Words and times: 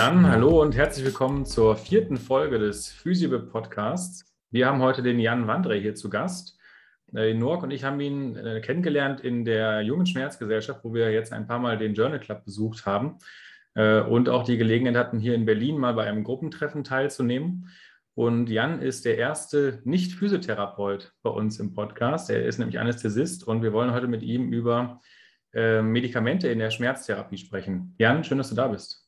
Dann 0.00 0.26
hallo 0.26 0.62
und 0.62 0.74
herzlich 0.74 1.04
willkommen 1.04 1.44
zur 1.44 1.76
vierten 1.76 2.16
Folge 2.16 2.58
des 2.58 2.88
Physibe 2.88 3.38
Podcasts. 3.38 4.24
Wir 4.50 4.66
haben 4.66 4.80
heute 4.80 5.02
den 5.02 5.18
Jan 5.18 5.46
Wandre 5.46 5.74
hier 5.74 5.94
zu 5.94 6.08
Gast. 6.08 6.58
Äh, 7.14 7.34
Nork 7.34 7.62
und 7.62 7.70
ich 7.70 7.84
haben 7.84 8.00
ihn 8.00 8.34
äh, 8.34 8.62
kennengelernt 8.62 9.20
in 9.20 9.44
der 9.44 9.82
Jungen 9.82 10.06
Schmerzgesellschaft, 10.06 10.82
wo 10.84 10.94
wir 10.94 11.12
jetzt 11.12 11.34
ein 11.34 11.46
paar 11.46 11.58
Mal 11.58 11.76
den 11.76 11.92
Journal 11.92 12.18
Club 12.18 12.46
besucht 12.46 12.86
haben 12.86 13.18
äh, 13.74 14.00
und 14.00 14.30
auch 14.30 14.44
die 14.44 14.56
Gelegenheit 14.56 14.96
hatten, 14.96 15.18
hier 15.18 15.34
in 15.34 15.44
Berlin 15.44 15.76
mal 15.76 15.92
bei 15.92 16.04
einem 16.04 16.24
Gruppentreffen 16.24 16.82
teilzunehmen. 16.82 17.68
Und 18.14 18.48
Jan 18.48 18.80
ist 18.80 19.04
der 19.04 19.18
erste 19.18 19.82
Nicht-Physiotherapeut 19.84 21.12
bei 21.22 21.28
uns 21.28 21.60
im 21.60 21.74
Podcast. 21.74 22.30
Er 22.30 22.46
ist 22.46 22.56
nämlich 22.56 22.78
Anästhesist 22.78 23.46
und 23.46 23.62
wir 23.62 23.74
wollen 23.74 23.92
heute 23.92 24.08
mit 24.08 24.22
ihm 24.22 24.50
über 24.50 25.02
Medikamente 25.52 26.46
in 26.46 26.60
der 26.60 26.70
Schmerztherapie 26.70 27.36
sprechen. 27.36 27.96
Jan, 27.98 28.22
schön, 28.22 28.38
dass 28.38 28.50
du 28.50 28.54
da 28.54 28.68
bist. 28.68 28.99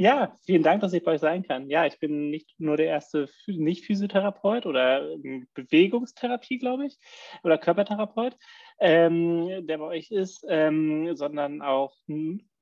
Ja, 0.00 0.34
vielen 0.46 0.62
Dank, 0.62 0.80
dass 0.80 0.94
ich 0.94 1.04
bei 1.04 1.12
euch 1.12 1.20
sein 1.20 1.42
kann. 1.42 1.68
Ja, 1.68 1.84
ich 1.84 1.98
bin 2.00 2.30
nicht 2.30 2.58
nur 2.58 2.78
der 2.78 2.86
erste 2.86 3.28
Nicht-Physiotherapeut 3.46 4.64
oder 4.64 5.10
ähm, 5.12 5.46
Bewegungstherapie, 5.52 6.56
glaube 6.58 6.86
ich, 6.86 6.96
oder 7.42 7.58
Körpertherapeut, 7.58 8.34
ähm, 8.78 9.66
der 9.66 9.76
bei 9.76 9.84
euch 9.84 10.10
ist, 10.10 10.42
ähm, 10.48 11.14
sondern 11.16 11.60
auch 11.60 11.94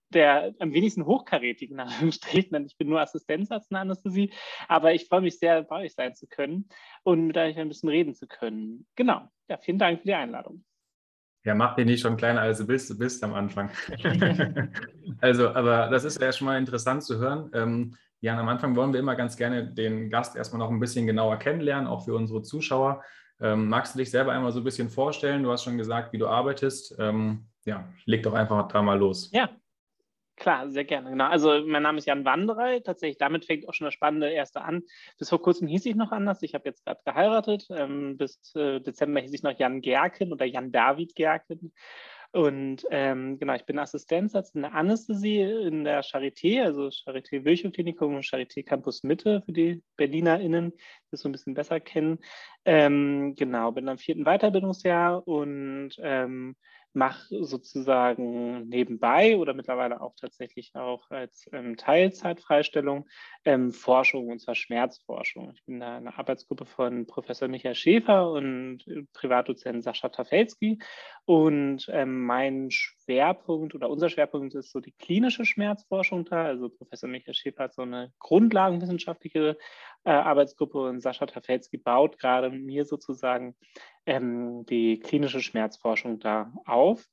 der 0.08 0.52
am 0.58 0.72
wenigsten 0.72 1.06
hochkarätigen 1.06 1.76
nach 1.76 2.00
denn 2.00 2.66
ich 2.66 2.76
bin 2.76 2.88
nur 2.88 3.00
Assistenzarzt 3.00 3.70
in 3.70 3.76
Anästhesie, 3.76 4.32
aber 4.66 4.92
ich 4.94 5.06
freue 5.06 5.20
mich 5.20 5.38
sehr, 5.38 5.62
bei 5.62 5.84
euch 5.84 5.94
sein 5.94 6.16
zu 6.16 6.26
können 6.26 6.68
und 7.04 7.28
mit 7.28 7.36
euch 7.36 7.56
ein 7.56 7.68
bisschen 7.68 7.88
reden 7.88 8.16
zu 8.16 8.26
können. 8.26 8.84
Genau. 8.96 9.28
Ja, 9.48 9.58
vielen 9.58 9.78
Dank 9.78 10.00
für 10.00 10.08
die 10.08 10.14
Einladung. 10.14 10.64
Ja, 11.44 11.54
mach 11.54 11.76
dich 11.76 11.86
nicht 11.86 12.00
schon 12.00 12.16
kleiner, 12.16 12.40
als 12.40 12.58
du 12.58 12.66
bist, 12.66 12.90
du 12.90 12.98
bist 12.98 13.22
am 13.22 13.34
Anfang. 13.34 13.70
also, 15.20 15.48
aber 15.50 15.88
das 15.88 16.04
ist 16.04 16.20
ja 16.20 16.32
schon 16.32 16.46
mal 16.46 16.58
interessant 16.58 17.04
zu 17.04 17.18
hören. 17.18 17.50
Ähm, 17.54 17.96
Jan, 18.20 18.38
am 18.38 18.48
Anfang 18.48 18.74
wollen 18.74 18.92
wir 18.92 19.00
immer 19.00 19.14
ganz 19.14 19.36
gerne 19.36 19.72
den 19.72 20.10
Gast 20.10 20.36
erstmal 20.36 20.58
noch 20.58 20.70
ein 20.70 20.80
bisschen 20.80 21.06
genauer 21.06 21.38
kennenlernen, 21.38 21.86
auch 21.86 22.04
für 22.04 22.14
unsere 22.14 22.42
Zuschauer. 22.42 23.02
Ähm, 23.40 23.68
magst 23.68 23.94
du 23.94 23.98
dich 23.98 24.10
selber 24.10 24.32
einmal 24.32 24.50
so 24.50 24.60
ein 24.60 24.64
bisschen 24.64 24.90
vorstellen? 24.90 25.44
Du 25.44 25.52
hast 25.52 25.62
schon 25.62 25.78
gesagt, 25.78 26.12
wie 26.12 26.18
du 26.18 26.26
arbeitest. 26.26 26.96
Ähm, 26.98 27.46
ja, 27.64 27.88
leg 28.04 28.24
doch 28.24 28.34
einfach 28.34 28.66
da 28.68 28.82
mal 28.82 28.98
los. 28.98 29.30
Ja, 29.32 29.48
Klar, 30.38 30.70
sehr 30.70 30.84
gerne. 30.84 31.10
Genau. 31.10 31.26
Also 31.26 31.64
mein 31.66 31.82
Name 31.82 31.98
ist 31.98 32.06
Jan 32.06 32.24
Wanderei. 32.24 32.78
Tatsächlich, 32.78 33.18
damit 33.18 33.44
fängt 33.44 33.68
auch 33.68 33.74
schon 33.74 33.86
das 33.86 33.94
spannende 33.94 34.30
erste 34.30 34.62
an. 34.62 34.84
Bis 35.18 35.30
vor 35.30 35.42
kurzem 35.42 35.66
hieß 35.66 35.84
ich 35.86 35.96
noch 35.96 36.12
anders. 36.12 36.42
Ich 36.42 36.54
habe 36.54 36.68
jetzt 36.68 36.84
gerade 36.84 37.00
geheiratet. 37.04 37.66
Ähm, 37.70 38.16
bis 38.16 38.54
äh, 38.54 38.80
Dezember 38.80 39.20
hieß 39.20 39.32
ich 39.32 39.42
noch 39.42 39.58
Jan 39.58 39.80
Gerken 39.80 40.32
oder 40.32 40.44
Jan 40.44 40.70
David 40.70 41.16
Gerken. 41.16 41.72
Und 42.30 42.84
ähm, 42.90 43.38
genau, 43.38 43.54
ich 43.54 43.64
bin 43.64 43.78
Assistenzarzt 43.78 44.54
in 44.54 44.62
der 44.62 44.74
Anästhesie 44.74 45.40
in 45.40 45.84
der 45.84 46.04
Charité, 46.04 46.62
also 46.62 46.88
Charité 46.88 47.44
Virchow-Klinikum 47.44 48.14
und 48.14 48.24
Charité 48.24 48.62
Campus 48.62 49.02
Mitte 49.02 49.42
für 49.46 49.52
die 49.52 49.82
BerlinerInnen, 49.96 50.70
die 50.70 50.76
es 51.10 51.22
so 51.22 51.28
ein 51.28 51.32
bisschen 51.32 51.54
besser 51.54 51.80
kennen. 51.80 52.18
Ähm, 52.66 53.34
genau, 53.34 53.72
bin 53.72 53.88
am 53.88 53.96
vierten 53.96 54.24
Weiterbildungsjahr 54.24 55.26
und 55.26 55.92
ähm, 56.00 56.54
mache 56.94 57.44
sozusagen 57.44 58.68
nebenbei 58.68 59.36
oder 59.36 59.54
mittlerweile 59.54 60.00
auch 60.00 60.14
tatsächlich 60.16 60.74
auch 60.74 61.10
als 61.10 61.48
ähm, 61.52 61.76
Teilzeitfreistellung 61.76 63.06
ähm, 63.44 63.72
Forschung 63.72 64.28
und 64.28 64.40
zwar 64.40 64.54
Schmerzforschung. 64.54 65.52
Ich 65.54 65.64
bin 65.64 65.80
da 65.80 65.98
in 65.98 66.06
einer 66.06 66.18
Arbeitsgruppe 66.18 66.64
von 66.64 67.06
Professor 67.06 67.48
Michael 67.48 67.74
Schäfer 67.74 68.30
und 68.32 68.86
äh, 68.88 69.04
Privatdozent 69.12 69.84
Sascha 69.84 70.08
Tafelski 70.08 70.78
und 71.24 71.88
ähm, 71.92 72.24
mein 72.24 72.70
Schwerpunkt 72.70 73.74
oder 73.74 73.90
unser 73.90 74.08
Schwerpunkt 74.08 74.54
ist 74.54 74.72
so 74.72 74.80
die 74.80 74.92
klinische 74.92 75.44
Schmerzforschung 75.44 76.24
da. 76.24 76.44
Also 76.44 76.68
Professor 76.68 77.08
Michael 77.08 77.34
Schäfer 77.34 77.64
hat 77.64 77.74
so 77.74 77.82
eine 77.82 78.12
grundlagenwissenschaftliche 78.18 79.58
äh, 80.04 80.10
Arbeitsgruppe 80.10 80.78
und 80.78 81.00
Sascha 81.00 81.26
Tafelski 81.26 81.76
baut 81.76 82.18
gerade 82.18 82.50
mir 82.50 82.84
sozusagen 82.84 83.54
ähm, 84.08 84.64
die 84.66 84.98
klinische 84.98 85.40
Schmerzforschung 85.40 86.18
da 86.18 86.50
auf. 86.64 87.06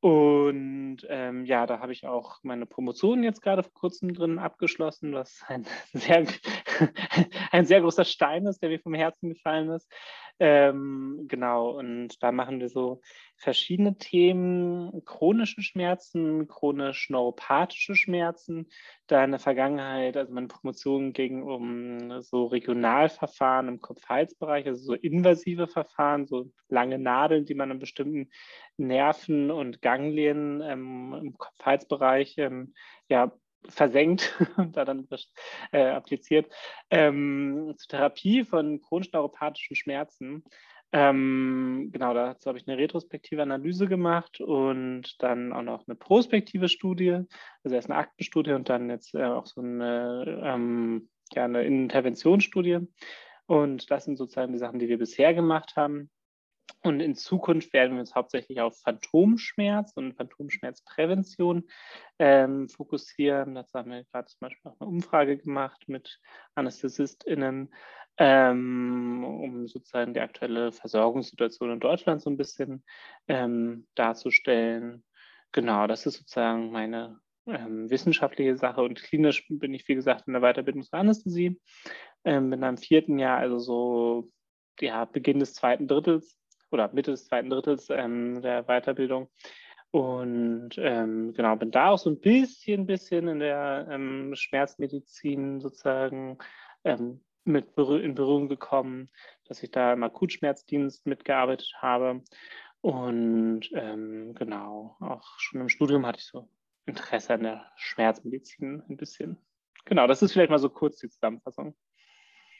Und 0.00 0.98
ähm, 1.08 1.46
ja, 1.46 1.66
da 1.66 1.80
habe 1.80 1.92
ich 1.92 2.06
auch 2.06 2.38
meine 2.42 2.66
Promotion 2.66 3.22
jetzt 3.22 3.40
gerade 3.40 3.62
vor 3.62 3.72
kurzem 3.72 4.12
drin 4.12 4.38
abgeschlossen, 4.38 5.14
was 5.14 5.42
ein 5.48 5.66
sehr, 5.94 6.26
ein 7.50 7.64
sehr 7.64 7.80
großer 7.80 8.04
Stein 8.04 8.46
ist, 8.46 8.62
der 8.62 8.68
mir 8.68 8.78
vom 8.78 8.94
Herzen 8.94 9.30
gefallen 9.30 9.70
ist. 9.70 9.90
Ähm, 10.38 11.24
genau, 11.28 11.70
und 11.70 12.22
da 12.22 12.30
machen 12.30 12.60
wir 12.60 12.68
so 12.68 13.00
verschiedene 13.36 13.96
Themen, 13.96 15.02
chronische 15.06 15.62
Schmerzen, 15.62 16.46
chronisch 16.46 17.08
neuropathische 17.08 17.94
Schmerzen. 17.94 18.68
Da 19.06 19.24
in 19.24 19.30
der 19.30 19.40
Vergangenheit, 19.40 20.14
also 20.16 20.34
meine 20.34 20.48
Promotion 20.48 21.14
ging 21.14 21.42
um 21.42 22.20
so 22.20 22.46
Regionalverfahren 22.46 23.68
im 23.68 23.80
Kopf-Hals-Bereich, 23.80 24.66
also 24.66 24.84
so 24.84 24.94
invasive 24.94 25.68
Verfahren, 25.68 26.26
so 26.26 26.52
lange 26.68 26.98
Nadeln, 26.98 27.46
die 27.46 27.54
man 27.54 27.70
an 27.70 27.78
bestimmten 27.78 28.30
Nerven 28.76 29.50
und 29.50 29.80
Ganglien 29.80 30.60
ähm, 30.60 31.14
im 31.18 31.38
Kopf-Hals-Bereich 31.38 32.34
ähm, 32.36 32.74
ja, 33.08 33.32
versenkt 33.68 34.34
und 34.56 34.76
da 34.76 34.84
dann 34.84 35.06
äh, 35.72 35.88
appliziert, 35.88 36.52
ähm, 36.90 37.74
zur 37.76 37.88
Therapie 37.88 38.44
von 38.44 38.80
chronisch 38.80 39.12
neuropathischen 39.12 39.76
Schmerzen. 39.76 40.44
Ähm, 40.92 41.90
genau, 41.92 42.14
dazu 42.14 42.48
habe 42.48 42.58
ich 42.58 42.68
eine 42.68 42.78
retrospektive 42.78 43.42
Analyse 43.42 43.88
gemacht 43.88 44.40
und 44.40 45.20
dann 45.22 45.52
auch 45.52 45.62
noch 45.62 45.86
eine 45.86 45.96
prospektive 45.96 46.68
Studie, 46.68 47.22
also 47.64 47.74
erst 47.74 47.90
eine 47.90 47.98
Aktenstudie 47.98 48.52
und 48.52 48.68
dann 48.68 48.88
jetzt 48.88 49.14
äh, 49.14 49.24
auch 49.24 49.46
so 49.46 49.60
eine, 49.60 50.40
ähm, 50.44 51.08
ja, 51.32 51.44
eine 51.44 51.64
Interventionsstudie. 51.64 52.86
Und 53.46 53.90
das 53.90 54.04
sind 54.04 54.16
sozusagen 54.16 54.52
die 54.52 54.58
Sachen, 54.58 54.78
die 54.78 54.88
wir 54.88 54.98
bisher 54.98 55.34
gemacht 55.34 55.74
haben. 55.76 56.10
Und 56.82 57.00
in 57.00 57.16
Zukunft 57.16 57.72
werden 57.72 57.94
wir 57.94 58.00
uns 58.00 58.14
hauptsächlich 58.14 58.60
auf 58.60 58.78
Phantomschmerz 58.80 59.92
und 59.96 60.14
Phantomschmerzprävention 60.14 61.64
ähm, 62.18 62.68
fokussieren. 62.68 63.56
Dazu 63.56 63.74
haben 63.74 63.90
wir 63.90 64.04
gerade 64.04 64.28
zum 64.28 64.38
Beispiel 64.40 64.70
auch 64.70 64.80
eine 64.80 64.88
Umfrage 64.88 65.36
gemacht 65.36 65.88
mit 65.88 66.20
AnästhesistInnen, 66.54 67.74
ähm, 68.18 69.24
um 69.24 69.66
sozusagen 69.66 70.14
die 70.14 70.20
aktuelle 70.20 70.70
Versorgungssituation 70.70 71.72
in 71.72 71.80
Deutschland 71.80 72.22
so 72.22 72.30
ein 72.30 72.36
bisschen 72.36 72.84
ähm, 73.26 73.88
darzustellen. 73.96 75.04
Genau, 75.50 75.88
das 75.88 76.06
ist 76.06 76.18
sozusagen 76.18 76.70
meine 76.70 77.18
ähm, 77.46 77.90
wissenschaftliche 77.90 78.56
Sache 78.56 78.82
und 78.82 79.02
klinisch 79.02 79.46
bin 79.48 79.74
ich, 79.74 79.88
wie 79.88 79.94
gesagt, 79.94 80.28
in 80.28 80.34
der 80.34 80.42
Weiterbildung 80.42 80.82
zur 80.82 80.98
Anästhesie. 80.98 81.60
Ähm, 82.24 82.50
bin 82.50 82.62
am 82.62 82.76
vierten 82.76 83.18
Jahr, 83.18 83.38
also 83.38 83.58
so 83.58 84.30
ja, 84.80 85.04
Beginn 85.04 85.40
des 85.40 85.54
zweiten 85.54 85.88
Drittels 85.88 86.38
oder 86.70 86.92
Mitte 86.92 87.12
des 87.12 87.26
zweiten 87.26 87.50
Drittels 87.50 87.88
ähm, 87.90 88.42
der 88.42 88.64
Weiterbildung. 88.64 89.28
Und 89.90 90.70
ähm, 90.76 91.32
genau, 91.34 91.56
bin 91.56 91.70
da 91.70 91.90
auch 91.90 91.98
so 91.98 92.10
ein 92.10 92.20
bisschen, 92.20 92.86
bisschen 92.86 93.28
in 93.28 93.38
der 93.38 93.88
ähm, 93.90 94.34
Schmerzmedizin 94.34 95.60
sozusagen 95.60 96.38
ähm, 96.84 97.22
mit 97.44 97.68
in 97.76 98.14
Berührung 98.14 98.48
gekommen, 98.48 99.08
dass 99.46 99.62
ich 99.62 99.70
da 99.70 99.92
im 99.92 100.02
Akutschmerzdienst 100.02 101.06
mitgearbeitet 101.06 101.72
habe. 101.78 102.22
Und 102.80 103.70
ähm, 103.72 104.34
genau, 104.34 104.96
auch 105.00 105.38
schon 105.38 105.60
im 105.60 105.68
Studium 105.68 106.04
hatte 106.04 106.18
ich 106.18 106.26
so 106.26 106.48
Interesse 106.84 107.34
an 107.34 107.42
der 107.44 107.72
Schmerzmedizin 107.76 108.82
ein 108.88 108.96
bisschen. 108.96 109.38
Genau, 109.84 110.06
das 110.06 110.22
ist 110.22 110.32
vielleicht 110.32 110.50
mal 110.50 110.58
so 110.58 110.68
kurz 110.68 110.98
die 110.98 111.08
Zusammenfassung. 111.08 111.76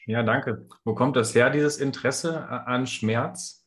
Ja, 0.07 0.23
danke. 0.23 0.69
Wo 0.85 0.95
kommt 0.95 1.17
das 1.17 1.35
her, 1.35 1.51
dieses 1.51 1.79
Interesse 1.79 2.49
an 2.49 2.87
Schmerz? 2.87 3.66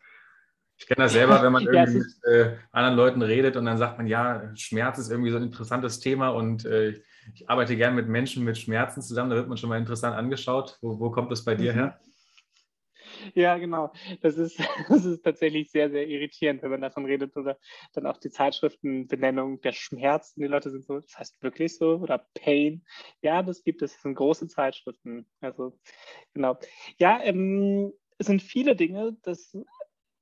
Ich 0.79 0.87
kenne 0.87 1.03
das 1.03 1.13
selber, 1.13 1.43
wenn 1.43 1.51
man 1.51 1.63
irgendwie 1.67 1.97
ja, 1.97 1.99
mit 1.99 2.23
äh, 2.23 2.57
anderen 2.71 2.95
Leuten 2.95 3.21
redet 3.21 3.57
und 3.57 3.65
dann 3.65 3.77
sagt 3.77 3.97
man, 3.97 4.07
ja, 4.07 4.49
Schmerz 4.55 4.97
ist 4.97 5.11
irgendwie 5.11 5.31
so 5.31 5.37
ein 5.37 5.43
interessantes 5.43 5.99
Thema 5.99 6.29
und 6.29 6.65
äh, 6.65 7.01
ich 7.33 7.49
arbeite 7.49 7.75
gerne 7.75 7.95
mit 7.95 8.07
Menschen 8.07 8.43
mit 8.43 8.57
Schmerzen 8.57 9.01
zusammen. 9.01 9.29
Da 9.29 9.35
wird 9.35 9.49
man 9.49 9.57
schon 9.57 9.69
mal 9.69 9.77
interessant 9.77 10.15
angeschaut. 10.15 10.77
Wo, 10.81 10.99
wo 10.99 11.11
kommt 11.11 11.31
das 11.31 11.43
bei 11.43 11.55
dir 11.55 11.73
her? 11.73 11.99
Ja, 13.33 13.57
genau. 13.57 13.91
Das 14.21 14.37
ist, 14.37 14.57
das 14.89 15.05
ist 15.05 15.23
tatsächlich 15.23 15.71
sehr, 15.71 15.89
sehr 15.89 16.07
irritierend, 16.07 16.61
wenn 16.63 16.71
man 16.71 16.81
davon 16.81 17.05
redet 17.05 17.35
oder 17.35 17.57
dann 17.93 18.05
auch 18.05 18.17
die 18.17 18.29
Zeitschriftenbenennung 18.29 19.61
der 19.61 19.73
Schmerz. 19.73 20.33
Die 20.35 20.45
Leute 20.45 20.71
sind 20.71 20.85
so, 20.85 20.99
das 20.99 21.17
heißt 21.17 21.43
wirklich 21.43 21.75
so 21.75 21.97
oder 21.97 22.25
Pain. 22.33 22.85
Ja, 23.21 23.43
das 23.43 23.63
gibt 23.63 23.81
es. 23.81 23.93
Das 23.93 24.01
sind 24.01 24.15
große 24.15 24.47
Zeitschriften. 24.47 25.27
Also, 25.41 25.77
genau. 26.33 26.57
Ja, 26.97 27.19
ähm, 27.21 27.91
es 28.17 28.27
sind 28.27 28.41
viele 28.41 28.75
Dinge. 28.75 29.17
Das 29.23 29.55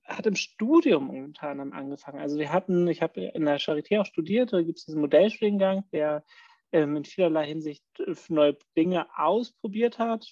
hat 0.07 0.25
im 0.25 0.35
Studium 0.35 1.09
unter 1.09 1.49
anderem 1.49 1.73
angefangen. 1.73 2.19
Also 2.19 2.37
wir 2.37 2.51
hatten, 2.51 2.87
ich 2.87 3.01
habe 3.01 3.21
in 3.21 3.45
der 3.45 3.59
Charité 3.59 3.99
auch 3.99 4.05
studiert, 4.05 4.53
da 4.53 4.61
gibt 4.61 4.79
es 4.79 4.85
diesen 4.85 5.01
Modellstudiengang, 5.01 5.83
der 5.91 6.23
ähm, 6.71 6.95
in 6.95 7.05
vielerlei 7.05 7.47
Hinsicht 7.47 7.83
äh, 7.99 8.13
neue 8.29 8.57
Dinge 8.75 9.07
ausprobiert 9.17 9.99
hat. 9.99 10.25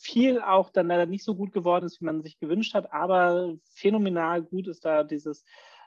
Viel 0.00 0.40
auch 0.40 0.70
dann 0.70 0.88
leider 0.88 1.06
nicht 1.06 1.24
so 1.24 1.34
gut 1.34 1.52
geworden 1.52 1.84
ist, 1.84 2.00
wie 2.00 2.06
man 2.06 2.22
sich 2.22 2.38
gewünscht 2.38 2.74
hat, 2.74 2.92
aber 2.92 3.56
phänomenal 3.74 4.42
gut 4.42 4.68
ist 4.68 4.84
da 4.84 5.04
dieses 5.04 5.44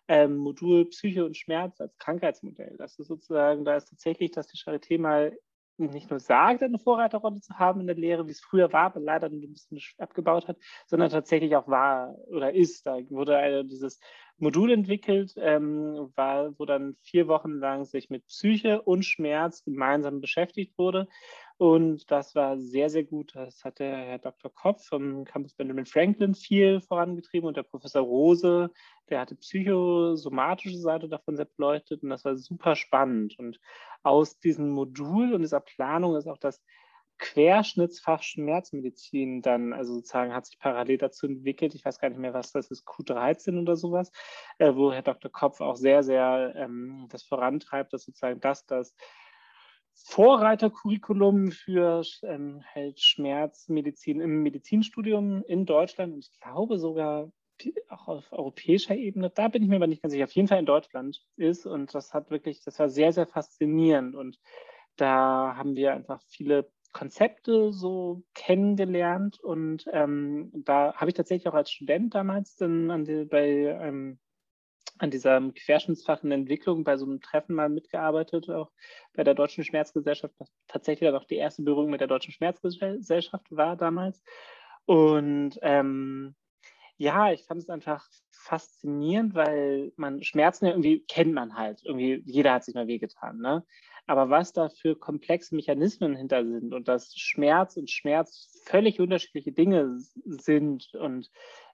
ähm, 0.07 0.37
Modul 0.37 0.85
Psyche 0.89 1.25
und 1.25 1.37
Schmerz 1.37 1.79
als 1.79 1.97
Krankheitsmodell. 1.97 2.75
Das 2.77 2.99
ist 2.99 3.07
sozusagen, 3.07 3.65
da 3.65 3.75
ist 3.75 3.89
tatsächlich, 3.89 4.31
dass 4.31 4.47
die 4.47 4.57
Charité 4.57 4.99
mal 4.99 5.37
nicht 5.77 6.09
nur 6.09 6.19
sagt, 6.19 6.63
eine 6.63 6.79
Vorreiterrolle 6.79 7.41
zu 7.41 7.57
haben 7.57 7.81
in 7.81 7.87
der 7.87 7.95
Lehre, 7.95 8.27
wie 8.27 8.31
es 8.31 8.41
früher 8.41 8.71
war, 8.71 8.85
aber 8.85 8.99
leider 8.99 9.27
ein 9.27 9.41
bisschen 9.41 9.79
abgebaut 9.97 10.47
hat, 10.47 10.57
sondern 10.85 11.09
tatsächlich 11.09 11.55
auch 11.55 11.67
war 11.67 12.15
oder 12.27 12.53
ist. 12.53 12.85
Da 12.85 12.97
wurde 13.09 13.37
eine, 13.37 13.65
dieses 13.65 13.99
Modul 14.37 14.71
entwickelt, 14.71 15.33
ähm, 15.37 16.11
war, 16.15 16.57
wo 16.57 16.65
dann 16.65 16.95
vier 17.01 17.27
Wochen 17.27 17.59
lang 17.59 17.85
sich 17.85 18.09
mit 18.09 18.25
Psyche 18.27 18.81
und 18.81 19.03
Schmerz 19.03 19.63
gemeinsam 19.63 20.19
beschäftigt 20.19 20.77
wurde. 20.77 21.07
Und 21.61 22.09
das 22.09 22.33
war 22.33 22.57
sehr, 22.57 22.89
sehr 22.89 23.03
gut. 23.03 23.35
Das 23.35 23.63
hat 23.63 23.77
der 23.77 23.95
Herr 23.95 24.17
Dr. 24.17 24.51
Kopf 24.51 24.87
vom 24.87 25.25
Campus 25.25 25.53
Benjamin 25.53 25.85
Franklin 25.85 26.33
viel 26.33 26.81
vorangetrieben 26.81 27.47
und 27.47 27.55
der 27.55 27.61
Professor 27.61 28.01
Rose, 28.01 28.71
der 29.11 29.19
hatte 29.19 29.35
psychosomatische 29.35 30.79
Seite 30.79 31.07
davon 31.07 31.35
sehr 31.35 31.45
beleuchtet 31.45 32.01
und 32.01 32.09
das 32.09 32.25
war 32.25 32.35
super 32.35 32.75
spannend. 32.75 33.37
Und 33.37 33.59
aus 34.01 34.39
diesem 34.39 34.71
Modul 34.71 35.35
und 35.35 35.43
dieser 35.43 35.59
Planung 35.59 36.15
ist 36.15 36.25
auch 36.25 36.39
das 36.39 36.63
Querschnittsfach 37.19 38.23
Schmerzmedizin 38.23 39.43
dann, 39.43 39.73
also 39.73 39.93
sozusagen 39.93 40.33
hat 40.33 40.47
sich 40.47 40.57
parallel 40.57 40.97
dazu 40.97 41.27
entwickelt. 41.27 41.75
Ich 41.75 41.85
weiß 41.85 41.99
gar 41.99 42.09
nicht 42.09 42.17
mehr, 42.17 42.33
was 42.33 42.51
das 42.51 42.71
ist, 42.71 42.87
Q13 42.87 43.61
oder 43.61 43.75
sowas, 43.75 44.11
äh, 44.57 44.73
wo 44.73 44.91
Herr 44.91 45.03
Dr. 45.03 45.31
Kopf 45.31 45.61
auch 45.61 45.75
sehr, 45.75 46.01
sehr 46.01 46.53
ähm, 46.55 47.05
das 47.11 47.21
vorantreibt, 47.21 47.93
dass 47.93 48.05
sozusagen 48.05 48.39
das, 48.39 48.65
das 48.65 48.95
Vorreitercurriculum 49.93 51.51
für 51.51 52.03
ähm, 52.23 52.63
Schmerzmedizin 52.95 54.19
im 54.19 54.43
Medizinstudium 54.43 55.43
in 55.43 55.65
Deutschland 55.65 56.13
und 56.13 56.19
ich 56.19 56.39
glaube 56.39 56.79
sogar 56.79 57.31
auch 57.89 58.07
auf 58.07 58.31
europäischer 58.31 58.95
Ebene, 58.95 59.29
da 59.29 59.47
bin 59.47 59.63
ich 59.63 59.69
mir 59.69 59.75
aber 59.75 59.87
nicht 59.87 60.01
ganz 60.01 60.13
sicher, 60.13 60.25
auf 60.25 60.31
jeden 60.31 60.47
Fall 60.47 60.59
in 60.59 60.65
Deutschland 60.65 61.21
ist 61.35 61.65
und 61.65 61.93
das 61.93 62.13
hat 62.13 62.31
wirklich, 62.31 62.63
das 62.63 62.79
war 62.79 62.89
sehr, 62.89 63.13
sehr 63.13 63.27
faszinierend 63.27 64.15
und 64.15 64.39
da 64.95 65.55
haben 65.55 65.75
wir 65.75 65.93
einfach 65.93 66.21
viele 66.27 66.71
Konzepte 66.91 67.71
so 67.71 68.23
kennengelernt 68.33 69.39
und 69.39 69.85
ähm, 69.91 70.51
da 70.53 70.93
habe 70.95 71.09
ich 71.09 71.15
tatsächlich 71.15 71.47
auch 71.47 71.53
als 71.53 71.71
Student 71.71 72.15
damals 72.15 72.55
dann 72.55 72.91
an 72.91 73.05
die, 73.05 73.25
bei 73.25 73.47
ähm, 73.49 74.19
an 75.01 75.11
diesem 75.11 75.53
Querschnittsfach 75.53 76.23
in 76.23 76.31
Entwicklung 76.31 76.83
bei 76.83 76.97
so 76.97 77.05
einem 77.05 77.21
Treffen 77.21 77.55
mal 77.55 77.69
mitgearbeitet, 77.69 78.49
auch 78.49 78.71
bei 79.13 79.23
der 79.23 79.33
Deutschen 79.33 79.63
Schmerzgesellschaft, 79.63 80.33
was 80.37 80.51
tatsächlich 80.67 81.09
dann 81.09 81.19
auch 81.19 81.25
die 81.25 81.35
erste 81.35 81.63
Berührung 81.63 81.89
mit 81.89 82.01
der 82.01 82.07
Deutschen 82.07 82.33
Schmerzgesellschaft 82.33 83.45
war 83.49 83.75
damals. 83.75 84.23
Und 84.85 85.57
ähm, 85.61 86.35
ja, 86.97 87.31
ich 87.31 87.45
fand 87.45 87.61
es 87.61 87.69
einfach 87.69 88.07
faszinierend, 88.29 89.33
weil 89.33 89.91
man 89.95 90.21
Schmerzen 90.23 90.65
ja 90.65 90.71
irgendwie 90.71 91.03
kennt 91.07 91.33
man 91.33 91.55
halt. 91.55 91.81
Irgendwie, 91.83 92.21
jeder 92.25 92.53
hat 92.53 92.63
sich 92.63 92.75
mal 92.75 92.87
wehgetan. 92.87 93.39
Ne? 93.39 93.65
Aber 94.05 94.29
was 94.29 94.53
da 94.53 94.69
für 94.69 94.95
komplexe 94.95 95.55
Mechanismen 95.55 96.15
hinter 96.15 96.45
sind 96.45 96.73
und 96.73 96.87
dass 96.87 97.15
Schmerz 97.15 97.77
und 97.77 97.89
Schmerz 97.89 98.61
völlig 98.65 98.99
unterschiedliche 98.99 99.51
Dinge 99.51 99.97
sind 99.97 100.93
und 100.93 101.31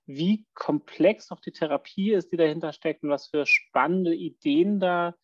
wie 0.08 0.46
komplex 0.54 1.32
auch 1.32 1.42
die 1.42 1.52
Therapie 1.52 2.14
ist, 2.14 2.32
die 2.32 2.38
dahinter 2.38 2.74
steckt 2.74 3.04
und 3.04 3.10
was 3.10 3.28
für 3.28 3.46
spannende 3.46 4.16
Ideen 4.16 4.80
da 4.80 5.16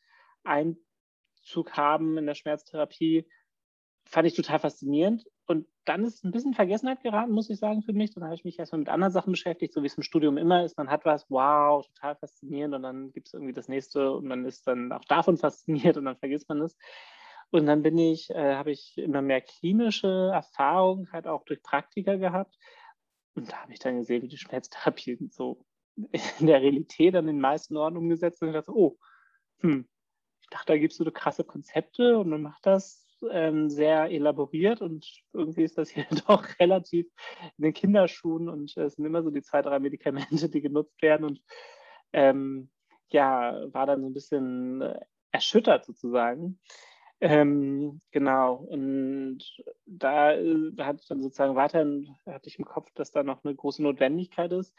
Einzug 0.43 1.71
haben 1.71 2.17
in 2.17 2.25
der 2.25 2.35
Schmerztherapie, 2.35 3.27
fand 4.05 4.27
ich 4.27 4.35
total 4.35 4.59
faszinierend. 4.59 5.25
Und 5.45 5.67
dann 5.85 6.03
ist 6.03 6.15
es 6.15 6.23
ein 6.23 6.31
bisschen 6.31 6.53
Vergessenheit 6.53 7.01
geraten, 7.01 7.31
muss 7.31 7.49
ich 7.49 7.59
sagen, 7.59 7.81
für 7.81 7.93
mich. 7.93 8.13
Dann 8.13 8.23
habe 8.23 8.35
ich 8.35 8.45
mich 8.45 8.59
erstmal 8.59 8.79
mit 8.79 8.89
anderen 8.89 9.11
Sachen 9.11 9.31
beschäftigt, 9.31 9.73
so 9.73 9.81
wie 9.81 9.87
es 9.87 9.97
im 9.97 10.03
Studium 10.03 10.37
immer 10.37 10.63
ist. 10.63 10.77
Man 10.77 10.89
hat 10.89 11.05
was, 11.05 11.29
wow, 11.29 11.85
total 11.85 12.15
faszinierend. 12.15 12.75
Und 12.75 12.83
dann 12.83 13.11
gibt 13.11 13.27
es 13.27 13.33
irgendwie 13.33 13.53
das 13.53 13.67
nächste 13.67 14.11
und 14.11 14.25
man 14.25 14.45
ist 14.45 14.67
dann 14.67 14.91
auch 14.91 15.05
davon 15.05 15.37
fasziniert 15.37 15.97
und 15.97 16.05
dann 16.05 16.17
vergisst 16.17 16.47
man 16.49 16.61
es. 16.61 16.77
Und 17.51 17.65
dann 17.67 17.83
bin 17.83 17.97
ich, 17.97 18.29
äh, 18.31 18.55
habe 18.55 18.71
ich 18.71 18.97
immer 18.97 19.21
mehr 19.21 19.41
klinische 19.41 20.31
Erfahrung 20.33 21.11
halt 21.11 21.27
auch 21.27 21.43
durch 21.45 21.61
Praktika 21.61 22.15
gehabt. 22.15 22.57
Und 23.35 23.51
da 23.51 23.63
habe 23.63 23.73
ich 23.73 23.79
dann 23.79 23.97
gesehen, 23.97 24.21
wie 24.21 24.27
die 24.27 24.37
Schmerztherapie 24.37 25.17
so 25.31 25.65
in 26.39 26.47
der 26.47 26.61
Realität 26.61 27.15
an 27.15 27.27
den 27.27 27.39
meisten 27.39 27.77
Orten 27.77 27.97
umgesetzt 27.97 28.41
ist. 28.41 28.47
Und 28.47 28.53
dachte, 28.53 28.75
oh, 28.75 28.97
hm, 29.59 29.87
ich 30.41 30.49
dachte, 30.49 30.73
da 30.73 30.77
gibt 30.77 30.91
es 30.91 30.97
so 30.97 31.11
krasse 31.11 31.43
Konzepte 31.43 32.17
und 32.17 32.29
man 32.29 32.41
macht 32.41 32.65
das 32.65 33.03
ähm, 33.31 33.69
sehr 33.69 34.11
elaboriert 34.11 34.81
und 34.81 35.07
irgendwie 35.31 35.63
ist 35.63 35.77
das 35.77 35.89
hier 35.89 36.05
doch 36.27 36.45
relativ 36.59 37.07
in 37.57 37.63
den 37.63 37.73
Kinderschuhen 37.73 38.49
und 38.49 38.75
äh, 38.77 38.83
es 38.83 38.95
sind 38.95 39.05
immer 39.05 39.23
so 39.23 39.29
die 39.29 39.41
zwei, 39.41 39.61
drei 39.61 39.79
Medikamente, 39.79 40.49
die 40.49 40.61
genutzt 40.61 41.01
werden 41.01 41.25
und 41.25 41.41
ähm, 42.11 42.69
ja, 43.09 43.73
war 43.73 43.85
dann 43.85 44.01
so 44.01 44.07
ein 44.07 44.13
bisschen 44.13 44.81
äh, 44.81 44.99
erschüttert 45.31 45.85
sozusagen. 45.85 46.59
Ähm, 47.25 48.01
genau, 48.11 48.55
und 48.55 49.39
da, 49.85 50.33
äh, 50.33 50.71
hatte 50.79 50.99
ich 51.01 51.07
dann 51.07 51.21
sozusagen 51.21 51.55
weiterhin, 51.55 52.17
hatte 52.25 52.49
ich 52.49 52.59
im 52.59 52.65
Kopf, 52.65 52.91
dass 52.95 53.11
da 53.11 53.23
noch 53.23 53.45
eine 53.45 53.55
große 53.55 53.81
Notwendigkeit 53.81 54.51
ist. 54.51 54.75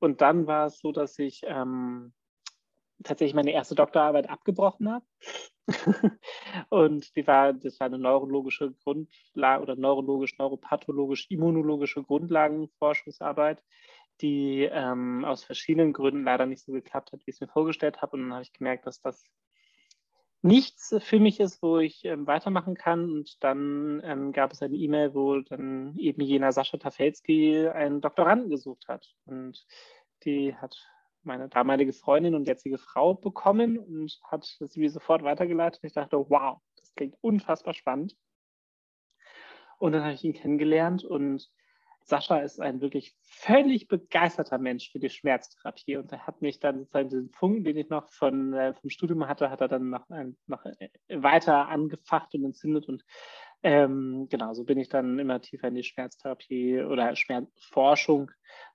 Und 0.00 0.20
dann 0.20 0.48
war 0.48 0.66
es 0.66 0.80
so, 0.80 0.90
dass 0.90 1.16
ich 1.20 1.42
ähm, 1.44 2.12
tatsächlich 3.04 3.36
meine 3.36 3.52
erste 3.52 3.76
Doktorarbeit 3.76 4.28
abgebrochen 4.28 4.90
habe. 4.90 5.06
und 6.68 7.14
die 7.14 7.28
war, 7.28 7.52
das 7.52 7.78
war 7.78 7.86
eine 7.86 7.98
neurologische 7.98 8.72
Grundlage 8.72 9.62
oder 9.62 9.76
neurologisch, 9.76 10.36
neuropathologisch, 10.36 11.28
immunologische 11.30 12.02
Grundlagenforschungsarbeit, 12.02 13.62
die 14.20 14.62
ähm, 14.64 15.24
aus 15.24 15.44
verschiedenen 15.44 15.92
Gründen 15.92 16.24
leider 16.24 16.46
nicht 16.46 16.64
so 16.64 16.72
geklappt 16.72 17.12
hat, 17.12 17.20
wie 17.20 17.30
ich 17.30 17.36
es 17.36 17.40
mir 17.40 17.46
vorgestellt 17.46 18.02
habe. 18.02 18.16
Und 18.16 18.24
dann 18.24 18.32
habe 18.32 18.42
ich 18.42 18.52
gemerkt, 18.52 18.84
dass 18.84 19.00
das 19.00 19.30
nichts 20.44 20.94
für 20.98 21.18
mich 21.18 21.40
ist, 21.40 21.62
wo 21.62 21.78
ich 21.78 22.04
ähm, 22.04 22.26
weitermachen 22.26 22.74
kann. 22.74 23.10
Und 23.10 23.42
dann 23.42 24.02
ähm, 24.04 24.32
gab 24.32 24.52
es 24.52 24.62
eine 24.62 24.76
E-Mail, 24.76 25.14
wo 25.14 25.40
dann 25.40 25.96
eben 25.96 26.20
jener 26.20 26.52
Sascha 26.52 26.76
Tafelski 26.76 27.66
einen 27.66 28.02
Doktoranden 28.02 28.50
gesucht 28.50 28.86
hat. 28.86 29.14
Und 29.24 29.66
die 30.24 30.54
hat 30.54 30.76
meine 31.22 31.48
damalige 31.48 31.94
Freundin 31.94 32.34
und 32.34 32.46
jetzige 32.46 32.76
Frau 32.76 33.14
bekommen 33.14 33.78
und 33.78 34.20
hat 34.24 34.44
sie 34.44 34.80
mir 34.80 34.90
sofort 34.90 35.22
weitergeleitet. 35.22 35.82
Ich 35.82 35.94
dachte, 35.94 36.18
wow, 36.28 36.58
das 36.76 36.94
klingt 36.94 37.16
unfassbar 37.22 37.72
spannend. 37.72 38.14
Und 39.78 39.92
dann 39.92 40.02
habe 40.02 40.12
ich 40.12 40.24
ihn 40.24 40.34
kennengelernt 40.34 41.04
und 41.04 41.50
Sascha 42.06 42.38
ist 42.40 42.60
ein 42.60 42.82
wirklich 42.82 43.16
völlig 43.22 43.88
begeisterter 43.88 44.58
Mensch 44.58 44.92
für 44.92 44.98
die 44.98 45.08
Schmerztherapie 45.08 45.96
und 45.96 46.12
er 46.12 46.26
hat 46.26 46.42
mich 46.42 46.60
dann 46.60 46.80
sozusagen 46.80 47.08
diesen 47.08 47.30
Funken, 47.30 47.64
den 47.64 47.78
ich 47.78 47.88
noch 47.88 48.10
von, 48.10 48.52
äh, 48.52 48.74
vom 48.74 48.90
Studium 48.90 49.26
hatte, 49.26 49.48
hat 49.50 49.62
er 49.62 49.68
dann 49.68 49.88
noch, 49.88 50.06
noch 50.46 50.66
äh, 50.66 50.90
weiter 51.08 51.68
angefacht 51.68 52.34
und 52.34 52.44
entzündet 52.44 52.88
und 52.88 53.04
ähm, 53.62 54.28
genau, 54.28 54.52
so 54.52 54.64
bin 54.64 54.78
ich 54.78 54.90
dann 54.90 55.18
immer 55.18 55.40
tiefer 55.40 55.68
in 55.68 55.76
die 55.76 55.82
Schmerztherapie 55.82 56.82
oder 56.82 57.16
Schmerzforschung 57.16 58.30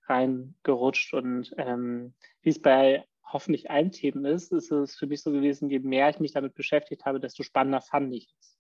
reingerutscht 0.08 1.14
und 1.14 1.54
ähm, 1.58 2.16
wie 2.42 2.50
es 2.50 2.60
bei 2.60 3.06
hoffentlich 3.32 3.70
allen 3.70 3.92
Themen 3.92 4.26
ist, 4.26 4.52
ist 4.52 4.72
es 4.72 4.96
für 4.96 5.06
mich 5.06 5.22
so 5.22 5.32
gewesen, 5.32 5.70
je 5.70 5.78
mehr 5.78 6.10
ich 6.10 6.20
mich 6.20 6.32
damit 6.32 6.56
beschäftigt 6.56 7.06
habe, 7.06 7.20
desto 7.20 7.44
spannender 7.44 7.82
fand 7.82 8.12
ich 8.12 8.34
es. 8.40 8.58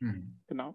Mhm. 0.00 0.40
Genau. 0.48 0.74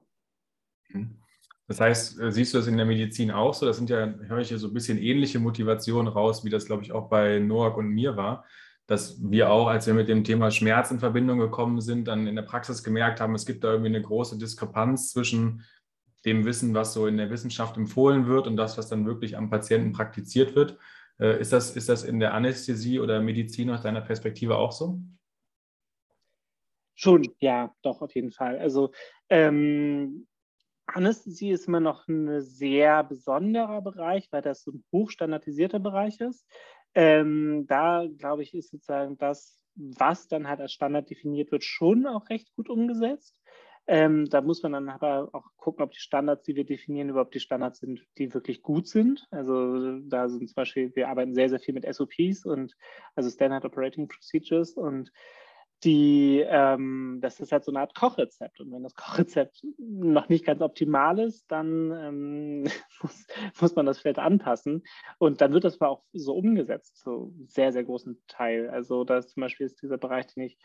Mhm. 0.87 1.21
Das 1.67 1.79
heißt, 1.81 2.19
äh, 2.19 2.31
siehst 2.31 2.53
du 2.53 2.59
das 2.59 2.67
in 2.67 2.77
der 2.77 2.85
Medizin 2.85 3.31
auch 3.31 3.53
so? 3.53 3.65
Das 3.65 3.77
sind 3.77 3.89
ja, 3.89 4.07
höre 4.07 4.39
ich 4.39 4.49
hier 4.49 4.57
so 4.57 4.67
ein 4.67 4.73
bisschen 4.73 4.97
ähnliche 4.97 5.39
Motivationen 5.39 6.07
raus, 6.07 6.43
wie 6.45 6.49
das, 6.49 6.65
glaube 6.65 6.83
ich, 6.83 6.93
auch 6.93 7.09
bei 7.09 7.39
Noak 7.39 7.77
und 7.77 7.89
mir 7.89 8.15
war, 8.15 8.45
dass 8.87 9.21
wir 9.21 9.51
auch, 9.51 9.67
als 9.67 9.85
wir 9.85 9.93
mit 9.93 10.07
dem 10.07 10.23
Thema 10.23 10.49
Schmerz 10.49 10.91
in 10.91 10.99
Verbindung 10.99 11.39
gekommen 11.39 11.81
sind, 11.81 12.07
dann 12.07 12.25
in 12.25 12.35
der 12.35 12.43
Praxis 12.43 12.83
gemerkt 12.83 13.19
haben, 13.19 13.35
es 13.35 13.45
gibt 13.45 13.65
da 13.65 13.71
irgendwie 13.71 13.89
eine 13.89 14.01
große 14.01 14.37
Diskrepanz 14.37 15.11
zwischen 15.11 15.65
dem 16.25 16.45
Wissen, 16.45 16.73
was 16.73 16.93
so 16.93 17.05
in 17.05 17.17
der 17.17 17.29
Wissenschaft 17.29 17.75
empfohlen 17.75 18.27
wird 18.27 18.47
und 18.47 18.55
das, 18.55 18.77
was 18.77 18.87
dann 18.87 19.05
wirklich 19.05 19.37
am 19.37 19.49
Patienten 19.49 19.91
praktiziert 19.91 20.55
wird. 20.55 20.77
Äh, 21.19 21.39
ist 21.41 21.51
das, 21.51 21.75
ist 21.75 21.89
das 21.89 22.03
in 22.03 22.19
der 22.19 22.33
Anästhesie 22.33 22.99
oder 22.99 23.21
Medizin 23.21 23.69
aus 23.69 23.81
deiner 23.81 24.01
Perspektive 24.01 24.55
auch 24.55 24.71
so? 24.71 25.01
Schon, 26.95 27.27
ja, 27.39 27.75
doch, 27.81 28.01
auf 28.01 28.15
jeden 28.15 28.31
Fall. 28.31 28.57
Also 28.57 28.91
ähm, 29.29 30.27
Anästhesie 30.87 31.51
ist 31.51 31.67
immer 31.67 31.79
noch 31.79 32.07
ein 32.07 32.41
sehr 32.41 33.03
besonderer 33.03 33.81
Bereich, 33.81 34.27
weil 34.31 34.41
das 34.41 34.63
so 34.63 34.71
ein 34.71 34.83
hochstandardisierter 34.91 35.79
Bereich 35.79 36.19
ist. 36.21 36.45
Ähm, 36.95 37.65
da, 37.67 38.05
glaube 38.17 38.43
ich, 38.43 38.53
ist 38.53 38.71
sozusagen 38.71 39.17
das, 39.17 39.59
was 39.75 40.27
dann 40.27 40.47
halt 40.47 40.59
als 40.59 40.73
Standard 40.73 41.09
definiert 41.09 41.51
wird, 41.51 41.63
schon 41.63 42.07
auch 42.07 42.29
recht 42.29 42.53
gut 42.55 42.69
umgesetzt. 42.69 43.39
Ähm, 43.89 44.25
da 44.29 44.41
muss 44.41 44.63
man 44.63 44.73
dann 44.73 44.89
aber 44.89 45.29
auch 45.31 45.45
gucken, 45.55 45.83
ob 45.83 45.91
die 45.91 45.99
Standards, 45.99 46.43
die 46.43 46.55
wir 46.55 46.65
definieren, 46.65 47.07
überhaupt 47.07 47.33
die 47.33 47.39
Standards 47.39 47.79
sind, 47.79 48.05
die 48.17 48.33
wirklich 48.33 48.61
gut 48.61 48.87
sind. 48.87 49.27
Also 49.31 49.99
da 49.99 50.27
sind 50.27 50.49
zum 50.49 50.55
Beispiel, 50.55 50.93
wir 50.95 51.07
arbeiten 51.07 51.33
sehr, 51.33 51.49
sehr 51.49 51.59
viel 51.59 51.73
mit 51.73 51.85
SOPs 51.85 52.45
und 52.45 52.75
also 53.15 53.29
Standard 53.29 53.63
Operating 53.63 54.09
Procedures 54.09 54.73
und 54.73 55.11
die, 55.83 56.43
ähm, 56.47 57.19
das 57.21 57.39
ist 57.39 57.51
halt 57.51 57.63
so 57.63 57.71
eine 57.71 57.81
Art 57.81 57.93
Kochrezept. 57.93 58.59
Und 58.59 58.71
wenn 58.71 58.83
das 58.83 58.95
Kochrezept 58.95 59.63
noch 59.77 60.27
nicht 60.27 60.45
ganz 60.45 60.61
optimal 60.61 61.19
ist, 61.19 61.51
dann 61.51 61.91
ähm, 61.91 62.63
muss, 63.01 63.27
muss, 63.61 63.75
man 63.75 63.85
das 63.85 63.99
vielleicht 63.99 64.19
anpassen. 64.19 64.83
Und 65.19 65.41
dann 65.41 65.53
wird 65.53 65.65
das 65.65 65.79
aber 65.79 65.89
auch 65.91 66.03
so 66.13 66.35
umgesetzt, 66.35 66.97
so 66.97 67.31
sehr, 67.47 67.71
sehr 67.71 67.83
großen 67.83 68.19
Teil. 68.27 68.69
Also 68.69 69.03
da 69.03 69.17
ist 69.17 69.29
zum 69.29 69.41
Beispiel 69.41 69.67
ist 69.67 69.81
dieser 69.81 69.97
Bereich, 69.97 70.27
den 70.27 70.43
ich 70.43 70.57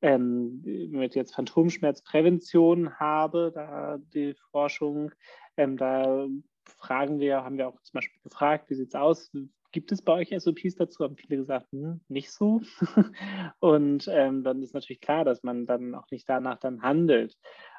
ähm, 0.00 0.62
mit 0.90 1.14
jetzt 1.14 1.34
Phantomschmerzprävention 1.34 2.98
habe, 2.98 3.52
da 3.54 3.98
die 4.14 4.34
Forschung, 4.50 5.12
ähm, 5.56 5.76
da 5.76 6.26
fragen 6.64 7.20
wir, 7.20 7.44
haben 7.44 7.58
wir 7.58 7.68
auch 7.68 7.80
zum 7.82 7.98
Beispiel 7.98 8.20
gefragt, 8.22 8.70
wie 8.70 8.74
sieht 8.74 8.88
es 8.88 8.94
aus? 8.94 9.30
Gibt 9.74 9.90
es 9.90 10.02
bei 10.02 10.12
euch 10.12 10.28
SOPs 10.30 10.76
dazu? 10.76 11.02
Haben 11.02 11.16
viele 11.16 11.36
gesagt, 11.36 11.66
hm, 11.72 12.00
nicht 12.06 12.30
so. 12.30 12.60
und 13.58 14.06
ähm, 14.06 14.44
dann 14.44 14.62
ist 14.62 14.72
natürlich 14.72 15.00
klar, 15.00 15.24
dass 15.24 15.42
man 15.42 15.66
dann 15.66 15.96
auch 15.96 16.08
nicht 16.12 16.28
danach 16.28 16.60
dann 16.60 16.80
handelt. 16.82 17.36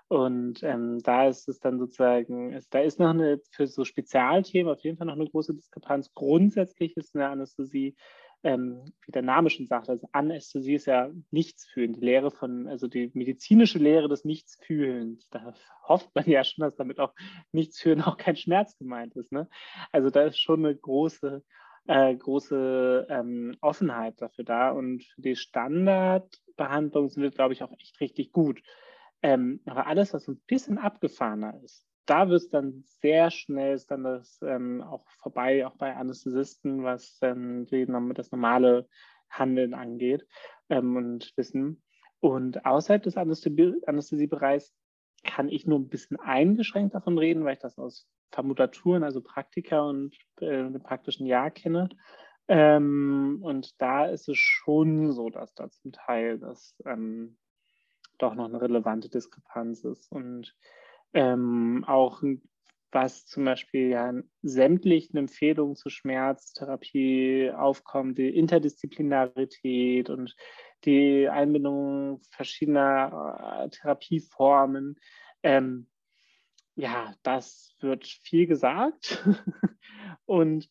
Und 0.10 0.62
ähm, 0.62 1.00
da 1.04 1.30
ist 1.30 1.48
es 1.48 1.62
dann 1.62 1.80
sozusagen, 1.80 2.52
ist, 2.52 2.74
da 2.74 2.80
ist 2.82 3.00
noch 3.00 3.12
eine, 3.12 3.40
für 3.50 3.66
so 3.68 3.86
Spezialthemen 3.86 4.74
auf 4.74 4.82
jeden 4.82 4.98
Fall 4.98 5.08
noch 5.08 5.16
eine 5.16 5.30
große 5.30 5.54
Diskrepanz. 5.56 6.14
Grundsätzlich 6.14 6.98
ist 6.98 7.16
eine 7.16 7.30
Anästhesie 7.30 7.96
ähm, 8.46 8.94
wie 9.04 9.12
der 9.12 9.24
Name 9.24 9.50
schon 9.50 9.66
sagt, 9.66 9.90
also 9.90 10.08
Anästhesie 10.12 10.76
ist 10.76 10.86
ja 10.86 11.10
Nichtsfühlen, 11.32 11.94
die 11.94 12.06
Lehre 12.06 12.30
von, 12.30 12.68
also 12.68 12.88
die 12.88 13.10
medizinische 13.16 13.80
Lehre 13.80 14.08
des 14.08 14.24
Nichtsfühlens. 14.24 15.28
Da 15.32 15.56
hofft 15.88 16.14
man 16.14 16.30
ja 16.30 16.44
schon, 16.44 16.62
dass 16.62 16.76
damit 16.76 17.00
auch 17.00 17.14
Nichtsfühlen 17.54 18.04
auch 18.04 18.18
kein 18.18 18.36
Schmerz 18.36 18.78
gemeint 18.78 19.16
ist. 19.16 19.32
Ne? 19.32 19.50
Also 19.92 20.12
da 20.12 20.22
ist 20.22 20.40
schon 20.40 20.64
eine 20.64 20.76
große, 20.76 21.44
äh, 21.88 22.16
große 22.16 23.08
ähm, 23.10 23.56
Offenheit 23.62 24.22
dafür 24.22 24.44
da 24.44 24.72
und 24.72 25.04
die 25.18 25.36
Standardbehandlung 25.36 27.10
sind 27.10 27.24
wir, 27.24 27.32
glaube 27.32 27.54
ich, 27.54 27.64
auch 27.64 27.72
echt 27.80 28.00
richtig 28.00 28.32
gut. 28.32 28.62
Ähm, 29.22 29.62
aber 29.66 29.88
alles, 29.88 30.14
was 30.14 30.28
ein 30.28 30.42
bisschen 30.48 30.78
abgefahrener 30.78 31.60
ist, 31.64 31.86
da 32.06 32.30
wird 32.30 32.42
es 32.42 32.50
dann 32.50 32.84
sehr 33.02 33.32
schnell 33.32 33.74
ist 33.74 33.90
dann 33.90 34.04
das 34.04 34.40
ähm, 34.44 34.82
auch 34.84 35.08
vorbei, 35.22 35.66
auch 35.66 35.76
bei 35.76 35.96
Anästhesisten, 35.96 36.84
was 36.84 37.18
die, 37.20 37.88
das 38.14 38.32
normale 38.32 38.88
Handeln 39.30 39.74
angeht 39.74 40.28
ähm, 40.70 40.96
und 40.96 41.34
Wissen. 41.36 41.82
Und 42.20 42.66
außerhalb 42.66 43.04
des 43.04 43.18
Anästhesiebereichs 43.18 44.74
kann 45.24 45.50
ich 45.50 45.66
nur 45.66 45.80
ein 45.80 45.90
bisschen 45.90 46.20
eingeschränkt 46.20 46.96
davon 46.96 47.18
reden, 47.18 47.44
weil 47.44 47.54
ich 47.54 47.60
das 47.60 47.78
aus 47.78 48.08
Vermutaturen, 48.32 49.04
also 49.04 49.22
Praktika 49.22 49.82
und 49.82 50.16
äh, 50.40 50.48
dem 50.48 50.82
praktischen 50.82 51.26
Jahr 51.26 51.52
kenne. 51.52 51.90
Ähm, 52.48 53.40
und 53.42 53.82
da 53.82 54.06
ist 54.06 54.30
es 54.30 54.38
schon 54.38 55.12
so, 55.12 55.30
dass 55.30 55.54
da 55.56 55.70
zum 55.70 55.92
Teil 55.92 56.38
das 56.38 56.76
ähm, 56.86 57.38
doch 58.18 58.36
noch 58.36 58.46
eine 58.46 58.62
relevante 58.62 59.10
Diskrepanz 59.10 59.84
ist. 59.84 60.12
Und 60.12 60.56
ähm, 61.14 61.84
auch 61.88 62.22
was 62.92 63.26
zum 63.26 63.46
Beispiel 63.46 63.90
ja 63.90 64.14
sämtlichen 64.42 65.18
Empfehlungen 65.18 65.76
zur 65.76 65.92
Schmerztherapie 65.92 67.52
aufkommt, 67.52 68.18
die 68.18 68.30
Interdisziplinarität 68.30 70.10
und 70.10 70.36
die 70.86 71.28
Einbindung 71.28 72.22
verschiedener 72.32 73.66
äh, 73.66 73.70
Therapieformen. 73.70 74.96
Ähm, 75.44 75.88
ja, 76.76 77.14
das 77.24 77.76
wird 77.80 78.06
viel 78.06 78.48
gesagt 78.48 79.24
und 80.26 80.70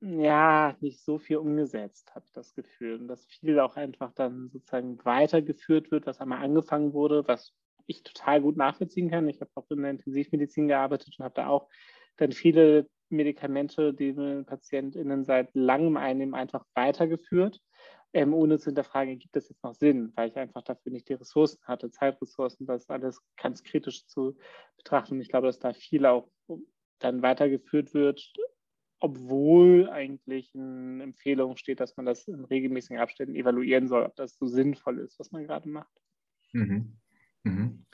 ja, 0.00 0.76
nicht 0.80 1.02
so 1.02 1.18
viel 1.18 1.38
umgesetzt, 1.38 2.14
habe 2.14 2.24
ich 2.26 2.32
das 2.32 2.54
Gefühl. 2.54 3.00
Und 3.00 3.08
dass 3.08 3.24
viel 3.26 3.58
auch 3.60 3.76
einfach 3.76 4.12
dann 4.12 4.50
sozusagen 4.50 5.02
weitergeführt 5.04 5.90
wird, 5.90 6.06
was 6.06 6.20
einmal 6.20 6.44
angefangen 6.44 6.92
wurde, 6.92 7.26
was 7.26 7.54
ich 7.86 8.02
total 8.02 8.42
gut 8.42 8.56
nachvollziehen 8.56 9.10
kann. 9.10 9.28
Ich 9.28 9.40
habe 9.40 9.50
auch 9.54 9.70
in 9.70 9.82
der 9.82 9.92
Intensivmedizin 9.92 10.68
gearbeitet 10.68 11.14
und 11.18 11.24
habe 11.24 11.34
da 11.34 11.48
auch 11.48 11.68
dann 12.16 12.32
viele 12.32 12.88
Medikamente, 13.08 13.94
die 13.94 14.12
PatientInnen 14.12 15.24
seit 15.24 15.54
langem 15.54 15.96
einnehmen, 15.96 16.34
einfach 16.34 16.64
weitergeführt, 16.74 17.60
ähm, 18.12 18.32
ohne 18.34 18.58
zu 18.58 18.66
hinterfragen, 18.66 19.18
gibt 19.18 19.36
das 19.36 19.48
jetzt 19.48 19.62
noch 19.62 19.74
Sinn, 19.74 20.12
weil 20.14 20.28
ich 20.28 20.36
einfach 20.36 20.62
dafür 20.62 20.92
nicht 20.92 21.08
die 21.08 21.14
Ressourcen 21.14 21.58
hatte, 21.64 21.90
Zeitressourcen, 21.90 22.66
das 22.66 22.88
alles 22.88 23.20
ganz 23.36 23.62
kritisch 23.62 24.06
zu 24.06 24.36
betrachten. 24.76 25.20
Ich 25.20 25.28
glaube, 25.28 25.46
dass 25.46 25.58
da 25.58 25.72
viel 25.72 26.06
auch 26.06 26.30
dann 26.98 27.22
weitergeführt 27.22 27.92
wird, 27.94 28.32
obwohl 29.00 29.88
eigentlich 29.90 30.54
in 30.54 31.00
Empfehlungen 31.00 31.56
steht, 31.56 31.80
dass 31.80 31.96
man 31.96 32.06
das 32.06 32.26
in 32.26 32.44
regelmäßigen 32.44 32.98
Abständen 32.98 33.34
evaluieren 33.34 33.88
soll, 33.88 34.04
ob 34.04 34.16
das 34.16 34.36
so 34.36 34.46
sinnvoll 34.46 34.98
ist, 35.00 35.18
was 35.18 35.32
man 35.32 35.44
gerade 35.44 35.68
macht. 35.68 35.92
Mhm. 36.52 36.96
Mhm. 37.42 37.84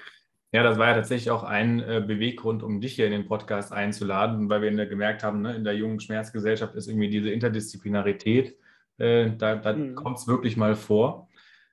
Ja, 0.52 0.62
das 0.62 0.78
war 0.78 0.88
ja 0.88 0.94
tatsächlich 0.94 1.30
auch 1.30 1.44
ein 1.44 1.80
äh, 1.80 2.04
Beweggrund, 2.06 2.62
um 2.62 2.80
dich 2.80 2.94
hier 2.94 3.06
in 3.06 3.12
den 3.12 3.26
Podcast 3.26 3.72
einzuladen, 3.72 4.50
weil 4.50 4.60
wir 4.60 4.86
gemerkt 4.86 5.24
haben, 5.24 5.40
ne, 5.40 5.56
in 5.56 5.64
der 5.64 5.74
jungen 5.74 5.98
Schmerzgesellschaft 5.98 6.74
ist 6.74 6.88
irgendwie 6.88 7.08
diese 7.08 7.30
Interdisziplinarität, 7.30 8.58
äh, 8.98 9.30
da, 9.36 9.56
da 9.56 9.72
mhm. 9.72 9.94
kommt 9.94 10.18
es 10.18 10.26
wirklich 10.26 10.56
mal 10.56 10.74
vor. 10.74 11.28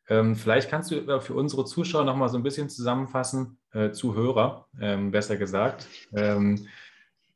Ähm, 0.09 0.35
vielleicht 0.35 0.69
kannst 0.69 0.91
du 0.91 1.21
für 1.21 1.33
unsere 1.35 1.65
Zuschauer 1.65 2.03
noch 2.03 2.15
mal 2.15 2.29
so 2.29 2.37
ein 2.37 2.43
bisschen 2.43 2.69
zusammenfassen, 2.69 3.59
äh, 3.73 3.91
Zuhörer, 3.91 4.67
ähm, 4.81 5.11
besser 5.11 5.37
gesagt. 5.37 5.87
Ähm, 6.13 6.67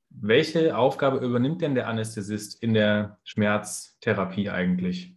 welche 0.10 0.78
Aufgabe 0.78 1.18
übernimmt 1.18 1.62
denn 1.62 1.76
der 1.76 1.88
Anästhesist 1.88 2.62
in 2.62 2.74
der 2.74 3.20
Schmerztherapie 3.24 4.50
eigentlich? 4.50 5.16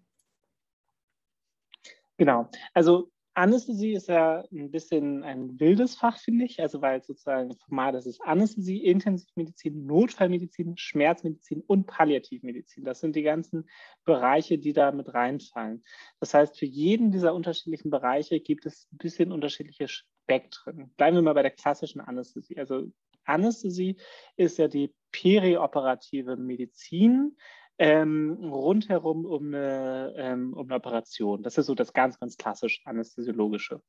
Genau, 2.19 2.51
also 2.73 3.11
Anästhesie 3.37 3.93
ist 3.93 4.09
ja 4.09 4.45
ein 4.51 4.71
bisschen 4.71 5.23
ein 5.23 5.61
wildes 5.61 5.95
Fach, 5.95 6.19
finde 6.19 6.47
ich. 6.47 6.59
Also 6.61 6.81
weil 6.81 7.03
sozusagen 7.03 7.55
formal 7.55 7.93
das 7.93 8.07
ist 8.07 8.23
Anästhesie, 8.23 8.83
Intensivmedizin, 8.83 9.85
Notfallmedizin, 9.85 10.79
Schmerzmedizin 10.79 11.61
und 11.67 11.87
Palliativmedizin. 11.87 12.85
Das 12.85 13.01
sind 13.01 13.15
die 13.15 13.23
ganzen 13.23 13.69
Bereiche, 14.05 14.57
die 14.57 14.73
da 14.73 14.91
mit 14.91 15.13
reinfallen. 15.13 15.85
Das 16.19 16.33
heißt, 16.33 16.59
für 16.59 16.65
jeden 16.65 17.11
dieser 17.11 17.35
unterschiedlichen 17.35 17.91
Bereiche 17.91 18.41
gibt 18.41 18.65
es 18.65 18.89
ein 18.91 18.97
bisschen 18.97 19.33
unterschiedliche 19.33 19.87
Spektren. 19.87 20.91
Bleiben 20.97 21.17
wir 21.17 21.23
mal 21.23 21.35
bei 21.35 21.43
der 21.43 21.51
klassischen 21.51 22.01
Anästhesie. 22.01 22.57
Also 22.57 22.91
Anästhesie 23.25 23.99
ist 24.37 24.57
ja 24.57 24.69
die 24.69 24.95
perioperative 25.13 26.37
Medizin 26.37 27.37
ähm, 27.79 28.39
rundherum 28.43 29.27
um 29.27 29.47
eine, 29.49 30.15
ähm, 30.17 30.55
um 30.55 30.67
eine 30.67 30.77
Operation. 30.77 31.43
Das 31.43 31.59
ist 31.59 31.67
so 31.67 31.75
das 31.75 31.93
ganz, 31.93 32.19
ganz 32.19 32.37
klassisch 32.37 32.81
anästhesiologische. 32.85 33.83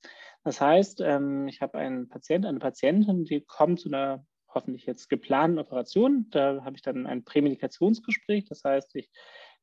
Das 0.44 0.60
heißt, 0.60 1.02
ähm, 1.02 1.48
ich 1.48 1.62
habe 1.62 1.78
einen 1.78 2.10
Patient, 2.10 2.46
eine 2.46 2.60
Patientin, 2.60 3.24
die 3.24 3.42
kommt 3.42 3.80
zu 3.80 3.90
einer 3.90 4.26
hoffentlich 4.54 4.86
jetzt 4.86 5.10
geplanten 5.10 5.60
Operation. 5.60 6.28
Da 6.32 6.64
habe 6.64 6.76
ich 6.76 6.82
dann 6.82 7.06
ein 7.06 7.24
Prämedikationsgespräch. 7.24 8.46
Das 8.46 8.64
heißt, 8.64 8.96
ich 8.96 9.10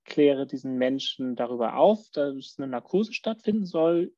kläre 0.04 0.47
diesen 0.47 0.76
Menschen 0.76 1.37
darüber 1.37 1.76
auf, 1.76 2.09
dass 2.12 2.57
eine 2.59 2.69
Narkose 2.69 3.12
stattfinden 3.12 3.66
soll, 3.66 4.12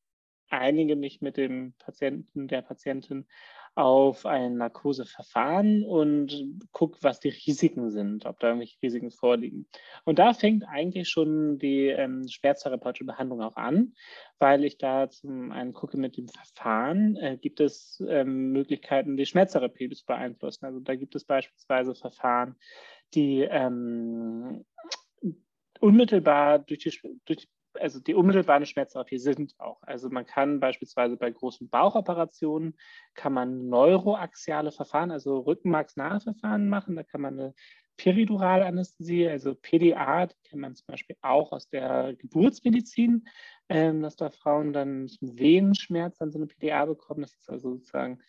einige 0.49 0.97
mich 0.97 1.21
mit 1.21 1.37
dem 1.37 1.75
Patienten, 1.79 2.49
der 2.49 2.63
Patientin 2.63 3.27
auf 3.76 4.25
ein 4.25 4.56
Narkoseverfahren 4.56 5.85
und 5.85 6.56
gucke, 6.73 6.97
was 7.02 7.21
die 7.21 7.28
Risiken 7.28 7.90
sind, 7.90 8.25
ob 8.25 8.40
da 8.40 8.49
irgendwelche 8.49 8.80
Risiken 8.83 9.11
vorliegen. 9.11 9.68
Und 10.04 10.18
da 10.18 10.33
fängt 10.33 10.66
eigentlich 10.66 11.11
schon 11.11 11.59
die 11.59 11.88
ähm, 11.88 12.26
schmerztherapeutische 12.26 13.04
Behandlung 13.04 13.42
auch 13.42 13.56
an, 13.56 13.92
weil 14.38 14.64
ich 14.64 14.78
da 14.78 15.11
zum 15.11 15.52
einen 15.52 15.75
gucke 15.75 15.99
mit 15.99 16.16
dem 16.16 16.26
Verfahren, 16.26 17.16
äh, 17.16 17.37
gibt 17.37 17.61
es 17.61 18.02
ähm, 18.09 18.50
Möglichkeiten, 18.52 19.18
die 19.18 19.26
Schmerztherapie 19.26 19.90
zu 19.90 20.06
beeinflussen. 20.06 20.64
Also 20.64 20.80
da 20.80 20.95
gibt 20.95 21.14
es 21.14 21.25
beispielsweise 21.25 21.95
Verfahren, 21.95 22.56
die 23.12 23.42
ähm, 23.42 24.64
unmittelbar 25.80 26.61
durch 26.61 26.80
die, 26.80 26.99
durch 27.26 27.40
die 27.40 27.49
also 27.80 28.00
die 28.00 28.14
unmittelbare 28.14 28.66
Schmerztherapie 28.66 29.18
sind 29.18 29.54
auch. 29.59 29.83
Also 29.83 30.09
man 30.09 30.26
kann 30.26 30.61
beispielsweise 30.61 31.16
bei 31.16 31.30
großen 31.30 31.68
Bauchoperationen 31.68 32.76
kann 33.14 33.33
man 33.33 33.68
neuroaxiale 33.68 34.73
Verfahren, 34.73 35.11
also 35.11 35.38
rückenmarksnahe 35.40 36.21
Verfahren 36.21 36.68
machen. 36.68 36.97
Da 36.97 37.02
kann 37.02 37.21
man 37.21 37.38
eine 37.38 37.54
Periduralanästhesie, 37.97 39.28
also 39.28 39.54
PDA, 39.54 40.26
die 40.26 40.35
kennt 40.45 40.62
man 40.62 40.75
zum 40.75 40.87
Beispiel 40.87 41.16
auch 41.23 41.52
aus 41.52 41.68
der 41.68 42.14
Geburtsmedizin, 42.14 43.26
ähm, 43.68 44.02
dass 44.02 44.16
da 44.16 44.30
Frauen 44.30 44.73
dann 44.73 45.09
zum 45.09 45.38
Venenschmerz 45.38 46.18
dann 46.18 46.30
so 46.30 46.38
eine 46.38 46.47
PDA 46.47 46.85
bekommen. 46.85 47.23
Das 47.23 47.35
ist 47.35 47.49
also 47.49 47.73
sozusagen, 47.73 48.21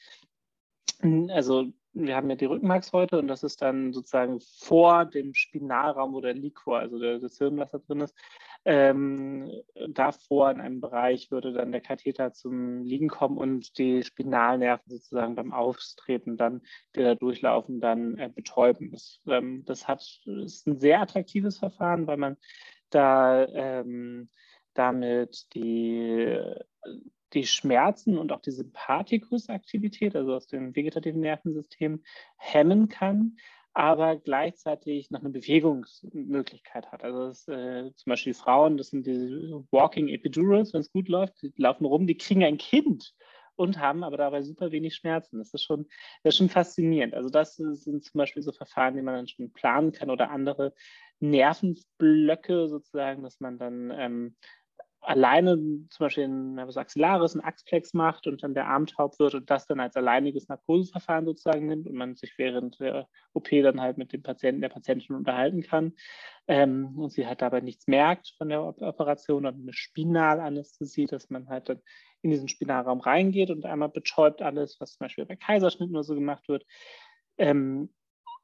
also 1.30 1.72
wir 1.94 2.16
haben 2.16 2.30
ja 2.30 2.36
die 2.36 2.46
Rückenmarkshäute 2.46 3.18
und 3.18 3.28
das 3.28 3.44
ist 3.44 3.62
dann 3.62 3.92
sozusagen 3.92 4.40
vor 4.40 5.06
dem 5.06 5.34
Spinalraum, 5.34 6.14
wo 6.14 6.22
der 6.22 6.34
Liquor, 6.34 6.80
also 6.80 7.00
der, 7.00 7.20
das 7.20 7.38
Hirn, 7.38 7.58
drin 7.58 8.02
ist, 8.02 8.16
ähm, 8.70 9.50
davor 9.92 10.52
in 10.52 10.60
einem 10.60 10.82
Bereich 10.82 11.32
würde 11.32 11.54
dann 11.54 11.72
der 11.72 11.80
Katheter 11.80 12.34
zum 12.34 12.84
Liegen 12.84 13.08
kommen 13.08 13.38
und 13.38 13.78
die 13.78 14.04
Spinalnerven 14.04 14.92
sozusagen 14.92 15.36
beim 15.36 15.54
Auftreten 15.54 16.36
dann, 16.36 16.62
die 16.94 17.02
da 17.02 17.16
durchlaufen, 17.16 17.80
dann 17.80 18.18
äh, 18.18 18.30
betäuben. 18.30 18.92
Das, 18.92 19.22
ähm, 19.26 19.64
das 19.64 19.88
hat, 19.88 20.04
ist 20.26 20.68
ein 20.68 20.80
sehr 20.80 21.00
attraktives 21.00 21.60
Verfahren, 21.60 22.08
weil 22.08 22.18
man 22.18 22.36
da 22.90 23.46
ähm, 23.48 24.30
damit 24.74 25.54
die, 25.54 26.38
die 27.32 27.46
Schmerzen 27.46 28.18
und 28.18 28.34
auch 28.34 28.42
die 28.42 28.52
Sympathikusaktivität, 28.52 30.14
also 30.14 30.34
aus 30.34 30.48
dem 30.48 30.76
vegetativen 30.76 31.22
Nervensystem, 31.22 32.04
hemmen 32.36 32.90
kann 32.90 33.38
aber 33.78 34.16
gleichzeitig 34.16 35.12
noch 35.12 35.20
eine 35.20 35.30
Bewegungsmöglichkeit 35.30 36.92
hat. 36.92 37.04
Also 37.04 37.28
das, 37.28 37.48
äh, 37.48 37.92
zum 37.96 38.10
Beispiel 38.10 38.34
Frauen, 38.34 38.76
das 38.76 38.88
sind 38.88 39.06
diese 39.06 39.64
Walking 39.70 40.08
Epidurals, 40.08 40.74
wenn 40.74 40.82
es 40.82 40.92
gut 40.92 41.08
läuft, 41.08 41.40
die 41.44 41.54
laufen 41.58 41.86
rum, 41.86 42.08
die 42.08 42.18
kriegen 42.18 42.44
ein 42.44 42.58
Kind 42.58 43.14
und 43.56 43.78
haben 43.78 44.04
aber 44.04 44.18
dabei 44.18 44.42
super 44.42 44.72
wenig 44.72 44.96
Schmerzen. 44.96 45.38
Das 45.38 45.54
ist 45.54 45.62
schon, 45.62 45.86
das 46.24 46.34
ist 46.34 46.38
schon 46.40 46.50
faszinierend. 46.50 47.14
Also 47.14 47.30
das 47.30 47.54
sind 47.56 48.04
zum 48.04 48.18
Beispiel 48.18 48.42
so 48.42 48.52
Verfahren, 48.52 48.96
die 48.96 49.04
man 49.04 49.14
dann 49.14 49.28
schon 49.28 49.54
planen 49.54 49.92
kann 49.92 50.10
oder 50.10 50.32
andere 50.32 50.74
Nervenblöcke 51.20 52.70
sozusagen, 52.70 53.22
dass 53.22 53.40
man 53.40 53.60
dann 53.60 53.92
ähm, 53.96 54.36
alleine 55.08 55.56
zum 55.90 56.06
Beispiel 56.06 56.26
ein 56.26 56.56
Nervus 56.56 56.76
axillaris, 56.76 57.34
ein 57.34 57.42
Axplex 57.42 57.94
macht 57.94 58.28
und 58.28 58.44
dann 58.44 58.54
der 58.54 58.68
Arm 58.68 58.86
taub 58.88 59.18
wird 59.20 59.36
und 59.36 59.50
das 59.50 59.66
dann 59.66 59.80
als 59.80 59.96
alleiniges 59.96 60.50
Narkoseverfahren 60.50 61.26
sozusagen 61.26 61.66
nimmt 61.66 61.88
und 61.88 61.96
man 61.96 62.16
sich 62.16 62.38
während 62.38 62.80
der 62.82 63.08
OP 63.34 63.50
dann 63.50 63.80
halt 63.80 63.98
mit 63.98 64.12
dem 64.12 64.22
Patienten, 64.22 64.62
der 64.62 64.70
Patientin 64.70 65.16
unterhalten 65.16 65.62
kann 65.64 65.94
ähm, 66.48 67.00
und 67.00 67.12
sie 67.12 67.26
halt 67.26 67.42
dabei 67.42 67.62
nichts 67.62 67.88
merkt 67.88 68.34
von 68.38 68.50
der 68.50 68.62
Operation 68.62 69.46
und 69.46 69.62
eine 69.62 69.74
Spinalanästhesie, 69.74 71.06
dass 71.06 71.30
man 71.30 71.48
halt 71.48 71.70
dann 71.70 71.82
in 72.22 72.32
diesen 72.32 72.50
Spinalraum 72.50 73.00
reingeht 73.00 73.50
und 73.50 73.66
einmal 73.66 73.90
betäubt 73.90 74.42
alles, 74.42 74.78
was 74.82 74.94
zum 74.94 75.06
Beispiel 75.06 75.26
bei 75.26 75.38
Kaiserschnitten 75.38 75.96
oder 75.96 76.04
so 76.04 76.16
gemacht 76.16 76.50
wird. 76.50 76.66
Ähm, 77.38 77.94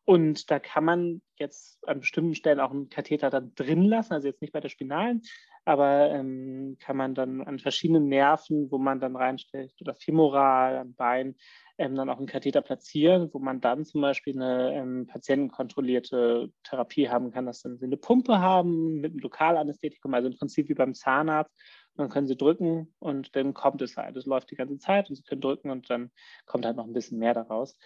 und 0.05 0.51
da 0.51 0.59
kann 0.59 0.85
man 0.85 1.21
jetzt 1.37 1.79
an 1.87 2.01
bestimmten 2.01 2.35
Stellen 2.35 2.59
auch 2.59 2.71
einen 2.71 2.89
Katheter 2.89 3.29
dann 3.29 3.53
drin 3.55 3.83
lassen, 3.83 4.13
also 4.13 4.27
jetzt 4.27 4.41
nicht 4.41 4.53
bei 4.53 4.59
der 4.59 4.69
Spinalen, 4.69 5.21
aber 5.65 6.11
ähm, 6.11 6.77
kann 6.79 6.97
man 6.97 7.15
dann 7.15 7.41
an 7.41 7.59
verschiedenen 7.59 8.07
Nerven, 8.09 8.69
wo 8.71 8.77
man 8.77 8.99
dann 8.99 9.15
reinstellt, 9.15 9.73
oder 9.81 9.95
femoral, 9.95 10.77
am 10.77 10.93
Bein, 10.93 11.35
ähm, 11.77 11.95
dann 11.95 12.09
auch 12.09 12.17
einen 12.17 12.27
Katheter 12.27 12.61
platzieren, 12.61 13.29
wo 13.33 13.39
man 13.39 13.61
dann 13.61 13.85
zum 13.85 14.01
Beispiel 14.01 14.35
eine 14.35 14.73
ähm, 14.75 15.07
patientenkontrollierte 15.07 16.51
Therapie 16.63 17.09
haben 17.09 17.31
kann, 17.31 17.45
dass 17.45 17.61
dann 17.61 17.77
sie 17.77 17.85
eine 17.85 17.97
Pumpe 17.97 18.39
haben 18.39 18.99
mit 19.01 19.11
einem 19.11 19.19
Lokalanästhetikum, 19.19 20.13
also 20.13 20.29
im 20.29 20.37
Prinzip 20.37 20.69
wie 20.69 20.73
beim 20.75 20.93
Zahnarzt. 20.93 21.55
dann 21.95 22.09
können 22.09 22.27
sie 22.27 22.37
drücken 22.37 22.93
und 22.99 23.35
dann 23.35 23.53
kommt 23.53 23.81
es 23.81 23.97
halt. 23.97 24.15
Es 24.17 24.25
läuft 24.25 24.51
die 24.51 24.55
ganze 24.55 24.77
Zeit 24.77 25.09
und 25.09 25.15
sie 25.15 25.23
können 25.23 25.41
drücken 25.41 25.69
und 25.69 25.89
dann 25.89 26.11
kommt 26.45 26.65
halt 26.65 26.75
noch 26.77 26.85
ein 26.85 26.93
bisschen 26.93 27.19
mehr 27.19 27.33
daraus. 27.33 27.77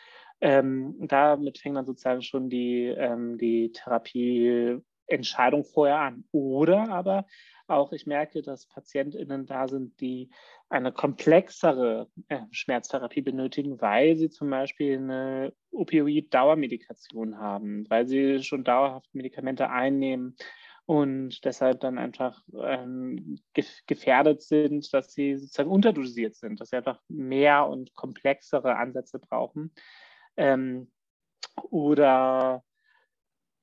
Ähm, 0.41 0.95
damit 0.99 1.57
fängt 1.59 1.77
dann 1.77 1.85
sozusagen 1.85 2.21
schon 2.21 2.49
die, 2.49 2.85
ähm, 2.85 3.37
die 3.37 3.71
Therapieentscheidung 5.07 5.63
vorher 5.63 5.99
an. 5.99 6.23
Oder 6.31 6.89
aber 6.89 7.25
auch, 7.67 7.91
ich 7.91 8.05
merke, 8.05 8.41
dass 8.41 8.67
PatientInnen 8.67 9.45
da 9.45 9.67
sind, 9.67 9.99
die 9.99 10.29
eine 10.69 10.91
komplexere 10.91 12.09
äh, 12.29 12.39
Schmerztherapie 12.51 13.21
benötigen, 13.21 13.81
weil 13.81 14.15
sie 14.15 14.29
zum 14.29 14.49
Beispiel 14.49 14.97
eine 14.97 15.53
Opioid-Dauermedikation 15.71 17.37
haben, 17.37 17.89
weil 17.89 18.07
sie 18.07 18.43
schon 18.43 18.63
dauerhaft 18.63 19.13
Medikamente 19.13 19.69
einnehmen 19.69 20.35
und 20.85 21.43
deshalb 21.43 21.81
dann 21.81 21.97
einfach 21.97 22.41
ähm, 22.63 23.39
gefährdet 23.85 24.41
sind, 24.41 24.93
dass 24.93 25.13
sie 25.13 25.35
sozusagen 25.35 25.69
unterdosiert 25.69 26.35
sind, 26.35 26.61
dass 26.61 26.69
sie 26.69 26.77
einfach 26.77 27.01
mehr 27.09 27.67
und 27.67 27.93
komplexere 27.93 28.77
Ansätze 28.77 29.19
brauchen 29.19 29.73
ähm, 30.37 30.89
oder 31.69 32.63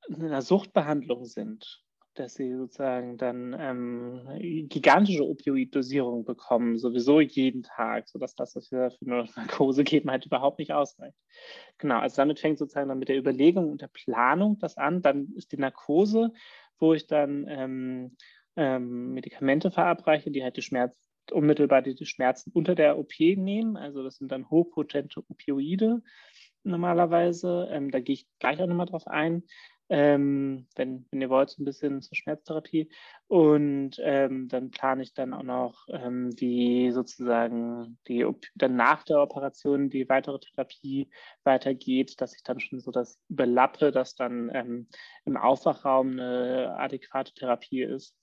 in 0.08 0.22
einer 0.22 0.42
Suchtbehandlung 0.42 1.24
sind, 1.24 1.82
dass 2.14 2.34
sie 2.34 2.54
sozusagen 2.54 3.16
dann 3.16 3.56
ähm, 3.58 4.68
gigantische 4.68 5.26
Opioiddosierung 5.26 6.24
bekommen, 6.24 6.78
sowieso 6.78 7.20
jeden 7.20 7.62
Tag, 7.62 8.08
sodass 8.08 8.34
das, 8.34 8.54
was 8.54 8.70
wir 8.70 8.90
für 8.90 9.04
eine 9.06 9.28
Narkose 9.36 9.84
geben, 9.84 10.10
halt 10.10 10.26
überhaupt 10.26 10.58
nicht 10.58 10.72
ausreicht. 10.72 11.16
Genau, 11.78 11.98
also 11.98 12.16
damit 12.16 12.38
fängt 12.38 12.58
sozusagen 12.58 12.88
dann 12.88 12.98
mit 12.98 13.08
der 13.08 13.18
Überlegung 13.18 13.70
und 13.70 13.82
der 13.82 13.90
Planung 13.92 14.58
das 14.58 14.76
an. 14.76 15.02
Dann 15.02 15.32
ist 15.34 15.52
die 15.52 15.58
Narkose, 15.58 16.32
wo 16.78 16.94
ich 16.94 17.06
dann 17.06 17.46
ähm, 17.48 18.16
ähm, 18.56 19.12
Medikamente 19.12 19.70
verabreiche, 19.70 20.30
die 20.30 20.42
halt 20.42 20.56
die 20.56 20.62
Schmerz 20.62 20.96
unmittelbar 21.32 21.82
die 21.82 22.04
Schmerzen 22.04 22.50
unter 22.52 22.74
der 22.74 22.98
OP 22.98 23.18
nehmen. 23.18 23.76
Also 23.76 24.02
das 24.02 24.16
sind 24.16 24.30
dann 24.30 24.50
hochpotente 24.50 25.24
Opioide 25.28 26.02
normalerweise. 26.64 27.68
Ähm, 27.70 27.90
da 27.90 28.00
gehe 28.00 28.14
ich 28.14 28.26
gleich 28.38 28.60
auch 28.60 28.66
nochmal 28.66 28.86
drauf 28.86 29.06
ein, 29.06 29.44
ähm, 29.88 30.66
wenn, 30.76 31.06
wenn 31.10 31.20
ihr 31.20 31.30
wollt, 31.30 31.50
so 31.50 31.62
ein 31.62 31.64
bisschen 31.64 32.00
zur 32.00 32.16
Schmerztherapie. 32.16 32.90
Und 33.26 33.96
ähm, 34.00 34.48
dann 34.48 34.70
plane 34.70 35.02
ich 35.02 35.14
dann 35.14 35.34
auch 35.34 35.42
noch, 35.42 35.86
ähm, 35.88 36.30
wie 36.38 36.90
sozusagen 36.90 37.98
die 38.08 38.26
dann 38.54 38.76
nach 38.76 39.02
der 39.04 39.20
Operation 39.20 39.90
die 39.90 40.08
weitere 40.08 40.38
Therapie 40.38 41.10
weitergeht, 41.42 42.20
dass 42.20 42.34
ich 42.34 42.42
dann 42.42 42.60
schon 42.60 42.80
so 42.80 42.90
das 42.90 43.20
überlappe, 43.28 43.92
dass 43.92 44.14
dann 44.14 44.50
ähm, 44.54 44.88
im 45.24 45.36
Aufwachraum 45.36 46.12
eine 46.12 46.76
adäquate 46.78 47.34
Therapie 47.34 47.82
ist. 47.82 48.16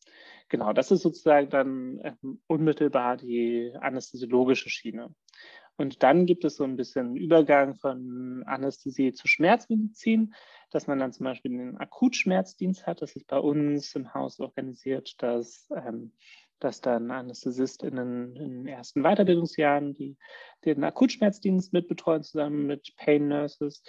Genau, 0.50 0.74
das 0.74 0.92
ist 0.92 1.02
sozusagen 1.02 1.50
dann 1.50 2.00
ähm, 2.04 2.42
unmittelbar 2.48 3.18
die 3.18 3.74
anästhesiologische 3.80 4.70
Schiene. 4.70 5.14
Und 5.78 6.04
dann 6.04 6.26
gibt 6.26 6.44
es 6.46 6.58
so 6.58 6.64
ein 6.64 6.76
bisschen 6.76 7.16
Übergang 7.16 7.76
von 7.76 8.44
Anästhesie 8.46 9.14
zu 9.14 9.28
Schmerzmedizin, 9.28 10.34
dass 10.72 10.88
man 10.88 11.00
dann 11.00 11.14
zum 11.14 11.26
Beispiel 11.26 11.52
einen 11.52 11.78
Akutschmerzdienst 11.78 12.88
hat. 12.88 13.02
Das 13.02 13.16
ist 13.16 13.28
bei 13.28 13.38
uns 13.38 13.96
im 13.96 14.14
Haus 14.14 14.40
organisiert, 14.40 15.22
dass, 15.22 15.70
ähm, 15.76 16.14
dass 16.60 16.82
dann 16.82 17.12
AnästhesistInnen 17.12 18.36
in 18.36 18.50
den 18.50 18.68
ersten 18.68 19.04
Weiterbildungsjahren 19.04 19.94
die, 19.94 20.18
den 20.66 20.84
Akutschmerzdienst 20.84 21.74
mitbetreuen, 21.74 22.24
zusammen 22.24 22.66
mit 22.66 22.96
Pain 22.98 23.28
Nurses 23.28 23.84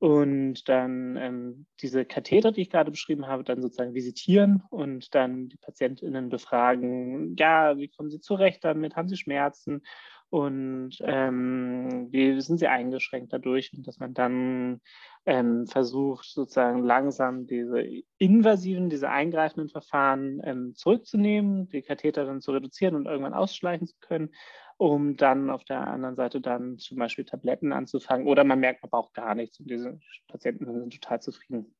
und 0.00 0.68
dann 0.68 1.16
ähm, 1.16 1.66
diese 1.82 2.04
Katheter, 2.04 2.52
die 2.52 2.62
ich 2.62 2.70
gerade 2.70 2.92
beschrieben 2.92 3.26
habe, 3.26 3.42
dann 3.42 3.60
sozusagen 3.60 3.94
visitieren 3.94 4.62
und 4.70 5.12
dann 5.14 5.48
die 5.48 5.56
PatientInnen 5.56 6.28
befragen, 6.28 7.34
ja, 7.36 7.76
wie 7.78 7.88
kommen 7.88 8.10
sie 8.10 8.20
zurecht 8.20 8.62
damit, 8.62 8.94
haben 8.94 9.08
sie 9.08 9.16
Schmerzen 9.16 9.82
und 10.30 10.98
ähm, 11.00 12.08
wie 12.10 12.40
sind 12.40 12.58
sie 12.58 12.68
eingeschränkt 12.68 13.32
dadurch 13.32 13.70
dass 13.78 13.98
man 13.98 14.12
dann 14.12 14.80
ähm, 15.24 15.66
versucht, 15.66 16.26
sozusagen 16.26 16.82
langsam 16.84 17.46
diese 17.46 17.82
invasiven, 18.18 18.90
diese 18.90 19.10
eingreifenden 19.10 19.68
Verfahren 19.68 20.40
ähm, 20.44 20.74
zurückzunehmen, 20.74 21.68
die 21.68 21.82
Katheter 21.82 22.24
dann 22.24 22.40
zu 22.40 22.52
reduzieren 22.52 22.94
und 22.94 23.06
irgendwann 23.06 23.34
ausschleichen 23.34 23.86
zu 23.86 23.96
können, 24.00 24.30
um 24.76 25.16
dann 25.16 25.50
auf 25.50 25.64
der 25.64 25.86
anderen 25.86 26.16
Seite 26.16 26.40
dann 26.40 26.78
zum 26.78 26.98
Beispiel 26.98 27.24
Tabletten 27.24 27.72
anzufangen 27.72 28.26
oder 28.26 28.44
man 28.44 28.60
merkt, 28.60 28.82
man 28.82 28.90
braucht 28.90 29.14
gar 29.14 29.34
nichts 29.34 29.60
und 29.60 29.70
diese 29.70 29.98
Patienten 30.28 30.64
sind 30.66 30.94
total 30.94 31.20
zufrieden. 31.20 31.74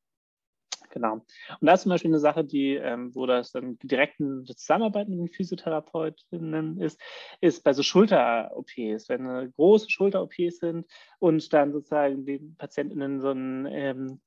Genau. 0.90 1.14
Und 1.14 1.26
das 1.60 1.80
ist 1.80 1.82
zum 1.84 1.90
Beispiel 1.90 2.10
eine 2.10 2.18
Sache, 2.18 2.44
die, 2.44 2.74
ähm, 2.74 3.14
wo 3.14 3.26
das 3.26 3.52
dann 3.52 3.78
direkt 3.82 4.20
eine 4.20 4.44
Zusammenarbeit 4.44 5.08
mit 5.08 5.18
den 5.18 5.28
Physiotherapeutinnen 5.28 6.80
ist, 6.80 7.00
ist 7.40 7.64
bei 7.64 7.72
so 7.72 7.82
Schulter-OPs, 7.82 9.08
wenn 9.08 9.26
eine 9.26 9.50
große 9.50 9.90
Schulter-OPs 9.90 10.58
sind 10.58 10.86
und 11.18 11.52
dann 11.52 11.72
sozusagen 11.72 12.24
die 12.24 12.38
Patientinnen 12.56 13.20
so 13.20 13.30
einen 13.30 13.66
ähm, 13.66 14.20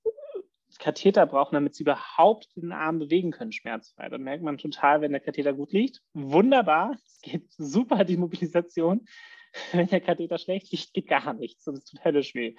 Katheter 0.79 1.25
brauchen, 1.25 1.55
damit 1.55 1.75
sie 1.75 1.83
überhaupt 1.83 2.55
den 2.55 2.71
Arm 2.71 2.99
bewegen 2.99 3.31
können, 3.31 3.51
schmerzfrei. 3.51 4.09
Da 4.09 4.17
merkt 4.17 4.43
man 4.43 4.57
total, 4.57 5.01
wenn 5.01 5.11
der 5.11 5.21
Katheter 5.21 5.53
gut 5.53 5.71
liegt. 5.73 6.01
Wunderbar, 6.13 6.97
es 7.05 7.21
geht 7.21 7.51
super, 7.51 8.03
die 8.03 8.17
Mobilisation. 8.17 9.05
wenn 9.71 9.87
der 9.87 10.01
Katheter 10.01 10.37
schlecht 10.37 10.71
liegt, 10.71 10.93
geht 10.93 11.07
gar 11.07 11.33
nichts 11.33 11.67
und 11.67 11.77
es 11.77 11.85
tut 11.85 12.03
höllisch 12.03 12.35
weh. 12.35 12.55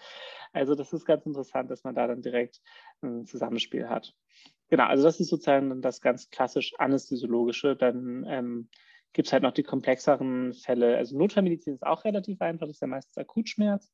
Also 0.52 0.74
das 0.74 0.92
ist 0.92 1.04
ganz 1.04 1.26
interessant, 1.26 1.70
dass 1.70 1.84
man 1.84 1.94
da 1.94 2.06
dann 2.06 2.22
direkt 2.22 2.60
ein 3.02 3.26
Zusammenspiel 3.26 3.88
hat. 3.88 4.14
Genau, 4.68 4.84
also 4.84 5.02
das 5.02 5.20
ist 5.20 5.28
sozusagen 5.28 5.82
das 5.82 6.00
ganz 6.00 6.30
klassisch 6.30 6.72
anästhesiologische. 6.78 7.76
Dann 7.76 8.24
ähm, 8.26 8.68
gibt 9.12 9.28
es 9.28 9.32
halt 9.32 9.42
noch 9.42 9.52
die 9.52 9.62
komplexeren 9.62 10.54
Fälle. 10.54 10.96
Also 10.96 11.16
Notfallmedizin 11.18 11.74
ist 11.74 11.86
auch 11.86 12.04
relativ 12.04 12.40
einfach, 12.40 12.66
das 12.66 12.76
ist 12.76 12.80
ja 12.80 12.86
meistens 12.86 13.18
Akutschmerz. 13.18 13.92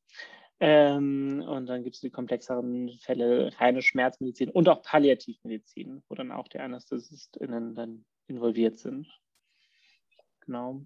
Ähm, 0.61 1.45
und 1.47 1.67
dann 1.67 1.85
gibt 1.85 1.97
es 1.97 2.01
die 2.01 2.11
komplexeren 2.11 2.99
Fälle, 3.01 3.53
reine 3.59 3.81
Schmerzmedizin 3.81 4.51
und 4.51 4.69
auch 4.69 4.83
Palliativmedizin, 4.83 6.03
wo 6.09 6.15
dann 6.15 6.33
auch 6.33 6.49
die 6.49 6.59
AnästhesistInnen 6.59 7.75
dann 7.75 8.05
involviert 8.27 8.79
sind. 8.79 9.09
Genau. 10.41 10.85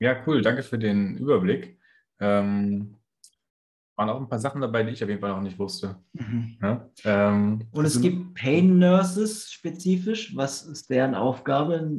Ja, 0.00 0.22
cool. 0.26 0.42
Danke 0.42 0.62
für 0.62 0.78
den 0.78 1.16
Überblick. 1.18 1.78
Ähm, 2.20 2.96
waren 3.96 4.10
auch 4.10 4.20
ein 4.20 4.28
paar 4.28 4.38
Sachen 4.38 4.60
dabei, 4.60 4.84
die 4.84 4.92
ich 4.92 5.02
auf 5.02 5.08
jeden 5.08 5.20
Fall 5.20 5.30
noch 5.30 5.42
nicht 5.42 5.58
wusste. 5.58 5.96
Mhm. 6.12 6.56
Ja, 6.62 6.88
ähm, 7.04 7.66
Und 7.72 7.84
es 7.84 7.96
also, 7.96 8.00
gibt 8.00 8.34
Pain 8.34 8.78
Nurses 8.78 9.50
spezifisch. 9.50 10.36
Was 10.36 10.64
ist 10.64 10.88
deren 10.88 11.14
Aufgabe? 11.14 11.90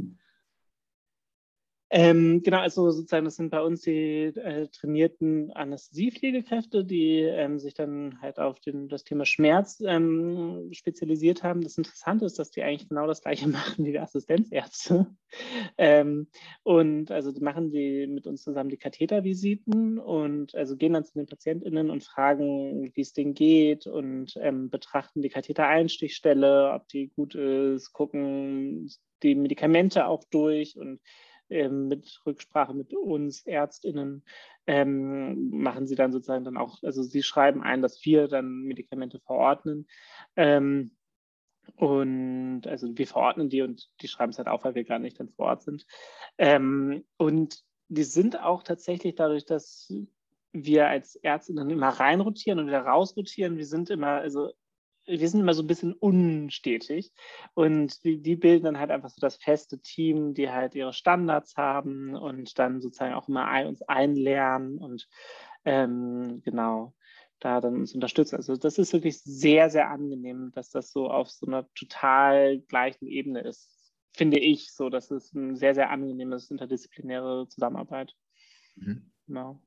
Ähm, 1.92 2.44
genau, 2.44 2.60
also 2.60 2.92
sozusagen, 2.92 3.26
das 3.26 3.38
sind 3.38 3.50
bei 3.50 3.62
uns 3.62 3.82
die 3.82 4.26
äh, 4.26 4.68
trainierten 4.68 5.52
Anästhesiepflegekräfte, 5.52 6.86
die 6.86 7.22
ähm, 7.22 7.58
sich 7.58 7.74
dann 7.74 8.22
halt 8.22 8.38
auf 8.38 8.60
den, 8.60 8.90
das 8.90 9.04
Thema 9.04 9.26
Schmerz 9.26 9.82
ähm, 9.84 10.70
spezialisiert 10.72 11.42
haben. 11.42 11.62
Das 11.62 11.80
Interessante 11.80 12.26
ist, 12.26 12.38
dass 12.38 12.52
die 12.52 12.62
eigentlich 12.62 12.90
genau 12.90 13.08
das 13.08 13.22
Gleiche 13.22 13.48
machen 13.50 13.86
wie 13.86 13.92
die 13.92 14.00
Assistenzärzte. 14.00 15.08
Ähm, 15.78 16.28
und 16.62 17.10
also 17.10 17.32
die 17.32 17.42
machen 17.42 17.72
die 17.72 18.06
mit 18.06 18.28
uns 18.28 18.44
zusammen 18.44 18.70
die 18.70 18.78
Kathetervisiten 18.78 19.98
und 19.98 20.54
also 20.54 20.76
gehen 20.76 20.94
dann 20.94 21.06
zu 21.06 21.14
den 21.14 21.26
PatientInnen 21.26 21.90
und 21.90 22.04
fragen, 22.04 22.92
wie 22.94 23.02
es 23.02 23.14
denen 23.14 23.34
geht 23.34 23.88
und 23.88 24.36
ähm, 24.40 24.70
betrachten 24.70 25.24
die 25.24 25.30
Kathetereinstichstelle, 25.30 26.72
ob 26.74 26.88
die 26.88 27.08
gut 27.08 27.34
ist, 27.34 27.94
gucken 27.94 28.92
die 29.24 29.36
Medikamente 29.36 30.06
auch 30.06 30.24
durch 30.30 30.78
und 30.78 31.00
ähm, 31.50 31.88
mit 31.88 32.22
Rücksprache 32.26 32.74
mit 32.74 32.94
uns 32.94 33.46
ÄrztInnen 33.46 34.24
ähm, 34.68 35.50
machen 35.50 35.88
sie 35.88 35.96
dann 35.96 36.12
sozusagen 36.12 36.46
dann 36.46 36.58
auch, 36.58 36.84
also 36.84 37.02
sie 37.02 37.24
schreiben 37.24 37.64
ein, 37.64 37.82
dass 37.82 38.06
wir 38.06 38.28
dann 38.28 38.62
Medikamente 38.64 39.20
verordnen. 39.20 39.88
Ähm, 40.36 40.92
und 41.76 42.68
also 42.68 42.98
wir 42.98 43.08
verordnen 43.08 43.50
die 43.50 43.62
und 43.62 43.90
die 44.02 44.08
schreiben 44.08 44.32
es 44.32 44.38
halt 44.38 44.48
auf, 44.48 44.64
weil 44.64 44.76
wir 44.76 44.84
gerade 44.84 45.02
nicht 45.02 45.20
dann 45.20 45.30
vor 45.30 45.48
Ort 45.48 45.64
sind. 45.64 45.86
Ähm, 46.38 47.06
und 47.18 47.64
die 47.88 48.04
sind 48.04 48.40
auch 48.40 48.64
tatsächlich 48.64 49.16
dadurch, 49.16 49.46
dass 49.46 49.92
wir 50.52 50.88
als 50.88 51.16
Ärztinnen 51.16 51.70
immer 51.70 51.90
reinrotieren 51.90 52.60
und 52.60 52.68
wieder 52.68 52.82
rausrotieren. 52.82 53.58
Wir 53.58 53.66
sind 53.66 53.90
immer, 53.90 54.08
also 54.08 54.52
wir 55.10 55.30
sind 55.30 55.40
immer 55.40 55.54
so 55.54 55.64
ein 55.64 55.68
bisschen 55.68 55.94
unstetig 55.94 57.12
und 57.54 58.04
die, 58.04 58.22
die, 58.22 58.36
bilden 58.36 58.66
dann 58.66 58.80
halt 58.80 58.92
einfach 58.92 59.10
so 59.10 59.20
das 59.20 59.38
feste 59.38 59.80
Team, 59.80 60.34
die 60.34 60.50
halt 60.50 60.76
ihre 60.76 60.94
Standards 60.94 61.58
haben 61.58 62.16
und 62.16 62.58
dann 62.60 62.82
sozusagen 62.82 63.14
auch 63.14 63.28
immer 63.28 63.48
ein, 63.48 63.68
uns 63.68 63.82
einlernen 63.82 64.78
und 64.78 65.08
ähm, 65.66 66.42
genau 66.44 66.94
da 67.40 67.62
dann 67.62 67.76
uns 67.76 67.94
unterstützen. 67.94 68.36
Also 68.36 68.56
das 68.58 68.78
ist 68.78 68.94
wirklich 68.94 69.22
sehr, 69.22 69.70
sehr 69.70 69.90
angenehm, 69.90 70.52
dass 70.54 70.70
das 70.70 70.92
so 70.92 71.10
auf 71.10 71.30
so 71.30 71.48
einer 71.48 71.72
total 71.74 72.60
gleichen 72.60 73.08
Ebene 73.08 73.42
ist, 73.42 73.94
finde 74.14 74.40
ich 74.40 74.74
so. 74.74 74.90
Das 74.90 75.10
ist 75.10 75.34
ein 75.34 75.56
sehr, 75.56 75.74
sehr 75.74 75.90
angenehmes 75.90 76.52
interdisziplinäre 76.52 77.48
Zusammenarbeit. 77.48 78.14
Mhm. 78.76 79.12
Genau. 79.28 79.62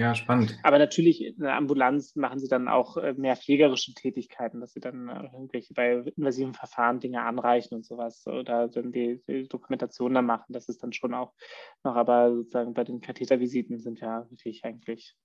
Ja, 0.00 0.14
spannend. 0.14 0.58
Aber 0.62 0.78
natürlich 0.78 1.22
in 1.22 1.40
der 1.40 1.56
Ambulanz 1.56 2.16
machen 2.16 2.38
sie 2.38 2.48
dann 2.48 2.68
auch 2.68 2.96
äh, 2.96 3.12
mehr 3.12 3.36
pflegerische 3.36 3.92
Tätigkeiten, 3.92 4.58
dass 4.58 4.72
sie 4.72 4.80
dann 4.80 5.10
äh, 5.10 5.24
irgendwelche 5.24 5.74
bei 5.74 5.92
invasiven 6.16 6.54
Verfahren 6.54 7.00
Dinge 7.00 7.20
anreichen 7.20 7.74
und 7.74 7.84
sowas 7.84 8.26
oder 8.26 8.68
dann 8.68 8.92
die, 8.92 9.20
die 9.28 9.46
Dokumentation 9.46 10.14
dann 10.14 10.24
machen. 10.24 10.54
Das 10.54 10.70
ist 10.70 10.82
dann 10.82 10.94
schon 10.94 11.12
auch 11.12 11.34
noch, 11.84 11.96
aber 11.96 12.34
sozusagen 12.34 12.72
bei 12.72 12.82
den 12.82 13.02
Kathetervisiten 13.02 13.78
sind 13.78 14.00
ja 14.00 14.26
wirklich 14.30 14.64
eigentlich 14.64 15.18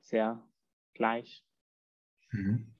sehr 0.00 0.40
gleich. 0.94 1.44
Mhm. 2.30 2.72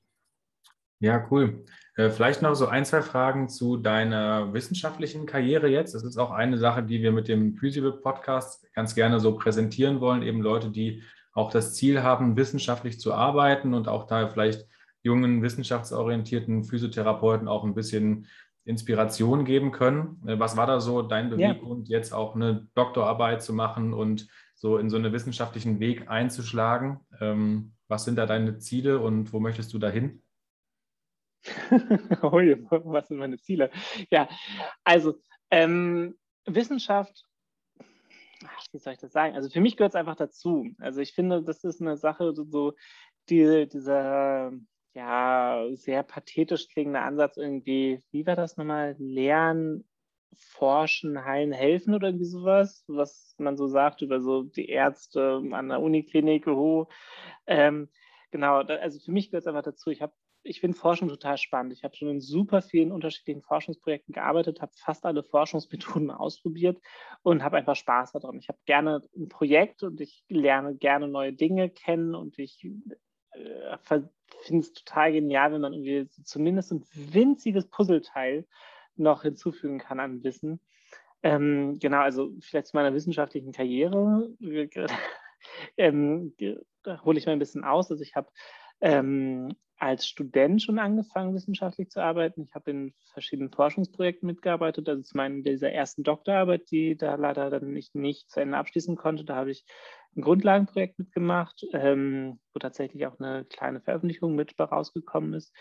Ja, 1.00 1.26
cool. 1.32 1.64
Äh, 1.96 2.10
vielleicht 2.10 2.42
noch 2.42 2.54
so 2.54 2.68
ein, 2.68 2.84
zwei 2.84 3.02
Fragen 3.02 3.48
zu 3.48 3.76
deiner 3.76 4.52
wissenschaftlichen 4.52 5.26
Karriere 5.26 5.66
jetzt. 5.66 5.96
Das 5.96 6.04
ist 6.04 6.16
auch 6.16 6.30
eine 6.30 6.58
Sache, 6.58 6.84
die 6.84 7.02
wir 7.02 7.10
mit 7.10 7.26
dem 7.26 7.56
Physible 7.56 7.94
Podcast 7.94 8.72
ganz 8.72 8.94
gerne 8.94 9.18
so 9.18 9.36
präsentieren 9.36 10.00
wollen. 10.00 10.22
Eben 10.22 10.42
Leute, 10.42 10.70
die 10.70 11.02
auch 11.32 11.50
das 11.50 11.74
Ziel 11.74 12.02
haben, 12.02 12.36
wissenschaftlich 12.36 13.00
zu 13.00 13.14
arbeiten 13.14 13.74
und 13.74 13.88
auch 13.88 14.06
da 14.06 14.28
vielleicht 14.28 14.66
jungen, 15.02 15.42
wissenschaftsorientierten 15.42 16.64
Physiotherapeuten 16.64 17.48
auch 17.48 17.64
ein 17.64 17.74
bisschen 17.74 18.26
Inspiration 18.64 19.44
geben 19.44 19.72
können. 19.72 20.22
Äh, 20.26 20.38
was 20.38 20.56
war 20.56 20.66
da 20.66 20.80
so 20.80 21.02
dein 21.02 21.30
Beweggrund, 21.30 21.88
ja. 21.88 21.98
jetzt 21.98 22.12
auch 22.12 22.34
eine 22.34 22.68
Doktorarbeit 22.74 23.42
zu 23.42 23.52
machen 23.52 23.92
und 23.94 24.28
so 24.54 24.76
in 24.76 24.90
so 24.90 24.96
einen 24.96 25.12
wissenschaftlichen 25.12 25.80
Weg 25.80 26.08
einzuschlagen? 26.08 27.00
Ähm, 27.20 27.72
was 27.88 28.04
sind 28.04 28.16
da 28.16 28.26
deine 28.26 28.58
Ziele 28.58 29.00
und 29.00 29.32
wo 29.32 29.40
möchtest 29.40 29.72
du 29.72 29.78
dahin? 29.78 30.22
oh, 32.22 32.32
was 32.84 33.08
sind 33.08 33.18
meine 33.18 33.38
Ziele? 33.38 33.70
Ja, 34.10 34.28
also 34.84 35.18
ähm, 35.50 36.16
Wissenschaft 36.46 37.24
wie 38.72 38.78
soll 38.78 38.94
ich 38.94 38.98
das 38.98 39.12
sagen? 39.12 39.34
Also 39.34 39.48
für 39.50 39.60
mich 39.60 39.76
gehört 39.76 39.92
es 39.92 40.00
einfach 40.00 40.16
dazu. 40.16 40.68
Also 40.78 41.00
ich 41.00 41.12
finde, 41.12 41.42
das 41.42 41.64
ist 41.64 41.80
eine 41.80 41.96
Sache, 41.96 42.32
so 42.34 42.74
die, 43.28 43.68
dieser 43.68 44.52
ja 44.94 45.66
sehr 45.72 46.02
pathetisch 46.02 46.68
klingende 46.68 47.00
Ansatz 47.00 47.36
irgendwie, 47.36 48.02
wie 48.10 48.26
war 48.26 48.36
das 48.36 48.56
nochmal? 48.56 48.96
Lernen, 48.98 49.88
forschen, 50.34 51.24
heilen, 51.24 51.52
helfen 51.52 51.94
oder 51.94 52.08
irgendwie 52.08 52.26
sowas, 52.26 52.84
was 52.86 53.34
man 53.38 53.56
so 53.56 53.66
sagt 53.66 54.02
über 54.02 54.20
so 54.20 54.42
die 54.42 54.68
Ärzte 54.68 55.42
an 55.52 55.68
der 55.68 55.80
Uniklinik. 55.80 56.46
Oh. 56.46 56.88
Ähm, 57.46 57.88
genau, 58.30 58.58
also 58.58 58.98
für 59.00 59.12
mich 59.12 59.30
gehört 59.30 59.42
es 59.42 59.46
einfach 59.46 59.62
dazu. 59.62 59.90
Ich 59.90 60.02
habe 60.02 60.12
ich 60.42 60.60
finde 60.60 60.76
Forschung 60.76 61.08
total 61.08 61.36
spannend. 61.36 61.72
Ich 61.72 61.84
habe 61.84 61.96
schon 61.96 62.08
in 62.08 62.20
super 62.20 62.62
vielen 62.62 62.92
unterschiedlichen 62.92 63.42
Forschungsprojekten 63.42 64.14
gearbeitet, 64.14 64.62
habe 64.62 64.72
fast 64.74 65.04
alle 65.04 65.22
Forschungsmethoden 65.22 66.10
ausprobiert 66.10 66.80
und 67.22 67.42
habe 67.42 67.58
einfach 67.58 67.76
Spaß 67.76 68.12
daran. 68.12 68.38
Ich 68.38 68.48
habe 68.48 68.58
gerne 68.64 69.02
ein 69.16 69.28
Projekt 69.28 69.82
und 69.82 70.00
ich 70.00 70.24
lerne 70.28 70.76
gerne 70.76 71.08
neue 71.08 71.32
Dinge 71.32 71.68
kennen 71.68 72.14
und 72.14 72.38
ich 72.38 72.64
äh, 73.32 73.76
finde 74.42 74.60
es 74.60 74.72
total 74.72 75.12
genial, 75.12 75.52
wenn 75.52 75.60
man 75.60 75.74
irgendwie 75.74 76.08
zumindest 76.24 76.72
ein 76.72 76.84
winziges 76.94 77.68
Puzzleteil 77.68 78.46
noch 78.96 79.22
hinzufügen 79.22 79.78
kann 79.78 80.00
an 80.00 80.24
Wissen. 80.24 80.60
Ähm, 81.22 81.78
genau, 81.78 82.00
also 82.00 82.32
vielleicht 82.40 82.68
zu 82.68 82.76
meiner 82.76 82.94
wissenschaftlichen 82.94 83.52
Karriere. 83.52 84.30
ähm, 85.76 86.34
hole 87.04 87.18
ich 87.18 87.26
mal 87.26 87.32
ein 87.32 87.38
bisschen 87.38 87.64
aus. 87.64 87.90
Also 87.90 88.02
ich 88.02 88.14
habe 88.16 88.30
ähm, 88.80 89.54
als 89.80 90.06
Student 90.06 90.62
schon 90.62 90.78
angefangen, 90.78 91.34
wissenschaftlich 91.34 91.88
zu 91.88 92.02
arbeiten. 92.02 92.42
Ich 92.42 92.54
habe 92.54 92.70
in 92.70 92.94
verschiedenen 93.12 93.50
Forschungsprojekten 93.50 94.26
mitgearbeitet. 94.26 94.88
Also 94.88 95.02
zum 95.02 95.20
einen 95.20 95.42
dieser 95.42 95.72
ersten 95.72 96.02
Doktorarbeit, 96.02 96.70
die 96.70 96.96
da 96.96 97.14
leider 97.14 97.48
dann 97.48 97.72
nicht, 97.72 97.94
nicht 97.94 98.30
zu 98.30 98.40
Ende 98.40 98.58
abschließen 98.58 98.96
konnte. 98.96 99.24
Da 99.24 99.36
habe 99.36 99.50
ich 99.50 99.64
ein 100.16 100.22
Grundlagenprojekt 100.22 100.98
mitgemacht, 100.98 101.64
ähm, 101.72 102.40
wo 102.52 102.58
tatsächlich 102.58 103.06
auch 103.06 103.18
eine 103.20 103.44
kleine 103.44 103.80
Veröffentlichung 103.80 104.34
mit 104.34 104.58
rausgekommen 104.58 105.34
ist. 105.34 105.54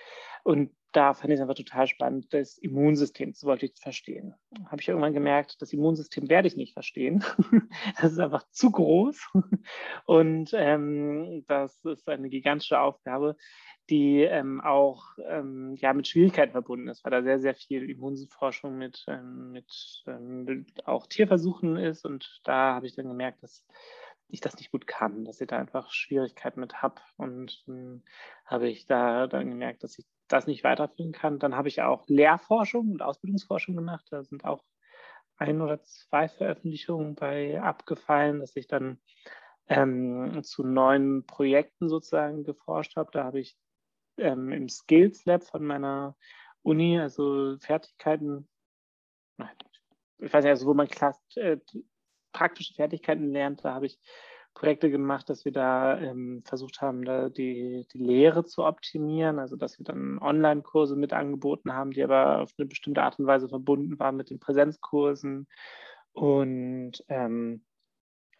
Und 0.43 0.71
da 0.91 1.13
fand 1.13 1.29
ich 1.29 1.35
es 1.35 1.41
einfach 1.41 1.55
total 1.55 1.87
spannend, 1.87 2.33
das 2.33 2.57
Immunsystem 2.57 3.31
das 3.31 3.43
wollte 3.43 3.67
ich 3.67 3.73
verstehen. 3.79 4.33
Habe 4.65 4.81
ich 4.81 4.87
irgendwann 4.87 5.13
gemerkt, 5.13 5.61
das 5.61 5.71
Immunsystem 5.71 6.29
werde 6.29 6.47
ich 6.47 6.55
nicht 6.55 6.73
verstehen. 6.73 7.23
das 8.01 8.13
ist 8.13 8.19
einfach 8.19 8.43
zu 8.51 8.71
groß. 8.71 9.33
Und 10.05 10.51
ähm, 10.53 11.45
das 11.47 11.83
ist 11.85 12.07
eine 12.09 12.29
gigantische 12.29 12.79
Aufgabe, 12.79 13.35
die 13.89 14.21
ähm, 14.21 14.61
auch 14.61 15.03
ähm, 15.27 15.75
ja, 15.77 15.93
mit 15.93 16.07
Schwierigkeiten 16.07 16.51
verbunden 16.51 16.87
ist, 16.87 17.03
weil 17.03 17.11
da 17.11 17.21
sehr, 17.21 17.39
sehr 17.39 17.55
viel 17.55 17.89
Immunforschung 17.89 18.77
mit, 18.77 19.03
ähm, 19.07 19.51
mit, 19.51 20.03
ähm, 20.07 20.43
mit 20.43 20.87
auch 20.87 21.07
Tierversuchen 21.07 21.75
ist. 21.77 22.05
Und 22.05 22.41
da 22.43 22.75
habe 22.75 22.87
ich 22.87 22.95
dann 22.95 23.07
gemerkt, 23.07 23.43
dass 23.43 23.65
ich 24.29 24.41
das 24.41 24.55
nicht 24.57 24.71
gut 24.71 24.87
kann, 24.87 25.25
dass 25.25 25.41
ich 25.41 25.47
da 25.47 25.57
einfach 25.57 25.91
Schwierigkeiten 25.91 26.59
mit 26.59 26.81
habe. 26.81 27.01
Und 27.17 27.63
dann 27.67 28.03
habe 28.45 28.69
ich 28.69 28.85
da 28.85 29.27
dann 29.27 29.49
gemerkt, 29.49 29.83
dass 29.83 29.97
ich 29.97 30.05
das 30.27 30.47
nicht 30.47 30.63
weiterführen 30.63 31.11
kann. 31.11 31.39
Dann 31.39 31.55
habe 31.55 31.67
ich 31.67 31.81
auch 31.81 32.07
Lehrforschung 32.07 32.91
und 32.91 33.01
Ausbildungsforschung 33.01 33.75
gemacht. 33.75 34.05
Da 34.11 34.23
sind 34.23 34.45
auch 34.45 34.63
ein 35.37 35.61
oder 35.61 35.81
zwei 35.83 36.27
Veröffentlichungen 36.29 37.15
bei 37.15 37.61
abgefallen, 37.61 38.39
dass 38.39 38.55
ich 38.55 38.67
dann 38.67 38.99
ähm, 39.67 40.43
zu 40.43 40.63
neuen 40.63 41.25
Projekten 41.25 41.89
sozusagen 41.89 42.43
geforscht 42.43 42.97
habe. 42.97 43.09
Da 43.11 43.23
habe 43.23 43.39
ich 43.39 43.57
ähm, 44.17 44.51
im 44.51 44.69
Skills 44.69 45.25
Lab 45.25 45.43
von 45.43 45.63
meiner 45.63 46.15
Uni, 46.61 46.99
also 46.99 47.57
Fertigkeiten, 47.59 48.47
ich 50.17 50.33
weiß 50.33 50.43
nicht, 50.43 50.51
also 50.51 50.67
wo 50.67 50.73
man 50.73 50.87
Klasse, 50.87 51.19
äh, 51.35 51.59
praktische 52.31 52.73
Fertigkeiten 52.73 53.31
lernt. 53.31 53.63
Da 53.63 53.73
habe 53.73 53.85
ich 53.85 53.99
Projekte 54.53 54.89
gemacht, 54.89 55.29
dass 55.29 55.45
wir 55.45 55.51
da 55.51 55.97
ähm, 55.99 56.43
versucht 56.45 56.81
haben, 56.81 57.05
da 57.05 57.29
die, 57.29 57.87
die 57.93 57.97
Lehre 57.97 58.43
zu 58.45 58.65
optimieren, 58.65 59.39
also 59.39 59.55
dass 59.55 59.79
wir 59.79 59.85
dann 59.85 60.19
Online-Kurse 60.19 60.95
mit 60.95 61.13
angeboten 61.13 61.73
haben, 61.73 61.91
die 61.91 62.03
aber 62.03 62.41
auf 62.41 62.51
eine 62.57 62.67
bestimmte 62.67 63.01
Art 63.01 63.19
und 63.19 63.27
Weise 63.27 63.47
verbunden 63.47 63.99
waren 63.99 64.17
mit 64.17 64.29
den 64.29 64.39
Präsenzkursen. 64.39 65.47
Und 66.11 67.03
ähm, 67.07 67.63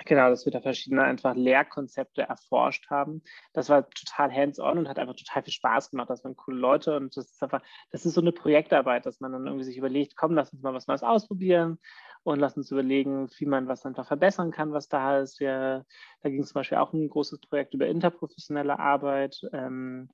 Genau, 0.06 0.30
dass 0.30 0.46
wir 0.46 0.52
da 0.54 0.62
verschiedene 0.62 1.04
einfach 1.04 1.36
Lehrkonzepte 1.36 2.22
erforscht 2.22 2.90
haben. 2.90 3.22
Das 3.52 3.68
war 3.68 3.90
total 3.90 4.34
hands-on 4.34 4.78
und 4.78 4.88
hat 4.88 4.98
einfach 4.98 5.16
total 5.16 5.44
viel 5.44 5.52
Spaß 5.54 5.92
gemacht. 5.92 6.10
Das 6.10 6.24
waren 6.24 6.38
coole 6.38 6.58
Leute 6.58 6.96
und 6.96 7.18
das 7.18 7.32
ist 7.32 7.44
einfach, 7.44 7.62
das 7.92 8.06
ist 8.06 8.14
so 8.14 8.22
eine 8.22 8.32
Projektarbeit, 8.32 9.06
dass 9.06 9.20
man 9.20 9.34
dann 9.34 9.46
irgendwie 9.46 9.66
sich 9.66 9.78
überlegt, 9.78 10.16
komm, 10.16 10.36
lass 10.36 10.54
uns 10.54 10.62
mal 10.62 10.74
was 10.74 10.88
Neues 10.88 11.04
ausprobieren 11.04 11.80
und 12.24 12.40
lass 12.40 12.58
uns 12.58 12.72
überlegen, 12.72 13.30
wie 13.38 13.46
man 13.46 13.68
was 13.68 13.86
einfach 13.86 14.06
verbessern 14.08 14.52
kann, 14.52 14.74
was 14.74 14.88
da 14.90 15.20
ist. 15.20 15.40
Wir, 15.40 15.86
da 16.22 16.30
ging 16.30 16.44
zum 16.44 16.54
Beispiel 16.54 16.78
auch 16.78 16.94
ein 16.94 17.10
großes 17.10 17.40
Projekt 17.42 17.74
über 17.74 17.88
interprofessionelle 17.88 18.78
Arbeit. 18.78 19.42
Ähm, 19.54 20.10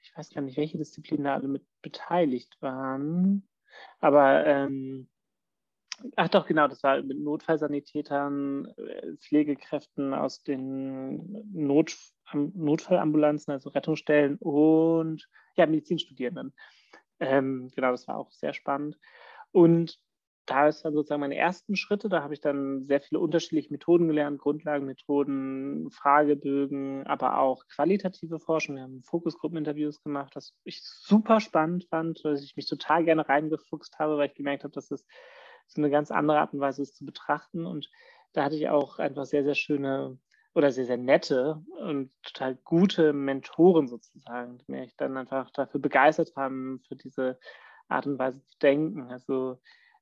ich 0.00 0.12
weiß 0.16 0.30
gar 0.30 0.42
nicht, 0.42 0.56
welche 0.56 0.78
Disziplinen 0.78 1.24
da 1.24 1.34
alle 1.34 1.48
mit 1.48 1.64
beteiligt 1.82 2.56
waren, 2.60 3.48
aber 4.00 4.46
ähm, 4.46 5.08
Ach 6.16 6.28
doch, 6.28 6.46
genau, 6.46 6.66
das 6.66 6.82
war 6.82 7.00
mit 7.02 7.18
Notfallsanitätern, 7.20 8.66
äh, 8.76 9.16
Pflegekräften 9.18 10.12
aus 10.12 10.42
den 10.42 11.44
Not, 11.52 11.96
Notfallambulanzen, 12.32 13.52
also 13.52 13.70
Rettungsstellen 13.70 14.36
und 14.38 15.28
ja, 15.56 15.66
Medizinstudierenden. 15.66 16.52
Ähm, 17.20 17.70
genau, 17.74 17.92
das 17.92 18.08
war 18.08 18.16
auch 18.16 18.32
sehr 18.32 18.54
spannend. 18.54 18.98
Und 19.52 20.00
da 20.46 20.68
ist 20.68 20.84
dann 20.84 20.92
sozusagen 20.92 21.20
meine 21.20 21.36
ersten 21.36 21.76
Schritte. 21.76 22.08
Da 22.08 22.22
habe 22.22 22.34
ich 22.34 22.40
dann 22.40 22.82
sehr 22.82 23.00
viele 23.00 23.20
unterschiedliche 23.20 23.72
Methoden 23.72 24.08
gelernt, 24.08 24.38
Grundlagenmethoden, 24.40 25.90
Fragebögen, 25.90 27.06
aber 27.06 27.38
auch 27.38 27.66
qualitative 27.68 28.38
Forschung. 28.38 28.76
Wir 28.76 28.82
haben 28.82 29.02
Fokusgruppeninterviews 29.02 30.02
gemacht, 30.02 30.36
was 30.36 30.54
ich 30.64 30.82
super 30.82 31.40
spannend 31.40 31.84
fand, 31.84 32.24
dass 32.24 32.42
ich 32.42 32.56
mich 32.56 32.66
total 32.66 33.04
gerne 33.04 33.28
reingefuchst 33.28 33.98
habe, 33.98 34.18
weil 34.18 34.28
ich 34.28 34.34
gemerkt 34.34 34.64
habe, 34.64 34.74
dass 34.74 34.90
es 34.90 35.06
so 35.66 35.80
eine 35.80 35.90
ganz 35.90 36.10
andere 36.10 36.40
Art 36.40 36.52
und 36.52 36.60
Weise 36.60 36.82
ist 36.82 36.96
zu 36.96 37.06
betrachten. 37.06 37.64
Und 37.64 37.90
da 38.32 38.44
hatte 38.44 38.56
ich 38.56 38.68
auch 38.68 38.98
einfach 38.98 39.24
sehr, 39.24 39.44
sehr 39.44 39.54
schöne 39.54 40.18
oder 40.54 40.70
sehr, 40.70 40.84
sehr 40.84 40.98
nette 40.98 41.62
und 41.80 42.12
total 42.22 42.56
gute 42.56 43.12
Mentoren 43.12 43.88
sozusagen, 43.88 44.58
die 44.58 44.72
mich 44.72 44.96
dann 44.96 45.16
einfach 45.16 45.50
dafür 45.50 45.80
begeistert 45.80 46.34
haben, 46.36 46.80
für 46.86 46.96
diese 46.96 47.38
Art 47.88 48.06
und 48.06 48.18
Weise 48.18 48.44
zu 48.44 48.58
denken. 48.58 49.10
Also 49.10 49.58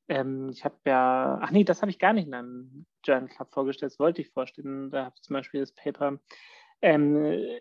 ähm, 0.09 0.51
ich 0.51 0.65
habe 0.65 0.77
ja, 0.87 1.39
ach 1.41 1.51
nee, 1.51 1.65
das 1.65 1.83
habe 1.83 1.91
ich 1.91 1.99
gar 1.99 2.13
nicht 2.13 2.27
in 2.27 2.35
einem 2.35 2.87
Journal 3.05 3.29
Club 3.29 3.53
vorgestellt, 3.53 3.93
das 3.93 3.99
wollte 3.99 4.23
ich 4.23 4.31
vorstellen. 4.31 4.91
Da 4.91 5.07
habe 5.07 5.15
ich 5.17 5.23
zum 5.23 5.35
Beispiel 5.35 5.61
das 5.61 5.73
Paper 5.73 6.19
ähm, 6.81 7.61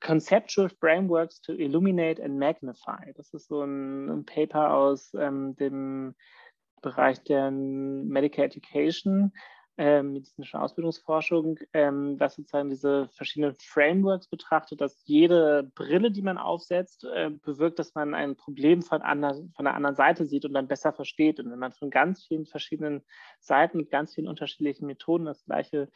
Conceptual 0.00 0.68
Frameworks 0.68 1.40
to 1.40 1.52
Illuminate 1.52 2.22
and 2.22 2.38
Magnify. 2.38 3.12
Das 3.14 3.32
ist 3.32 3.48
so 3.48 3.62
ein, 3.62 4.08
ein 4.08 4.24
Paper 4.26 4.74
aus 4.74 5.14
ähm, 5.14 5.54
dem 5.56 6.14
Bereich 6.82 7.22
der 7.22 7.50
Medical 7.50 8.44
Education, 8.44 9.32
ähm, 9.78 10.12
medizinische 10.12 10.60
Ausbildungsforschung, 10.60 11.58
ähm, 11.72 12.18
das 12.18 12.34
sozusagen 12.34 12.68
diese 12.68 13.08
verschiedenen 13.08 13.54
Frameworks 13.54 14.28
betrachtet, 14.28 14.80
dass 14.80 15.02
jede 15.04 15.70
Brille, 15.74 16.10
die 16.10 16.22
man 16.22 16.38
aufsetzt, 16.38 17.04
äh, 17.04 17.30
bewirkt, 17.30 17.78
dass 17.78 17.94
man 17.94 18.14
ein 18.14 18.36
Problem 18.36 18.82
von, 18.82 19.00
ander, 19.02 19.34
von 19.54 19.64
der 19.64 19.74
anderen 19.74 19.96
Seite 19.96 20.26
sieht 20.26 20.44
und 20.44 20.52
dann 20.52 20.68
besser 20.68 20.92
versteht. 20.92 21.40
Und 21.40 21.50
wenn 21.50 21.58
man 21.58 21.72
von 21.72 21.90
ganz 21.90 22.24
vielen 22.26 22.46
verschiedenen 22.46 23.02
Seiten 23.40 23.78
mit 23.78 23.90
ganz 23.90 24.14
vielen 24.14 24.28
unterschiedlichen 24.28 24.86
Methoden 24.86 25.24
das 25.24 25.44
gleiche 25.44 25.88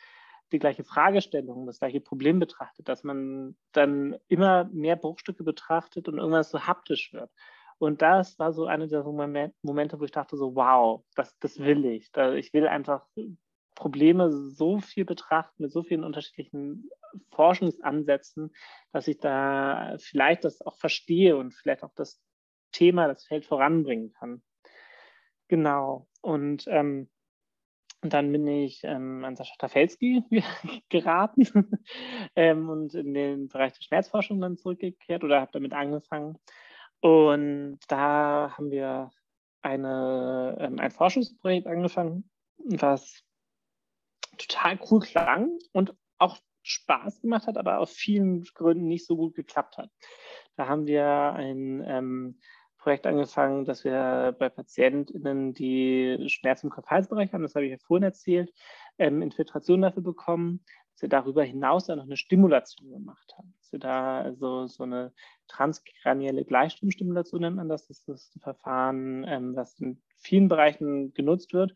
die 0.52 0.58
gleiche 0.58 0.84
Fragestellung, 0.84 1.66
das 1.66 1.80
gleiche 1.80 2.00
Problem 2.00 2.38
betrachtet, 2.38 2.88
dass 2.88 3.02
man 3.02 3.56
dann 3.72 4.16
immer 4.28 4.64
mehr 4.72 4.94
Bruchstücke 4.94 5.42
betrachtet 5.42 6.08
und 6.08 6.18
irgendwas 6.18 6.50
so 6.50 6.66
haptisch 6.66 7.12
wird. 7.12 7.30
Und 7.78 8.00
das 8.00 8.38
war 8.38 8.52
so 8.52 8.66
einer 8.66 8.86
der 8.86 9.02
Momente, 9.02 10.00
wo 10.00 10.04
ich 10.04 10.10
dachte 10.10 10.36
so, 10.36 10.54
wow, 10.54 11.04
das, 11.14 11.36
das 11.40 11.58
will 11.58 11.84
ich. 11.84 12.10
Ich 12.36 12.52
will 12.54 12.66
einfach 12.68 13.06
Probleme 13.76 14.32
so 14.32 14.80
viel 14.80 15.04
betrachten, 15.04 15.62
mit 15.62 15.70
so 15.70 15.84
vielen 15.84 16.02
unterschiedlichen 16.02 16.90
Forschungsansätzen, 17.30 18.52
dass 18.92 19.06
ich 19.06 19.18
da 19.18 19.96
vielleicht 19.98 20.44
das 20.44 20.60
auch 20.62 20.76
verstehe 20.76 21.36
und 21.36 21.54
vielleicht 21.54 21.84
auch 21.84 21.94
das 21.94 22.20
Thema, 22.72 23.06
das 23.06 23.24
Feld 23.24 23.46
voranbringen 23.46 24.12
kann. 24.12 24.42
Genau. 25.48 26.08
Und 26.22 26.64
ähm, 26.66 27.08
dann 28.02 28.32
bin 28.32 28.46
ich 28.46 28.80
ähm, 28.84 29.24
an 29.24 29.36
Sascha 29.36 29.54
Tafelski 29.58 30.24
geraten 30.88 31.46
ähm, 32.36 32.68
und 32.68 32.94
in 32.94 33.14
den 33.14 33.48
Bereich 33.48 33.72
der 33.74 33.82
Schmerzforschung 33.82 34.40
dann 34.40 34.56
zurückgekehrt 34.56 35.22
oder 35.22 35.40
habe 35.40 35.52
damit 35.52 35.72
angefangen. 35.72 36.38
Und 37.00 37.78
da 37.88 38.54
haben 38.56 38.70
wir 38.70 39.10
eine, 39.62 40.56
ähm, 40.60 40.78
ein 40.78 40.90
Forschungsprojekt 40.90 41.66
angefangen, 41.66 42.30
was 42.58 43.25
total 44.36 44.78
cool 44.90 45.00
klang 45.00 45.58
und 45.72 45.94
auch 46.18 46.38
Spaß 46.62 47.20
gemacht 47.20 47.46
hat, 47.46 47.58
aber 47.58 47.78
aus 47.78 47.92
vielen 47.92 48.42
Gründen 48.42 48.88
nicht 48.88 49.06
so 49.06 49.16
gut 49.16 49.34
geklappt 49.34 49.78
hat. 49.78 49.90
Da 50.56 50.66
haben 50.66 50.86
wir 50.86 51.06
ein 51.06 51.84
ähm, 51.86 52.40
Projekt 52.78 53.06
angefangen, 53.06 53.64
dass 53.64 53.84
wir 53.84 54.34
bei 54.38 54.48
PatientInnen, 54.48 55.54
die 55.54 56.28
Schmerzen 56.28 56.66
im 56.66 56.72
Kopf-Hals-Bereich 56.72 57.32
haben, 57.32 57.42
das 57.42 57.54
habe 57.54 57.66
ich 57.66 57.72
ja 57.72 57.78
vorhin 57.78 58.04
erzählt, 58.04 58.52
ähm, 58.98 59.22
Infiltration 59.22 59.82
dafür 59.82 60.02
bekommen, 60.02 60.64
dass 60.92 61.02
wir 61.02 61.08
darüber 61.08 61.44
hinaus 61.44 61.86
dann 61.86 61.98
noch 61.98 62.04
eine 62.04 62.16
Stimulation 62.16 62.90
gemacht 62.90 63.34
haben. 63.36 63.54
Dass 63.58 63.72
wir 63.72 63.78
da 63.78 64.20
also 64.22 64.66
so 64.66 64.82
eine 64.82 65.12
transkranielle 65.46 66.44
Gleichstromstimulation 66.44 67.42
nennt 67.42 67.56
man 67.56 67.68
das. 67.68 67.86
Das 67.86 68.08
ist 68.08 68.34
ein 68.36 68.40
Verfahren, 68.40 69.24
ähm, 69.28 69.54
das 69.54 69.78
in 69.78 70.02
vielen 70.16 70.48
Bereichen 70.48 71.12
genutzt 71.12 71.52
wird 71.52 71.74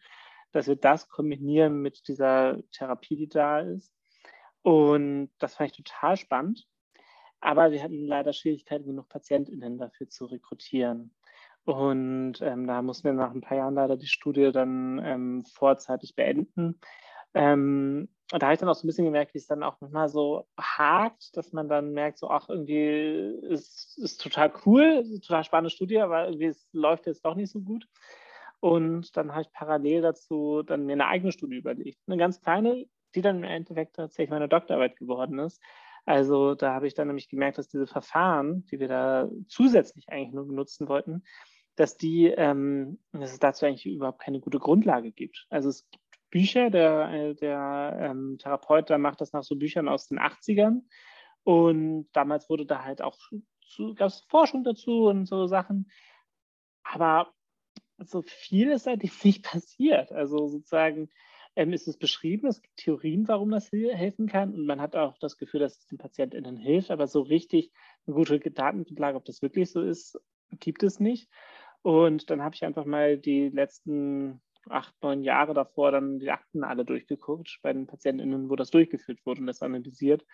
dass 0.53 0.67
wir 0.67 0.77
das 0.77 1.09
kombinieren 1.09 1.81
mit 1.83 2.09
dieser 2.09 2.59
Therapie, 2.73 3.17
die 3.17 3.29
da 3.29 3.61
ist. 3.61 3.93
Und 4.63 5.31
das 5.39 5.55
fand 5.55 5.71
ich 5.71 5.77
total 5.77 6.17
spannend. 6.17 6.67
Aber 7.41 7.73
wir 7.73 7.83
hatten 7.83 8.07
leider 8.07 8.33
Schwierigkeiten, 8.33 8.87
genug 8.87 9.09
PatientInnen 9.09 9.79
dafür 9.79 10.09
zu 10.09 10.27
rekrutieren. 10.27 11.15
Und 11.65 12.41
ähm, 12.41 12.67
da 12.67 12.83
mussten 12.83 13.05
wir 13.05 13.13
nach 13.13 13.33
ein 13.33 13.41
paar 13.41 13.57
Jahren 13.57 13.75
leider 13.75 13.97
die 13.97 14.07
Studie 14.07 14.51
dann 14.53 15.01
ähm, 15.03 15.45
vorzeitig 15.45 16.15
beenden. 16.15 16.81
Ähm, 17.35 18.09
und 18.33 18.43
da 18.43 18.47
habe 18.47 18.55
ich 18.55 18.61
dann 18.61 18.69
auch 18.69 18.75
so 18.75 18.87
ein 18.87 18.89
bisschen 18.89 19.05
gemerkt, 19.05 19.35
wie 19.35 19.39
es 19.39 19.47
dann 19.47 19.63
auch 19.63 19.81
manchmal 19.81 20.09
so 20.09 20.47
hakt, 20.59 21.37
dass 21.37 21.53
man 21.53 21.69
dann 21.69 21.93
merkt, 21.93 22.19
so, 22.19 22.29
ach, 22.29 22.49
irgendwie 22.49 23.39
ist, 23.43 23.99
ist 23.99 24.21
total 24.21 24.53
cool, 24.65 24.83
ist 24.83 25.27
total 25.27 25.45
spannende 25.45 25.71
Studie, 25.71 26.01
aber 26.01 26.27
irgendwie 26.27 26.47
es 26.47 26.69
läuft 26.73 27.07
jetzt 27.07 27.25
doch 27.25 27.35
nicht 27.35 27.51
so 27.51 27.61
gut. 27.61 27.87
Und 28.61 29.17
dann 29.17 29.33
habe 29.33 29.43
ich 29.43 29.53
parallel 29.53 30.03
dazu 30.03 30.63
dann 30.63 30.87
mir 30.87 30.93
eine 30.93 31.07
eigene 31.07 31.33
Studie 31.33 31.57
überlegt. 31.57 31.99
Eine 32.07 32.19
ganz 32.19 32.41
kleine, 32.41 32.87
die 33.15 33.23
dann 33.23 33.39
im 33.39 33.45
Endeffekt 33.45 33.97
tatsächlich 33.97 34.31
meine 34.31 34.49
Doktorarbeit 34.49 34.97
geworden 34.97 35.39
ist. 35.39 35.61
Also 36.07 36.55
da 36.55 36.75
habe 36.75 36.87
ich 36.87 36.95
dann 36.95 37.07
nämlich 37.07 37.29
gemerkt, 37.29 37.59
dass 37.59 37.69
diese 37.69 37.87
Verfahren, 37.87 38.65
die 38.67 38.81
wir 38.81 38.89
da 38.89 39.29
zusätzlich 39.49 40.09
eigentlich 40.09 40.33
nur 40.33 40.47
benutzen 40.47 40.89
wollten, 40.89 41.25
dass 41.77 41.97
die, 41.97 42.27
ähm, 42.27 42.99
dass 43.13 43.33
es 43.33 43.39
dazu 43.39 43.67
eigentlich 43.67 43.87
überhaupt 43.87 44.21
keine 44.21 44.41
gute 44.41 44.59
Grundlage 44.59 45.13
gibt. 45.13 45.47
Also 45.51 45.69
es 45.69 45.89
gibt 45.91 46.05
Bücher, 46.31 46.71
der, 46.71 47.35
der 47.35 47.97
ähm, 48.01 48.39
Therapeut 48.39 48.89
da 48.89 48.99
macht 48.99 49.21
das 49.21 49.33
nach 49.33 49.43
so 49.43 49.57
Büchern 49.57 49.89
aus 49.89 50.07
den 50.07 50.19
80ern. 50.19 50.83
Und 51.43 52.09
damals 52.13 52.49
wurde 52.49 52.67
da 52.67 52.85
halt 52.85 53.03
auch 53.03 53.17
gab 53.95 54.09
es 54.09 54.27
Forschung 54.29 54.65
dazu 54.65 55.07
und 55.07 55.27
so 55.27 55.47
Sachen. 55.47 55.91
Aber 56.83 57.33
so 58.05 58.23
viel 58.23 58.71
ist 58.71 58.85
seitdem 58.85 59.11
nicht 59.25 59.45
passiert. 59.45 60.13
Also 60.13 60.49
sozusagen 60.49 61.09
ähm, 61.57 61.73
ist 61.73 61.89
es 61.89 61.99
beschrieben, 61.99 62.47
es 62.47 62.63
gibt 62.63 62.77
Theorien, 62.77 63.29
warum 63.29 63.51
das 63.51 63.71
helfen 63.73 64.27
kann 64.29 64.55
und 64.55 64.67
man 64.67 64.81
hat 64.81 64.97
auch 64.97 65.19
das 65.19 65.37
Gefühl, 65.37 65.61
dass 65.61 65.79
es 65.79 65.87
den 65.87 65.99
PatientInnen 65.99 66.57
hilft, 66.57 66.91
aber 66.91 67.07
so 67.07 67.23
richtig 67.23 67.73
eine 68.07 68.15
gute 68.15 68.39
Datengrundlage, 68.39 69.17
ob 69.17 69.25
das 69.25 69.43
wirklich 69.43 69.71
so 69.71 69.83
ist, 69.83 70.21
gibt 70.51 70.83
es 70.83 71.01
nicht. 71.01 71.29
Und 71.83 72.31
dann 72.31 72.43
habe 72.43 72.55
ich 72.55 72.65
einfach 72.65 72.85
mal 72.85 73.19
die 73.19 73.49
letzten 73.49 74.41
acht, 74.69 74.95
neun 75.03 75.23
Jahre 75.23 75.55
davor 75.55 75.91
dann 75.91 76.19
die 76.19 76.31
Akten 76.31 76.65
alle 76.65 76.85
durchgeguckt 76.85 77.59
bei 77.63 77.73
den 77.73 77.87
PatientInnen, 77.87 78.51
wo 78.51 78.57
das 78.57 78.71
durchgeführt 78.71 79.25
wurde 79.25 79.41
und 79.41 79.47
das 79.47 79.63
analysiert. 79.63 80.25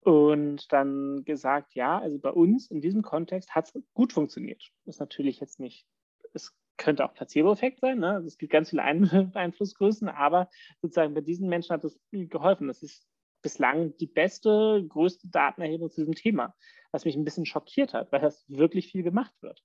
Und 0.00 0.72
dann 0.72 1.24
gesagt, 1.24 1.74
ja, 1.74 1.98
also 1.98 2.18
bei 2.18 2.30
uns 2.30 2.70
in 2.70 2.80
diesem 2.80 3.02
Kontext 3.02 3.54
hat 3.54 3.66
es 3.74 3.82
gut 3.92 4.12
funktioniert. 4.12 4.62
Ist 4.84 5.00
natürlich 5.00 5.40
jetzt 5.40 5.58
nicht, 5.58 5.84
es 6.32 6.54
könnte 6.76 7.04
auch 7.04 7.14
Placebo-Effekt 7.14 7.80
sein. 7.80 7.98
Ne? 7.98 8.12
Also 8.12 8.26
es 8.26 8.38
gibt 8.38 8.52
ganz 8.52 8.70
viele 8.70 8.82
Ein 8.82 9.04
Einflussgrößen, 9.34 10.08
aber 10.08 10.48
sozusagen 10.80 11.14
bei 11.14 11.20
diesen 11.20 11.48
Menschen 11.48 11.72
hat 11.72 11.84
es 11.84 11.98
geholfen. 12.10 12.68
Das 12.68 12.82
ist 12.82 13.06
bislang 13.42 13.96
die 13.98 14.06
beste, 14.06 14.84
größte 14.88 15.28
Datenerhebung 15.28 15.90
zu 15.90 16.00
diesem 16.00 16.14
Thema, 16.14 16.54
was 16.90 17.04
mich 17.04 17.16
ein 17.16 17.24
bisschen 17.24 17.46
schockiert 17.46 17.94
hat, 17.94 18.10
weil 18.12 18.20
das 18.20 18.44
wirklich 18.48 18.88
viel 18.90 19.02
gemacht 19.02 19.34
wird. 19.40 19.62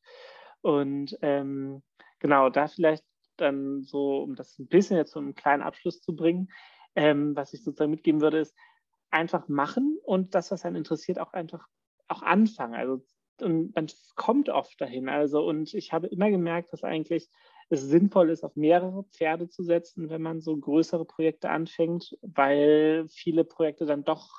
Und 0.62 1.17
ähm, 1.21 1.82
genau, 2.19 2.50
da 2.50 2.67
vielleicht 2.67 3.04
dann 3.38 3.82
so, 3.84 4.21
um 4.21 4.36
das 4.36 4.60
ein 4.60 4.67
bisschen 4.67 4.97
jetzt 4.97 5.12
zu 5.12 5.19
einem 5.19 5.34
kleinen 5.34 5.63
Abschluss 5.63 6.02
zu 6.02 6.15
bringen, 6.15 6.50
ähm, 6.95 7.36
was 7.36 7.54
ich 7.54 7.63
sozusagen 7.63 7.91
mitgeben 7.91 8.21
würde, 8.21 8.39
ist 8.39 8.56
einfach 9.10 9.47
machen 9.47 9.97
und 10.04 10.36
das, 10.36 10.52
was 10.52 10.65
einen 10.65 10.76
interessiert, 10.76 11.19
auch 11.19 11.34
einfach 11.34 11.67
auch 12.08 12.21
anfangen. 12.21 12.76
Also 12.76 13.04
und 13.41 13.76
man 13.76 13.88
kommt 14.15 14.50
oft 14.50 14.80
dahin. 14.80 15.10
Also, 15.10 15.46
und 15.46 15.74
ich 15.74 15.94
habe 15.94 16.08
immer 16.08 16.30
gemerkt, 16.30 16.74
dass 16.74 16.84
eigentlich 16.84 17.30
es 17.70 17.82
sinnvoll 17.82 18.30
ist, 18.30 18.44
auf 18.44 18.56
mehrere 18.56 19.04
Pferde 19.06 19.48
zu 19.48 19.63
setzen, 19.63 20.10
wenn 20.10 20.22
man 20.22 20.41
so 20.41 20.56
größere 20.58 21.06
Projekte 21.06 21.50
anfängt, 21.50 22.17
weil 22.22 23.06
viele 23.10 23.46
Projekte 23.46 23.86
dann 23.86 24.04
doch 24.04 24.30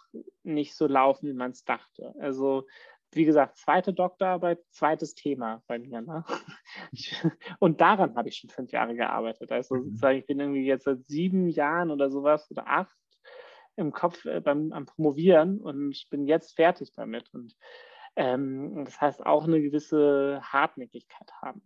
nicht 0.42 0.74
so 0.76 0.86
laufen, 0.86 1.28
wie 1.28 1.34
man 1.34 1.52
es 1.52 1.64
dachte. 1.64 2.14
Also, 2.20 2.66
wie 3.12 3.24
gesagt, 3.24 3.56
zweite 3.56 3.92
Doktorarbeit, 3.92 4.60
zweites 4.70 5.14
Thema 5.14 5.62
bei 5.66 5.78
mir. 5.78 6.00
Ne? 6.00 6.24
und 7.58 7.80
daran 7.80 8.16
habe 8.16 8.28
ich 8.28 8.36
schon 8.36 8.50
fünf 8.50 8.70
Jahre 8.72 8.94
gearbeitet. 8.94 9.50
Also, 9.50 9.76
mhm. 9.76 9.84
sozusagen, 9.84 10.18
ich 10.18 10.26
bin 10.26 10.40
irgendwie 10.40 10.66
jetzt 10.66 10.84
seit 10.84 11.06
sieben 11.06 11.48
Jahren 11.48 11.90
oder 11.90 12.10
sowas 12.10 12.50
oder 12.50 12.66
acht 12.66 12.96
im 13.76 13.92
Kopf 13.92 14.24
äh, 14.26 14.40
beim, 14.40 14.72
am 14.72 14.86
Promovieren 14.86 15.58
und 15.58 16.06
bin 16.10 16.26
jetzt 16.26 16.54
fertig 16.54 16.92
damit. 16.92 17.32
Und 17.32 17.56
ähm, 18.16 18.84
das 18.84 19.00
heißt 19.00 19.24
auch 19.24 19.44
eine 19.44 19.60
gewisse 19.60 20.40
Hartnäckigkeit 20.42 21.32
haben. 21.40 21.62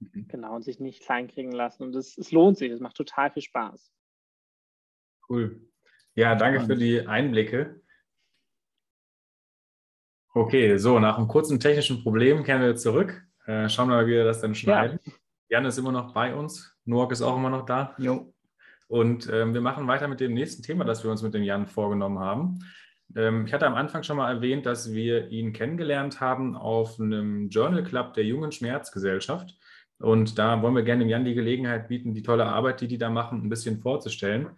Mhm. 0.00 0.28
Genau, 0.28 0.54
und 0.56 0.62
sich 0.62 0.80
nicht 0.80 1.02
kleinkriegen 1.02 1.52
lassen. 1.52 1.82
Und 1.82 1.94
es, 1.94 2.16
es 2.16 2.32
lohnt 2.32 2.58
sich, 2.58 2.70
es 2.70 2.80
macht 2.80 2.96
total 2.96 3.30
viel 3.30 3.42
Spaß. 3.42 3.92
Cool. 5.28 5.60
Ja, 6.14 6.34
danke 6.34 6.60
für 6.60 6.76
die 6.76 7.06
Einblicke. 7.06 7.80
Okay, 10.34 10.76
so, 10.78 10.98
nach 10.98 11.16
einem 11.16 11.28
kurzen 11.28 11.58
technischen 11.60 12.02
Problem 12.02 12.44
kehren 12.44 12.62
wir 12.62 12.76
zurück. 12.76 13.24
Äh, 13.46 13.68
schauen 13.68 13.88
wir 13.88 13.96
mal, 13.96 14.06
wie 14.06 14.12
wir 14.12 14.24
das 14.24 14.40
dann 14.40 14.54
schneiden. 14.54 14.98
Ja. 15.04 15.12
Jan 15.50 15.64
ist 15.64 15.78
immer 15.78 15.92
noch 15.92 16.12
bei 16.12 16.34
uns. 16.34 16.76
Noak 16.84 17.12
ist 17.12 17.22
auch 17.22 17.36
immer 17.36 17.50
noch 17.50 17.64
da. 17.64 17.94
Jo. 17.98 18.34
Und 18.88 19.28
ähm, 19.32 19.54
wir 19.54 19.60
machen 19.60 19.86
weiter 19.86 20.08
mit 20.08 20.20
dem 20.20 20.34
nächsten 20.34 20.62
Thema, 20.62 20.84
das 20.84 21.04
wir 21.04 21.10
uns 21.10 21.22
mit 21.22 21.34
dem 21.34 21.42
Jan 21.42 21.66
vorgenommen 21.66 22.18
haben. 22.18 22.60
Ähm, 23.16 23.46
ich 23.46 23.52
hatte 23.52 23.66
am 23.66 23.74
Anfang 23.74 24.02
schon 24.02 24.16
mal 24.16 24.32
erwähnt, 24.32 24.66
dass 24.66 24.92
wir 24.92 25.28
ihn 25.28 25.52
kennengelernt 25.52 26.20
haben 26.20 26.56
auf 26.56 27.00
einem 27.00 27.48
Journal 27.48 27.82
Club 27.82 28.14
der 28.14 28.24
Jungen 28.24 28.52
Schmerzgesellschaft. 28.52 29.56
Und 29.98 30.38
da 30.38 30.62
wollen 30.62 30.76
wir 30.76 30.82
gerne 30.84 31.04
dem 31.04 31.08
Jan 31.08 31.24
die 31.24 31.34
Gelegenheit 31.34 31.88
bieten, 31.88 32.14
die 32.14 32.22
tolle 32.22 32.46
Arbeit, 32.46 32.80
die 32.80 32.88
die 32.88 32.98
da 32.98 33.10
machen, 33.10 33.42
ein 33.42 33.48
bisschen 33.48 33.80
vorzustellen. 33.80 34.50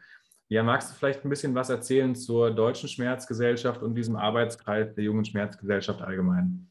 Jan, 0.49 0.67
magst 0.67 0.91
du 0.91 0.95
vielleicht 0.97 1.25
ein 1.25 1.31
bisschen 1.31 1.55
was 1.55 1.71
erzählen 1.71 2.15
zur 2.15 2.51
Deutschen 2.51 2.89
Schmerzgesellschaft 2.89 3.83
und 3.83 3.95
diesem 3.95 4.17
Arbeitskreis 4.17 4.95
der 4.95 5.05
Jungen 5.05 5.25
Schmerzgesellschaft 5.25 6.03
allgemein? 6.03 6.70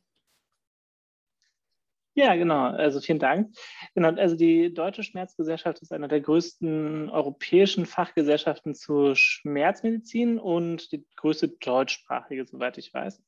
Ja, 2.16 2.36
genau. 2.36 2.72
Also 2.72 3.00
vielen 3.00 3.20
Dank. 3.20 3.56
Genau, 3.94 4.10
also 4.10 4.36
die 4.36 4.74
Deutsche 4.74 5.04
Schmerzgesellschaft 5.04 5.82
ist 5.82 5.94
eine 5.94 6.08
der 6.08 6.22
größten 6.22 7.10
europäischen 7.10 7.86
Fachgesellschaften 7.86 8.76
zur 8.76 9.16
Schmerzmedizin 9.16 10.40
und 10.40 10.92
die 10.92 11.06
größte 11.16 11.50
deutschsprachige, 11.50 12.46
soweit 12.46 12.78
ich 12.78 12.94
weiß. 12.94 13.22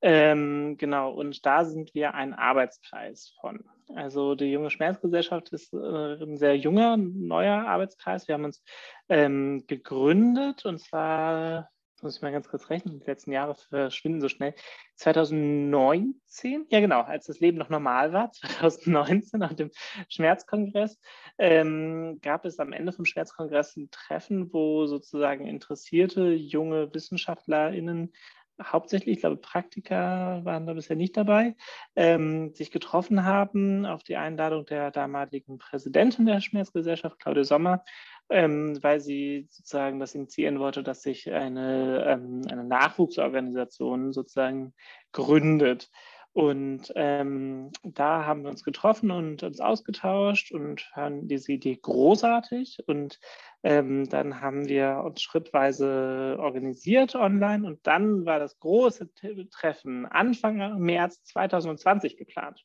Ähm, 0.00 0.76
genau, 0.78 1.12
und 1.12 1.44
da 1.46 1.64
sind 1.64 1.94
wir 1.94 2.14
ein 2.14 2.34
Arbeitskreis 2.34 3.34
von. 3.40 3.64
Also 3.94 4.34
die 4.34 4.46
junge 4.46 4.70
Schmerzgesellschaft 4.70 5.50
ist 5.50 5.72
äh, 5.74 6.22
ein 6.22 6.38
sehr 6.38 6.56
junger, 6.56 6.96
neuer 6.96 7.66
Arbeitskreis. 7.66 8.26
Wir 8.26 8.34
haben 8.34 8.44
uns 8.44 8.64
ähm, 9.08 9.64
gegründet 9.66 10.64
und 10.64 10.80
zwar 10.80 11.68
muss 12.02 12.16
ich 12.16 12.22
mal 12.22 12.32
ganz 12.32 12.48
kurz 12.48 12.68
rechnen, 12.70 13.00
die 13.00 13.06
letzten 13.06 13.32
Jahre 13.32 13.54
verschwinden 13.54 14.20
so 14.20 14.28
schnell. 14.28 14.54
2019, 14.96 16.66
ja 16.70 16.80
genau, 16.80 17.02
als 17.02 17.26
das 17.26 17.40
Leben 17.40 17.58
noch 17.58 17.68
normal 17.68 18.12
war, 18.12 18.32
2019 18.32 19.40
nach 19.40 19.54
dem 19.54 19.70
Schmerzkongress, 20.08 21.00
ähm, 21.38 22.18
gab 22.22 22.44
es 22.44 22.58
am 22.58 22.72
Ende 22.72 22.92
vom 22.92 23.04
Schmerzkongress 23.04 23.76
ein 23.76 23.90
Treffen, 23.90 24.52
wo 24.52 24.86
sozusagen 24.86 25.46
interessierte 25.46 26.32
junge 26.32 26.92
WissenschaftlerInnen 26.92 28.12
hauptsächlich, 28.60 29.16
ich 29.16 29.20
glaube, 29.20 29.36
Praktiker 29.36 30.40
waren 30.44 30.66
da 30.66 30.74
bisher 30.74 30.96
nicht 30.96 31.16
dabei, 31.16 31.56
ähm, 31.96 32.54
sich 32.54 32.70
getroffen 32.70 33.24
haben 33.24 33.86
auf 33.86 34.02
die 34.02 34.16
Einladung 34.16 34.66
der 34.66 34.90
damaligen 34.90 35.58
Präsidentin 35.58 36.26
der 36.26 36.40
Schmerzgesellschaft, 36.40 37.18
Claudia 37.18 37.44
Sommer, 37.44 37.84
ähm, 38.30 38.78
weil 38.82 39.00
sie 39.00 39.46
sozusagen 39.50 40.00
das 40.00 40.14
initiieren 40.14 40.58
wollte, 40.58 40.82
dass 40.82 41.02
sich 41.02 41.30
eine, 41.32 42.04
ähm, 42.06 42.42
eine 42.50 42.64
Nachwuchsorganisation 42.64 44.12
sozusagen 44.12 44.74
gründet. 45.12 45.90
Und 46.34 46.90
ähm, 46.96 47.70
da 47.82 48.24
haben 48.24 48.42
wir 48.42 48.50
uns 48.50 48.64
getroffen 48.64 49.10
und 49.10 49.42
uns 49.42 49.60
ausgetauscht 49.60 50.50
und 50.50 50.80
fanden 50.80 51.28
diese 51.28 51.52
Idee 51.52 51.76
großartig. 51.76 52.78
Und 52.86 53.20
ähm, 53.62 54.08
dann 54.08 54.40
haben 54.40 54.66
wir 54.66 55.02
uns 55.04 55.20
schrittweise 55.20 56.36
organisiert 56.38 57.14
online 57.14 57.66
und 57.66 57.86
dann 57.86 58.24
war 58.24 58.38
das 58.38 58.58
große 58.58 59.10
Treffen 59.50 60.06
Anfang 60.06 60.78
März 60.80 61.22
2020 61.24 62.16
geplant. 62.16 62.64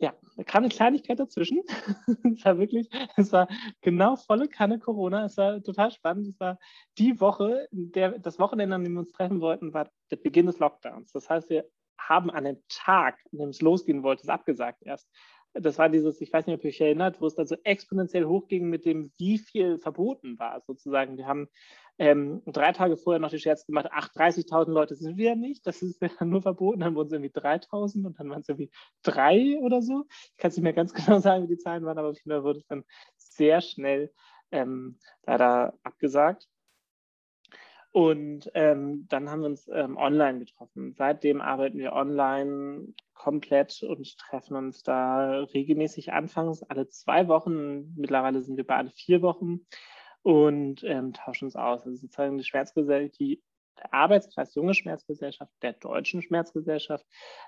Ja, 0.00 0.14
da 0.36 0.44
kam 0.44 0.62
eine 0.62 0.72
Kleinigkeit 0.72 1.18
dazwischen. 1.18 1.62
es 2.34 2.44
war 2.44 2.56
wirklich, 2.58 2.88
es 3.16 3.32
war 3.32 3.48
genau 3.82 4.16
volle 4.16 4.48
Kanne 4.48 4.78
Corona. 4.78 5.24
Es 5.24 5.36
war 5.36 5.60
total 5.62 5.90
spannend. 5.90 6.28
Es 6.28 6.40
war 6.40 6.58
die 6.96 7.20
Woche, 7.20 7.68
der, 7.72 8.18
das 8.20 8.38
Wochenende, 8.38 8.76
an 8.76 8.84
dem 8.84 8.92
wir 8.94 9.00
uns 9.00 9.12
treffen 9.12 9.40
wollten, 9.40 9.74
war 9.74 9.90
der 10.10 10.16
Beginn 10.16 10.46
des 10.46 10.60
Lockdowns. 10.60 11.10
Das 11.10 11.28
heißt, 11.28 11.50
wir 11.50 11.68
haben 11.98 12.30
an 12.30 12.44
dem 12.44 12.58
Tag, 12.68 13.18
an 13.32 13.38
dem 13.38 13.48
es 13.50 13.60
losgehen 13.60 14.02
wollte, 14.02 14.22
es 14.22 14.28
abgesagt 14.28 14.82
erst. 14.82 15.08
Das 15.54 15.78
war 15.78 15.88
dieses, 15.88 16.20
ich 16.20 16.32
weiß 16.32 16.46
nicht, 16.46 16.56
ob 16.56 16.64
ihr 16.64 16.68
euch 16.68 16.80
erinnert, 16.80 17.20
wo 17.20 17.26
es 17.26 17.34
dann 17.34 17.46
so 17.46 17.56
exponentiell 17.64 18.26
hochging 18.26 18.68
mit 18.68 18.84
dem, 18.84 19.12
wie 19.18 19.38
viel 19.38 19.78
verboten 19.78 20.38
war, 20.38 20.60
sozusagen. 20.66 21.16
Wir 21.16 21.26
haben 21.26 21.48
ähm, 21.98 22.42
drei 22.46 22.72
Tage 22.72 22.96
vorher 22.96 23.18
noch 23.18 23.30
die 23.30 23.40
Scherz 23.40 23.66
gemacht, 23.66 23.88
ach, 23.90 24.08
30.000 24.10 24.70
Leute 24.70 24.94
sind 24.94 25.16
wir 25.16 25.34
nicht, 25.34 25.66
das 25.66 25.82
ist 25.82 26.00
ja 26.00 26.10
nur 26.24 26.42
verboten, 26.42 26.80
dann 26.80 26.94
wurden 26.94 27.08
es 27.08 27.12
irgendwie 27.12 27.32
3.000 27.32 28.06
und 28.06 28.20
dann 28.20 28.30
waren 28.30 28.42
es 28.42 28.48
irgendwie 28.48 28.70
drei 29.02 29.58
oder 29.60 29.82
so. 29.82 30.04
Ich 30.08 30.36
kann 30.36 30.50
es 30.50 30.56
nicht 30.56 30.64
mehr 30.64 30.72
ganz 30.74 30.94
genau 30.94 31.18
sagen, 31.18 31.44
wie 31.44 31.54
die 31.54 31.58
Zahlen 31.58 31.84
waren, 31.84 31.98
aber 31.98 32.10
auf 32.10 32.16
jeden 32.16 32.30
Fall 32.30 32.44
wurde 32.44 32.60
es 32.60 32.66
dann 32.66 32.84
sehr 33.16 33.60
schnell 33.60 34.12
ähm, 34.52 34.98
leider 35.26 35.74
abgesagt. 35.82 36.46
Und 37.98 38.48
ähm, 38.54 39.08
dann 39.08 39.28
haben 39.28 39.40
wir 39.40 39.48
uns 39.48 39.66
ähm, 39.74 39.96
online 39.96 40.38
getroffen. 40.38 40.94
Seitdem 40.96 41.40
arbeiten 41.40 41.78
wir 41.78 41.94
online 41.94 42.94
komplett 43.12 43.82
und 43.82 44.16
treffen 44.18 44.54
uns 44.54 44.84
da 44.84 45.40
regelmäßig 45.52 46.12
anfangs 46.12 46.62
alle 46.62 46.88
zwei 46.88 47.26
Wochen. 47.26 47.92
Mittlerweile 47.96 48.40
sind 48.40 48.56
wir 48.56 48.64
bei 48.64 48.76
alle 48.76 48.90
vier 48.90 49.20
Wochen 49.20 49.66
und 50.22 50.84
ähm, 50.84 51.12
tauschen 51.12 51.46
uns 51.46 51.56
aus. 51.56 51.84
Also 51.84 51.96
sozusagen 51.96 52.38
die 52.38 52.44
Schmerzgesellschaft, 52.44 53.18
die 53.18 53.42
Arbeitskreis 53.90 54.54
Junge 54.54 54.74
Schmerzgesellschaft, 54.74 55.50
der 55.62 55.72
Deutschen 55.72 56.22
Schmerzgesellschaft, 56.22 57.04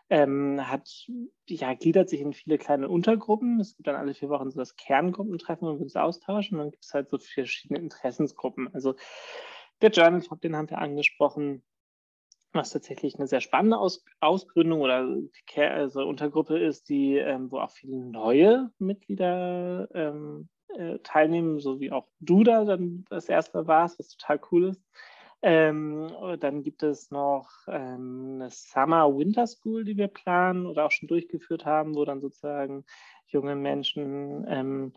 ähm, 0.09 0.69
hat, 0.69 1.07
ja, 1.49 1.75
gliedert 1.75 2.09
sich 2.09 2.23
in 2.23 2.33
viele 2.33 2.59
kleine 2.59 2.89
Untergruppen. 2.89 3.61
Es 3.61 3.77
gibt 3.77 3.87
dann 3.87 3.95
alle 3.95 4.15
vier 4.15 4.31
Wochen 4.31 4.51
so 4.51 4.59
das 4.59 4.75
Kerngruppentreffen, 4.75 5.69
wo 5.69 5.75
wir 5.75 5.81
uns 5.81 5.95
austauschen. 5.95 6.59
Und 6.59 6.65
dann 6.65 6.71
gibt 6.73 6.85
es 6.85 6.93
halt 6.93 7.09
so 7.09 7.19
verschiedene 7.19 7.79
Interessensgruppen. 7.79 8.75
Also 8.75 8.97
der 9.81 9.91
Journal 9.91 10.23
Talk, 10.23 10.41
den 10.41 10.57
haben 10.57 10.71
wir 10.71 10.79
angesprochen, 10.79 11.63
was 12.53 12.71
tatsächlich 12.71 13.17
eine 13.17 13.27
sehr 13.27 13.41
spannende 13.41 13.79
Aus 13.79 14.05
Ausgründung 14.21 14.81
oder 14.81 15.17
also 15.57 16.03
Untergruppe 16.05 16.59
ist, 16.59 16.89
die, 16.89 17.17
ähm, 17.17 17.51
wo 17.51 17.59
auch 17.59 17.71
viele 17.71 17.97
neue 17.97 18.71
Mitglieder 18.79 19.89
ähm, 19.95 20.49
äh, 20.77 20.99
teilnehmen, 21.01 21.61
so 21.61 21.81
wie 21.81 21.93
auch 21.93 22.09
du 22.19 22.43
da 22.43 22.65
dann 22.65 23.05
das 23.09 23.29
erste 23.29 23.67
warst, 23.67 23.99
was 23.99 24.09
total 24.09 24.41
cool 24.51 24.69
ist. 24.71 24.83
Ähm, 25.43 26.13
dann 26.39 26.63
gibt 26.63 26.83
es 26.83 27.11
noch 27.11 27.49
ähm, 27.67 28.35
eine 28.35 28.51
Summer 28.51 29.17
Winter 29.17 29.47
School, 29.47 29.85
die 29.85 29.97
wir 29.97 30.09
planen 30.09 30.67
oder 30.67 30.85
auch 30.85 30.91
schon 30.91 31.09
durchgeführt 31.09 31.65
haben, 31.65 31.95
wo 31.95 32.05
dann 32.05 32.21
sozusagen 32.21 32.85
junge 33.27 33.57
Menschen 33.57 34.45
ähm, 34.49 34.93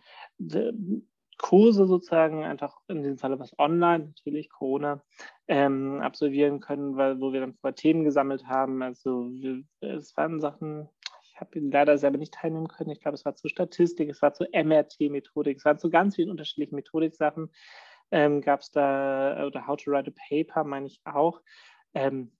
Kurse 1.43 1.85
sozusagen 1.87 2.45
einfach 2.45 2.77
in 2.87 3.03
diesem 3.03 3.17
Falle 3.17 3.37
was 3.37 3.53
online, 3.59 4.05
natürlich 4.15 4.49
Corona, 4.49 5.03
ähm, 5.49 5.99
absolvieren 5.99 6.61
können, 6.61 6.95
weil, 6.95 7.19
wo 7.19 7.33
wir 7.33 7.41
dann 7.41 7.53
vorher 7.55 7.75
Themen 7.75 8.05
gesammelt 8.05 8.47
haben. 8.47 8.81
Also 8.81 9.29
wir, 9.29 9.61
es 9.81 10.15
waren 10.15 10.39
Sachen, 10.39 10.87
ich 11.21 11.41
habe 11.41 11.59
leider 11.59 11.97
selber 11.97 12.17
nicht 12.17 12.33
teilnehmen 12.33 12.69
können. 12.69 12.91
Ich 12.91 13.01
glaube, 13.01 13.15
es 13.15 13.25
war 13.25 13.35
zur 13.35 13.49
Statistik, 13.49 14.09
es 14.09 14.21
war 14.21 14.33
zur 14.33 14.47
MRT-Methodik, 14.53 15.57
es 15.57 15.65
waren 15.65 15.77
zu 15.77 15.89
ganz 15.89 16.15
vielen 16.15 16.29
unterschiedlichen 16.29 16.75
Methodik-Sachen. 16.75 17.51
Ähm, 18.11 18.39
Gab 18.39 18.61
es 18.61 18.71
da, 18.71 19.45
oder 19.45 19.67
How 19.67 19.75
to 19.75 19.91
Write 19.91 20.11
a 20.11 20.13
Paper, 20.29 20.63
meine 20.63 20.87
ich 20.87 21.01
auch. 21.03 21.41
Ähm, 21.93 22.31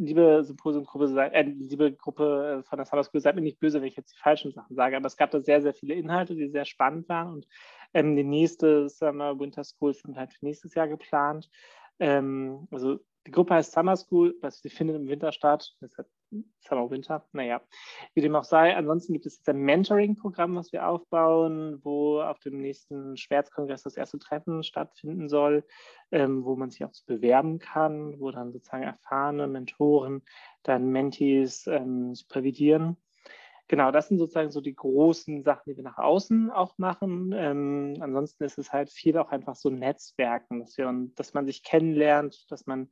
liebe 0.00 0.42
Symposiumgruppe, 0.44 1.30
äh, 1.32 1.42
liebe 1.42 1.92
Gruppe 1.92 2.60
äh, 2.60 2.62
von 2.62 2.78
der 2.78 2.86
Summer 2.86 3.04
School, 3.04 3.20
seid 3.20 3.34
mir 3.34 3.42
nicht 3.42 3.60
böse, 3.60 3.80
wenn 3.80 3.88
ich 3.88 3.96
jetzt 3.96 4.12
die 4.12 4.20
falschen 4.20 4.52
Sachen 4.52 4.74
sage, 4.74 4.96
aber 4.96 5.06
es 5.06 5.16
gab 5.16 5.30
da 5.30 5.40
sehr, 5.40 5.60
sehr 5.60 5.74
viele 5.74 5.94
Inhalte, 5.94 6.34
die 6.34 6.48
sehr 6.48 6.64
spannend 6.64 7.08
waren 7.08 7.32
und 7.32 7.46
ähm, 7.92 8.16
die 8.16 8.24
nächste 8.24 8.88
Summer 8.88 9.38
Winter 9.38 9.64
School 9.64 9.94
sind 9.94 10.16
halt 10.16 10.32
für 10.32 10.44
nächstes 10.44 10.74
Jahr 10.74 10.88
geplant. 10.88 11.50
Ähm, 11.98 12.66
also 12.70 13.00
die 13.26 13.30
Gruppe 13.30 13.54
heißt 13.54 13.72
Summer 13.72 13.96
School, 13.96 14.34
was 14.40 14.60
sie 14.60 14.70
findet 14.70 14.96
im 14.96 15.08
Winter 15.08 15.32
statt. 15.32 15.76
Deshalb 15.80 16.08
Summer 16.60 16.90
Winter, 16.90 17.26
naja, 17.32 17.60
wie 18.14 18.20
dem 18.20 18.36
auch 18.36 18.44
sei. 18.44 18.76
Ansonsten 18.76 19.12
gibt 19.12 19.26
es 19.26 19.38
jetzt 19.38 19.48
ein 19.48 19.58
Mentoring-Programm, 19.58 20.54
was 20.56 20.72
wir 20.72 20.86
aufbauen, 20.86 21.80
wo 21.82 22.20
auf 22.20 22.38
dem 22.40 22.60
nächsten 22.60 23.16
Schmerzkongress 23.16 23.82
das 23.82 23.96
erste 23.96 24.18
Treffen 24.18 24.62
stattfinden 24.62 25.28
soll, 25.28 25.64
ähm, 26.12 26.44
wo 26.44 26.56
man 26.56 26.70
sich 26.70 26.84
auch 26.84 26.92
bewerben 27.06 27.58
kann, 27.58 28.20
wo 28.20 28.30
dann 28.30 28.52
sozusagen 28.52 28.84
erfahrene 28.84 29.46
Mentoren 29.46 30.22
dann 30.62 30.90
Mentees 30.90 31.66
ähm, 31.66 32.14
supervidieren 32.14 32.96
genau, 33.70 33.92
das 33.92 34.08
sind 34.08 34.18
sozusagen 34.18 34.50
so 34.50 34.60
die 34.60 34.74
großen 34.74 35.42
Sachen, 35.44 35.70
die 35.70 35.76
wir 35.76 35.84
nach 35.84 35.96
außen 35.96 36.50
auch 36.50 36.76
machen. 36.76 37.32
Ähm, 37.34 37.96
ansonsten 38.00 38.44
ist 38.44 38.58
es 38.58 38.72
halt 38.72 38.90
viel 38.90 39.16
auch 39.16 39.30
einfach 39.30 39.54
so 39.54 39.70
Netzwerken, 39.70 40.58
dass, 40.58 40.76
wir, 40.76 40.92
dass 41.14 41.32
man 41.32 41.46
sich 41.46 41.62
kennenlernt, 41.62 42.50
dass 42.50 42.66
man, 42.66 42.90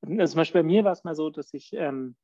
also 0.00 0.32
zum 0.32 0.38
Beispiel 0.38 0.62
bei 0.62 0.66
mir 0.66 0.84
war 0.84 0.92
es 0.92 1.04
mal 1.04 1.16
so, 1.16 1.30
dass 1.30 1.52
ich 1.52 1.72
ähm, 1.72 2.14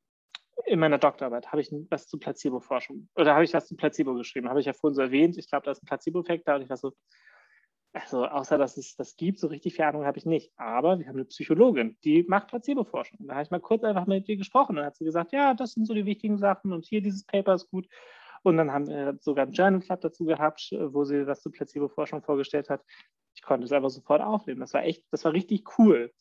in 0.65 0.79
meiner 0.79 0.97
Doktorarbeit 0.97 1.51
habe 1.51 1.61
ich 1.61 1.71
was 1.89 2.07
zu 2.07 2.17
Placebo-Forschung 2.17 3.09
oder 3.15 3.33
habe 3.33 3.43
ich 3.43 3.53
was 3.53 3.67
zu 3.67 3.75
Placebo 3.75 4.15
geschrieben, 4.15 4.49
habe 4.49 4.59
ich 4.59 4.65
ja 4.65 4.73
vorhin 4.73 4.95
so 4.95 5.01
erwähnt. 5.01 5.37
Ich 5.37 5.49
glaube, 5.49 5.65
da 5.65 5.71
ist 5.71 5.83
ein 5.83 5.85
Placebo-Effekt 5.85 6.47
da 6.47 6.55
und 6.55 6.63
ich 6.63 6.69
war 6.69 6.77
so, 6.77 6.93
also 7.93 8.25
außer 8.25 8.57
dass 8.57 8.77
es 8.77 8.95
das 8.95 9.15
gibt, 9.15 9.39
so 9.39 9.47
richtig 9.47 9.75
viel 9.75 9.85
Ahnung 9.85 10.05
habe 10.05 10.17
ich 10.17 10.25
nicht. 10.25 10.51
Aber 10.57 10.99
wir 10.99 11.07
haben 11.07 11.15
eine 11.15 11.25
Psychologin, 11.25 11.97
die 12.03 12.23
macht 12.27 12.47
Placebo-Forschung. 12.47 13.19
Da 13.27 13.35
habe 13.35 13.43
ich 13.43 13.51
mal 13.51 13.59
kurz 13.59 13.83
einfach 13.83 14.07
mit 14.07 14.27
ihr 14.27 14.37
gesprochen 14.37 14.77
und 14.77 14.85
hat 14.85 14.95
sie 14.95 15.05
gesagt, 15.05 15.31
ja, 15.31 15.53
das 15.53 15.73
sind 15.73 15.85
so 15.85 15.93
die 15.93 16.05
wichtigen 16.05 16.37
Sachen 16.37 16.73
und 16.73 16.85
hier 16.85 17.01
dieses 17.01 17.23
Paper 17.23 17.53
ist 17.53 17.69
gut. 17.69 17.87
Und 18.43 18.57
dann 18.57 18.71
haben 18.71 18.87
wir 18.87 19.17
sogar 19.19 19.45
einen 19.45 19.53
Journal 19.53 19.81
Club 19.81 20.01
dazu 20.01 20.25
gehabt, 20.25 20.69
wo 20.71 21.03
sie 21.03 21.25
das 21.25 21.41
zur 21.41 21.51
Placebo-Forschung 21.51 22.21
vorgestellt 22.21 22.69
hat. 22.69 22.83
Ich 23.35 23.41
konnte 23.41 23.65
es 23.65 23.71
einfach 23.71 23.89
sofort 23.89 24.21
aufnehmen. 24.21 24.61
Das 24.61 24.73
war 24.73 24.83
echt, 24.83 25.03
das 25.11 25.25
war 25.25 25.33
richtig 25.33 25.63
cool. 25.77 26.11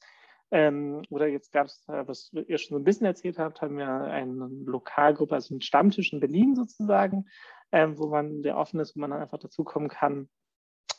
Ähm, 0.50 1.02
oder 1.10 1.26
jetzt 1.26 1.52
gab 1.52 1.66
es, 1.66 1.84
äh, 1.88 2.06
was 2.06 2.32
ihr 2.32 2.58
schon 2.58 2.76
so 2.76 2.80
ein 2.80 2.84
bisschen 2.84 3.06
erzählt 3.06 3.38
habt, 3.38 3.60
haben 3.62 3.78
wir 3.78 3.88
eine 3.88 4.48
Lokalgruppe, 4.64 5.34
also 5.34 5.54
einen 5.54 5.60
Stammtisch 5.60 6.12
in 6.12 6.20
Berlin 6.20 6.54
sozusagen, 6.54 7.26
ähm, 7.72 7.98
wo 7.98 8.06
man, 8.06 8.42
der 8.42 8.56
offen 8.56 8.78
ist, 8.78 8.94
wo 8.94 9.00
man 9.00 9.10
dann 9.10 9.20
einfach 9.20 9.38
dazukommen 9.38 9.88
kann. 9.88 10.28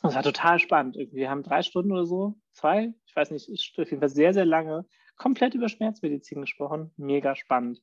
Das 0.03 0.15
war 0.15 0.23
total 0.23 0.59
spannend. 0.59 0.97
Wir 1.11 1.29
haben 1.29 1.43
drei 1.43 1.63
Stunden 1.63 1.91
oder 1.91 2.05
so, 2.05 2.35
zwei, 2.51 2.93
ich 3.05 3.15
weiß 3.15 3.31
nicht, 3.31 3.49
auf 3.49 3.89
jeden 3.89 3.99
Fall 3.99 4.09
sehr, 4.09 4.33
sehr 4.33 4.45
lange, 4.45 4.85
komplett 5.15 5.55
über 5.55 5.69
Schmerzmedizin 5.69 6.41
gesprochen. 6.41 6.91
Mega 6.97 7.35
spannend. 7.35 7.81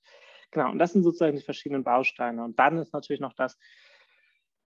Genau, 0.50 0.70
und 0.70 0.78
das 0.78 0.92
sind 0.92 1.02
sozusagen 1.02 1.36
die 1.36 1.42
verschiedenen 1.42 1.82
Bausteine. 1.82 2.44
Und 2.44 2.58
dann 2.58 2.78
ist 2.78 2.92
natürlich 2.92 3.20
noch 3.20 3.34
das, 3.34 3.58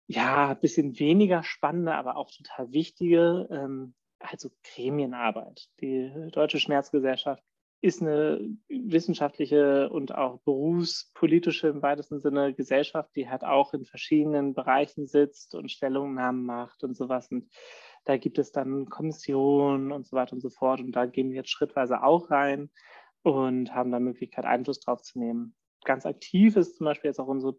ja, 0.07 0.51
ein 0.51 0.61
bisschen 0.61 0.99
weniger 0.99 1.42
spannende, 1.42 1.95
aber 1.95 2.16
auch 2.16 2.30
total 2.30 2.72
wichtige, 2.72 3.49
ähm, 3.51 3.95
also 4.31 4.51
Gremienarbeit. 4.62 5.68
Die 5.81 6.12
Deutsche 6.33 6.59
Schmerzgesellschaft 6.59 7.43
ist 7.81 8.01
eine 8.01 8.41
wissenschaftliche 8.68 9.91
und 9.91 10.14
auch 10.14 10.41
berufspolitische 10.41 11.68
im 11.68 11.83
weitesten 11.83 12.20
Sinne 12.20 12.55
Gesellschaft, 12.55 13.11
die 13.14 13.29
halt 13.29 13.45
auch 13.45 13.75
in 13.75 13.85
verschiedenen 13.85 14.55
Bereichen 14.55 15.07
sitzt 15.07 15.55
und 15.55 15.70
Stellungnahmen 15.70 16.47
macht 16.47 16.83
und 16.83 16.97
sowas. 16.97 17.31
Und 17.31 17.51
da 18.05 18.16
gibt 18.16 18.39
es 18.39 18.53
dann 18.53 18.87
Kommissionen 18.87 19.93
und 19.93 20.07
so 20.07 20.16
weiter 20.16 20.33
und 20.33 20.41
so 20.41 20.49
fort. 20.49 20.81
Und 20.81 20.93
da 20.93 21.05
gehen 21.05 21.29
wir 21.29 21.37
jetzt 21.37 21.51
schrittweise 21.51 22.03
auch 22.03 22.31
rein 22.31 22.70
und 23.22 23.75
haben 23.75 23.91
da 23.91 24.01
Möglichkeit, 24.01 24.47
Einfluss 24.47 24.81
drauf 24.81 25.03
zu 25.03 25.18
nehmen. 25.18 25.55
Ganz 25.85 26.07
aktiv 26.07 26.57
ist 26.57 26.77
zum 26.77 26.87
Beispiel 26.87 27.11
jetzt 27.11 27.20
auch 27.20 27.27
unsere, 27.27 27.55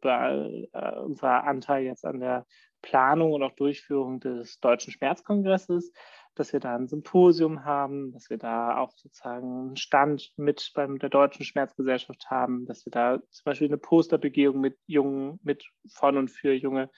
äh, 0.73 0.99
unser 1.01 1.43
Anteil 1.43 1.83
jetzt 1.83 2.03
an 2.03 2.19
der 2.19 2.47
Planung 2.81 3.33
und 3.33 3.43
auch 3.43 3.53
Durchführung 3.53 4.19
des 4.19 4.59
Deutschen 4.59 4.91
Schmerzkongresses 4.91 5.91
dass 6.35 6.53
wir 6.53 6.59
da 6.59 6.75
ein 6.75 6.87
Symposium 6.87 7.65
haben, 7.65 8.11
dass 8.11 8.29
wir 8.29 8.37
da 8.37 8.77
auch 8.77 8.91
sozusagen 8.97 9.67
einen 9.67 9.77
Stand 9.77 10.33
mit 10.37 10.71
beim 10.75 10.99
der 10.99 11.09
Deutschen 11.09 11.45
Schmerzgesellschaft 11.45 12.29
haben, 12.29 12.65
dass 12.65 12.85
wir 12.85 12.91
da 12.91 13.19
zum 13.29 13.43
Beispiel 13.45 13.67
eine 13.67 13.77
Posterbegehung 13.77 14.59
mit 14.59 14.77
jungen, 14.85 15.39
mit 15.43 15.65
von 15.87 16.17
und 16.17 16.29
für 16.29 16.53
junge 16.53 16.89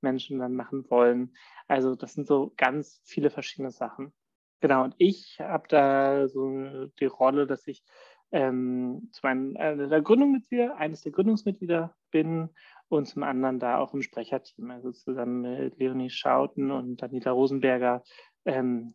Menschen 0.00 0.38
dann 0.38 0.54
machen 0.54 0.88
wollen. 0.90 1.34
Also 1.68 1.94
das 1.94 2.14
sind 2.14 2.26
so 2.26 2.52
ganz 2.56 3.00
viele 3.04 3.30
verschiedene 3.30 3.70
Sachen. 3.70 4.12
Genau, 4.60 4.84
und 4.84 4.94
ich 4.98 5.38
habe 5.40 5.68
da 5.68 6.28
so 6.28 6.86
die 6.98 7.06
Rolle, 7.06 7.46
dass 7.46 7.66
ich 7.66 7.84
ähm, 8.32 9.08
zum 9.12 9.28
einen 9.28 9.56
einer 9.56 9.88
der 9.88 10.02
Gründungsmitglieder, 10.02 10.76
eines 10.76 11.02
der 11.02 11.12
Gründungsmitglieder 11.12 11.94
bin 12.10 12.48
und 12.88 13.06
zum 13.06 13.22
anderen 13.22 13.58
da 13.58 13.78
auch 13.78 13.94
im 13.94 14.02
Sprecherteam, 14.02 14.70
also 14.70 14.92
zusammen 14.92 15.42
mit 15.42 15.78
Leonie 15.78 16.10
Schauten 16.10 16.70
und 16.70 17.02
Daniela 17.02 17.32
Rosenberger 17.32 18.02
ähm, 18.46 18.94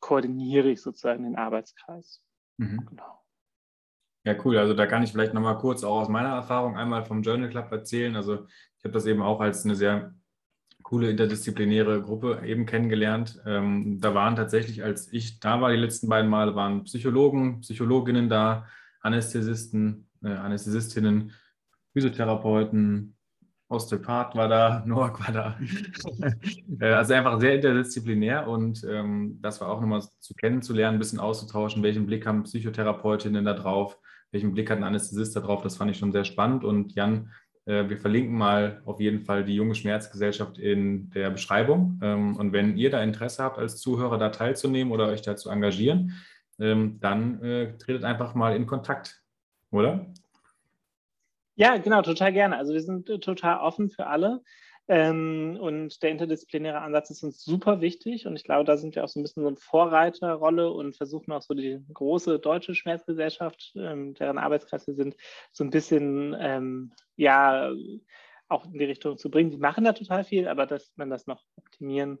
koordiniere 0.00 0.70
ich 0.70 0.82
sozusagen 0.82 1.24
den 1.24 1.36
Arbeitskreis. 1.36 2.22
Mhm. 2.58 2.86
Genau. 2.88 3.22
Ja, 4.24 4.34
cool. 4.44 4.58
Also 4.58 4.74
da 4.74 4.86
kann 4.86 5.02
ich 5.02 5.12
vielleicht 5.12 5.34
nochmal 5.34 5.58
kurz 5.58 5.84
auch 5.84 6.00
aus 6.00 6.08
meiner 6.08 6.30
Erfahrung 6.30 6.76
einmal 6.76 7.04
vom 7.04 7.22
Journal 7.22 7.48
Club 7.48 7.70
erzählen. 7.70 8.16
Also 8.16 8.46
ich 8.78 8.84
habe 8.84 8.92
das 8.92 9.06
eben 9.06 9.22
auch 9.22 9.40
als 9.40 9.64
eine 9.64 9.76
sehr 9.76 10.14
coole 10.82 11.10
interdisziplinäre 11.10 12.02
Gruppe 12.02 12.42
eben 12.44 12.66
kennengelernt. 12.66 13.40
Ähm, 13.44 14.00
da 14.00 14.14
waren 14.14 14.36
tatsächlich, 14.36 14.84
als 14.84 15.12
ich 15.12 15.40
da 15.40 15.60
war, 15.60 15.70
die 15.70 15.76
letzten 15.76 16.08
beiden 16.08 16.30
Male, 16.30 16.54
waren 16.54 16.84
Psychologen, 16.84 17.60
Psychologinnen 17.60 18.28
da, 18.28 18.66
Anästhesisten, 19.00 20.08
äh, 20.22 20.28
Anästhesistinnen, 20.28 21.32
Physiotherapeuten, 21.92 23.15
Osteopath 23.68 24.34
war 24.34 24.48
da, 24.48 24.82
Noak 24.86 25.26
war 25.26 25.32
da. 25.32 25.58
Äh, 26.78 26.92
also 26.92 27.14
einfach 27.14 27.40
sehr 27.40 27.54
interdisziplinär 27.54 28.46
und 28.46 28.84
ähm, 28.84 29.38
das 29.40 29.60
war 29.60 29.68
auch 29.68 29.80
nochmal 29.80 30.02
zu 30.02 30.34
kennenzulernen, 30.34 30.96
ein 30.96 30.98
bisschen 30.98 31.20
auszutauschen, 31.20 31.82
welchen 31.82 32.04
Blick 32.06 32.26
haben 32.26 32.42
Psychotherapeutinnen 32.42 33.44
da 33.44 33.54
drauf, 33.54 33.98
welchen 34.30 34.52
Blick 34.52 34.70
hat 34.70 34.78
ein 34.78 34.84
Anästhesist 34.84 35.34
da 35.34 35.40
drauf, 35.40 35.62
das 35.62 35.76
fand 35.76 35.90
ich 35.90 35.98
schon 35.98 36.12
sehr 36.12 36.24
spannend 36.24 36.64
und 36.64 36.94
Jan, 36.94 37.30
äh, 37.64 37.88
wir 37.88 37.96
verlinken 37.96 38.36
mal 38.36 38.82
auf 38.84 39.00
jeden 39.00 39.22
Fall 39.22 39.44
die 39.44 39.54
junge 39.54 39.74
Schmerzgesellschaft 39.74 40.58
in 40.58 41.08
der 41.10 41.30
Beschreibung 41.30 41.98
ähm, 42.02 42.36
und 42.36 42.52
wenn 42.52 42.76
ihr 42.76 42.90
da 42.90 43.02
Interesse 43.02 43.42
habt, 43.42 43.58
als 43.58 43.78
Zuhörer 43.78 44.18
da 44.18 44.28
teilzunehmen 44.28 44.92
oder 44.92 45.08
euch 45.08 45.22
da 45.22 45.36
zu 45.36 45.48
engagieren, 45.48 46.12
ähm, 46.58 46.98
dann 47.00 47.42
äh, 47.42 47.78
tretet 47.78 48.04
einfach 48.04 48.34
mal 48.34 48.54
in 48.54 48.66
Kontakt, 48.66 49.22
oder? 49.70 50.06
Ja, 51.58 51.78
genau, 51.78 52.02
total 52.02 52.32
gerne. 52.32 52.56
Also 52.58 52.74
wir 52.74 52.82
sind 52.82 53.08
äh, 53.08 53.18
total 53.18 53.60
offen 53.60 53.90
für 53.90 54.06
alle. 54.06 54.42
Ähm, 54.88 55.58
und 55.60 56.02
der 56.02 56.10
interdisziplinäre 56.10 56.80
Ansatz 56.80 57.10
ist 57.10 57.22
uns 57.24 57.42
super 57.42 57.80
wichtig. 57.80 58.26
Und 58.26 58.36
ich 58.36 58.44
glaube, 58.44 58.64
da 58.64 58.76
sind 58.76 58.94
wir 58.94 59.02
auch 59.04 59.08
so 59.08 59.18
ein 59.18 59.22
bisschen 59.22 59.42
so 59.42 59.48
eine 59.48 59.56
Vorreiterrolle 59.56 60.70
und 60.70 60.96
versuchen 60.96 61.32
auch 61.32 61.40
so 61.42 61.54
die 61.54 61.80
große 61.92 62.38
deutsche 62.38 62.74
Schmerzgesellschaft, 62.74 63.72
ähm, 63.74 64.14
deren 64.14 64.38
Arbeitskreise 64.38 64.94
sind, 64.94 65.16
so 65.50 65.64
ein 65.64 65.70
bisschen, 65.70 66.36
ähm, 66.38 66.92
ja, 67.16 67.72
auch 68.48 68.66
in 68.66 68.74
die 68.78 68.84
Richtung 68.84 69.16
zu 69.18 69.30
bringen. 69.30 69.50
Die 69.50 69.56
machen 69.56 69.84
da 69.84 69.92
total 69.92 70.24
viel, 70.24 70.46
aber 70.48 70.66
dass 70.66 70.92
man 70.96 71.10
das 71.10 71.26
noch 71.26 71.42
optimieren 71.56 72.18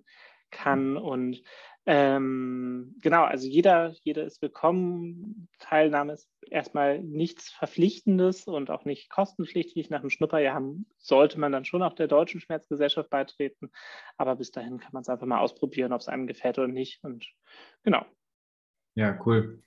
kann. 0.50 0.96
Und 0.96 1.42
ähm, 1.86 2.96
genau, 3.00 3.22
also 3.22 3.46
jeder, 3.46 3.94
jeder 4.02 4.24
ist 4.24 4.42
willkommen. 4.42 5.48
Teilnahme 5.60 6.14
ist 6.14 6.28
erstmal 6.50 7.00
nichts 7.00 7.50
Verpflichtendes 7.50 8.48
und 8.48 8.70
auch 8.70 8.84
nicht 8.84 9.08
kostenpflichtig. 9.08 9.88
Nach 9.88 10.00
dem 10.00 10.10
Schnupperjahr 10.10 10.60
sollte 10.98 11.38
man 11.38 11.52
dann 11.52 11.64
schon 11.64 11.84
auch 11.84 11.94
der 11.94 12.08
Deutschen 12.08 12.40
Schmerzgesellschaft 12.40 13.08
beitreten. 13.08 13.70
Aber 14.16 14.34
bis 14.34 14.50
dahin 14.50 14.80
kann 14.80 14.90
man 14.92 15.02
es 15.02 15.08
einfach 15.08 15.26
mal 15.26 15.38
ausprobieren, 15.38 15.92
ob 15.92 16.00
es 16.00 16.08
einem 16.08 16.26
gefällt 16.26 16.58
oder 16.58 16.68
nicht. 16.68 17.04
Und 17.04 17.24
genau. 17.84 18.04
Ja, 18.96 19.16
cool. 19.24 19.62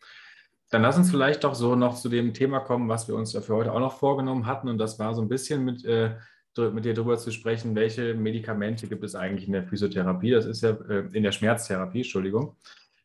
Dann 0.72 0.82
lass 0.82 0.97
uns 0.97 1.09
vielleicht 1.09 1.45
doch 1.45 1.55
so 1.55 1.76
noch 1.76 1.95
zu 1.95 2.09
dem 2.09 2.34
Thema 2.34 2.59
kommen, 2.59 2.89
was 2.89 3.07
wir 3.07 3.15
uns 3.15 3.32
ja 3.32 3.39
für 3.39 3.55
heute 3.55 3.72
auch 3.72 3.80
noch 3.80 3.97
vorgenommen 3.97 4.45
hatten. 4.45 4.67
Und 4.67 4.78
das 4.78 4.99
war 4.99 5.15
so 5.15 5.22
ein 5.22 5.30
bisschen 5.30 5.63
mit 5.63 5.86
äh, 5.86 6.17
mit 6.57 6.85
dir 6.85 6.93
darüber 6.93 7.17
zu 7.17 7.31
sprechen, 7.31 7.75
welche 7.75 8.13
Medikamente 8.13 8.87
gibt 8.87 9.03
es 9.03 9.15
eigentlich 9.15 9.47
in 9.47 9.53
der 9.53 9.63
Physiotherapie. 9.63 10.31
Das 10.31 10.45
ist 10.45 10.61
ja 10.61 10.71
äh, 10.89 11.05
in 11.13 11.23
der 11.23 11.31
Schmerztherapie, 11.31 11.99
Entschuldigung. 11.99 12.57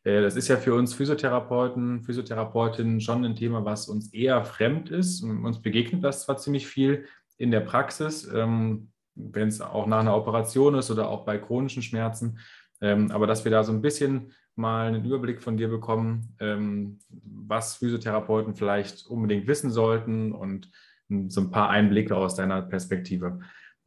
Äh, 0.03 0.21
das 0.21 0.35
ist 0.35 0.47
ja 0.47 0.57
für 0.57 0.73
uns 0.73 0.93
Physiotherapeuten, 0.93 2.03
Physiotherapeutinnen 2.03 3.01
schon 3.01 3.25
ein 3.25 3.35
Thema, 3.35 3.65
was 3.65 3.87
uns 3.87 4.13
eher 4.13 4.43
fremd 4.45 4.89
ist. 4.89 5.21
Uns 5.23 5.61
begegnet 5.61 6.03
das 6.03 6.23
zwar 6.23 6.37
ziemlich 6.37 6.67
viel 6.67 7.05
in 7.37 7.51
der 7.51 7.61
Praxis, 7.61 8.29
ähm, 8.33 8.89
wenn 9.15 9.47
es 9.47 9.61
auch 9.61 9.87
nach 9.87 9.99
einer 9.99 10.15
Operation 10.15 10.75
ist 10.75 10.91
oder 10.91 11.09
auch 11.09 11.25
bei 11.25 11.37
chronischen 11.37 11.81
Schmerzen. 11.81 12.39
Ähm, 12.81 13.11
aber 13.11 13.27
dass 13.27 13.43
wir 13.45 13.51
da 13.51 13.63
so 13.63 13.71
ein 13.71 13.81
bisschen 13.81 14.31
mal 14.55 14.87
einen 14.87 15.03
Überblick 15.03 15.41
von 15.41 15.57
dir 15.57 15.67
bekommen, 15.67 16.35
ähm, 16.39 16.99
was 17.09 17.75
Physiotherapeuten 17.75 18.55
vielleicht 18.55 19.05
unbedingt 19.07 19.47
wissen 19.47 19.71
sollten 19.71 20.31
und 20.31 20.71
so 21.09 21.41
ein 21.41 21.51
paar 21.51 21.69
Einblicke 21.69 22.15
aus 22.15 22.35
deiner 22.35 22.61
Perspektive. 22.61 23.39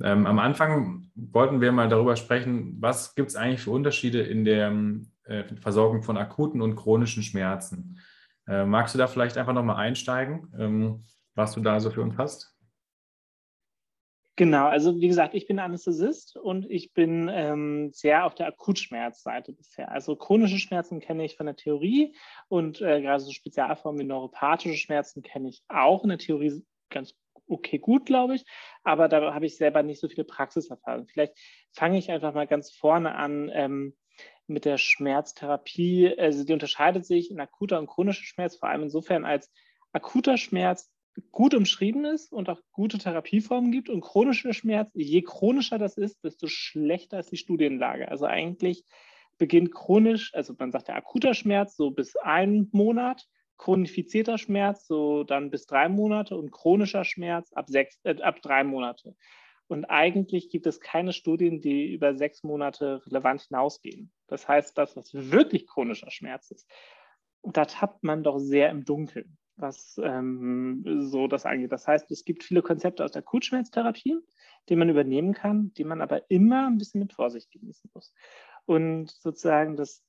Ähm, 0.03 0.27
am 0.27 0.39
Anfang 0.39 1.11
wollten 1.15 1.61
wir 1.61 1.73
mal 1.73 1.89
darüber 1.89 2.17
sprechen, 2.17 2.77
was 2.81 3.15
gibt 3.15 3.31
es 3.31 3.37
eigentlich 3.37 3.61
für 3.61 3.73
Unterschiede 3.73 4.23
in 4.23 4.45
der 4.45 4.73
äh, 5.25 5.45
Versorgung 5.57 6.03
von 6.03 6.17
akuten 6.17 6.63
und 6.63 6.77
chronischen 6.77 7.23
Schmerzen. 7.23 7.99
Äh, 8.47 8.65
magst 8.65 8.95
du 8.95 8.99
da 8.99 9.09
vielleicht 9.09 9.37
einfach 9.37 9.53
nochmal 9.53 9.77
einsteigen, 9.77 10.53
ähm, 10.59 11.05
was 11.35 11.53
du 11.55 11.61
da 11.61 11.81
so 11.81 11.91
für 11.91 12.03
uns 12.03 12.17
hast? 12.17 12.55
Genau, 14.37 14.69
also 14.69 15.01
wie 15.01 15.09
gesagt, 15.09 15.35
ich 15.35 15.49
bin 15.49 15.59
Anästhesist 15.59 16.37
und 16.37 16.65
ich 16.71 16.93
bin 16.93 17.29
ähm, 17.29 17.91
sehr 17.93 18.25
auf 18.25 18.37
der 18.37 18.47
Akutschmerzseite 18.47 19.53
bisher. 19.53 19.91
Also 19.91 20.15
chronische 20.15 20.61
Schmerzen 20.61 21.01
kenne 21.01 21.25
ich 21.25 21.37
von 21.37 21.47
der 21.47 21.57
Theorie 21.57 22.15
und 22.47 22.81
äh, 22.81 23.03
gerade 23.03 23.21
so 23.21 23.33
Spezialformen 23.33 24.01
wie 24.01 24.07
neuropathische 24.07 24.79
Schmerzen 24.79 25.23
kenne 25.23 25.49
ich 25.49 25.65
auch 25.67 26.05
in 26.05 26.11
der 26.11 26.19
Theorie 26.19 26.65
ganz 26.91 27.15
okay 27.47 27.79
gut, 27.79 28.07
glaube 28.07 28.35
ich. 28.37 28.45
Aber 28.83 29.09
da 29.09 29.35
habe 29.35 29.47
ich 29.47 29.57
selber 29.57 29.83
nicht 29.83 30.01
so 30.01 30.09
viele 30.09 30.25
Praxiserfahrung. 30.25 31.07
Vielleicht 31.07 31.35
fange 31.73 31.99
ich 31.99 32.11
einfach 32.11 32.35
mal 32.35 32.47
ganz 32.47 32.71
vorne 32.71 33.15
an 33.15 33.51
ähm, 33.53 33.97
mit 34.47 34.65
der 34.65 34.79
Schmerztherapie. 34.79 36.15
Also 36.19 36.45
die 36.45 36.53
unterscheidet 36.53 37.07
sich 37.07 37.31
in 37.31 37.41
akuter 37.41 37.79
und 37.79 37.87
chronischer 37.87 38.25
Schmerz 38.25 38.57
vor 38.57 38.69
allem 38.69 38.83
insofern, 38.83 39.25
als 39.25 39.51
akuter 39.93 40.37
Schmerz 40.37 40.91
gut 41.33 41.55
umschrieben 41.55 42.05
ist 42.05 42.33
und 42.33 42.49
auch 42.49 42.61
gute 42.71 42.99
Therapieformen 42.99 43.73
gibt 43.73 43.89
und 43.89 44.03
chronischer 44.03 44.53
Schmerz, 44.53 44.91
je 44.95 45.23
chronischer 45.23 45.79
das 45.79 45.97
ist, 45.97 46.23
desto 46.23 46.47
schlechter 46.47 47.19
ist 47.19 47.33
die 47.33 47.37
Studienlage. 47.37 48.09
Also 48.09 48.27
eigentlich 48.27 48.85
beginnt 49.37 49.73
chronisch, 49.73 50.33
also 50.35 50.55
man 50.59 50.71
sagt 50.73 50.89
ja 50.89 50.95
akuter 50.95 51.35
Schmerz 51.35 51.77
so 51.77 51.91
bis 51.91 52.17
einen 52.17 52.69
Monat 52.73 53.27
chronifizierter 53.59 54.39
Schmerz 54.39 54.87
so 54.87 55.25
dann 55.25 55.51
bis 55.51 55.67
drei 55.67 55.89
Monate 55.89 56.37
und 56.37 56.53
chronischer 56.53 57.05
Schmerz 57.05 57.53
ab, 57.53 57.69
sechs, 57.69 57.99
äh, 58.05 58.21
ab 58.23 58.41
drei 58.41 58.65
Monate. 58.65 59.15
Und 59.67 59.85
eigentlich 59.85 60.49
gibt 60.49 60.67
es 60.67 60.81
keine 60.81 61.13
Studien, 61.13 61.61
die 61.61 61.93
über 61.93 62.15
sechs 62.15 62.43
Monate 62.43 63.03
relevant 63.07 63.43
hinausgehen. 63.43 64.11
Das 64.27 64.49
heißt, 64.49 64.79
das, 64.79 64.97
was 64.97 65.13
wirklich 65.13 65.67
chronischer 65.67 66.11
Schmerz 66.11 66.51
ist, 66.51 66.71
da 67.43 67.67
tappt 67.67 68.03
man 68.03 68.23
doch 68.23 68.39
sehr 68.39 68.71
im 68.71 68.85
Dunkeln. 68.85 69.37
was 69.59 70.01
ähm, 70.03 70.85
so 71.11 71.27
das 71.27 71.45
angeht. 71.45 71.73
Das 71.73 71.87
heißt, 71.87 72.11
es 72.11 72.25
gibt 72.25 72.45
viele 72.45 72.63
Konzepte 72.63 73.05
aus 73.05 73.13
der 73.13 73.23
Akutschmerztherapie, 73.23 74.17
die 74.69 74.77
man 74.77 74.89
übernehmen 74.89 75.35
kann, 75.35 75.73
die 75.75 75.85
man 75.85 76.01
aber 76.01 76.31
immer 76.31 76.67
ein 76.67 76.79
bisschen 76.79 77.01
mit 77.01 77.13
Vorsicht 77.13 77.51
genießen 77.51 77.91
muss. 77.93 78.15
Und 78.67 79.11
sozusagen 79.11 79.77
das 79.77 80.05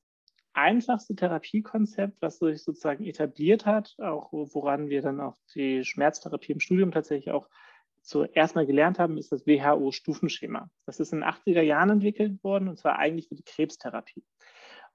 einfachste 0.60 1.16
Therapiekonzept, 1.16 2.22
was 2.22 2.40
sich 2.40 2.64
sozusagen 2.64 3.06
etabliert 3.06 3.66
hat, 3.66 3.96
auch 4.00 4.30
woran 4.32 4.90
wir 4.90 5.02
dann 5.02 5.20
auch 5.20 5.38
die 5.56 5.84
Schmerztherapie 5.84 6.52
im 6.52 6.60
Studium 6.60 6.92
tatsächlich 6.92 7.32
auch 7.32 7.48
zuerst 8.02 8.56
mal 8.56 8.66
gelernt 8.66 9.00
haben, 9.00 9.18
ist 9.18 9.32
das 9.32 9.46
WHO-Stufenschema. 9.46 10.70
Das 10.86 11.00
ist 11.00 11.14
in 11.14 11.20
den 11.20 11.30
80er 11.30 11.62
Jahren 11.62 11.90
entwickelt 11.90 12.44
worden 12.44 12.68
und 12.68 12.78
zwar 12.78 12.98
eigentlich 12.98 13.28
für 13.28 13.36
die 13.36 13.44
Krebstherapie. 13.44 14.24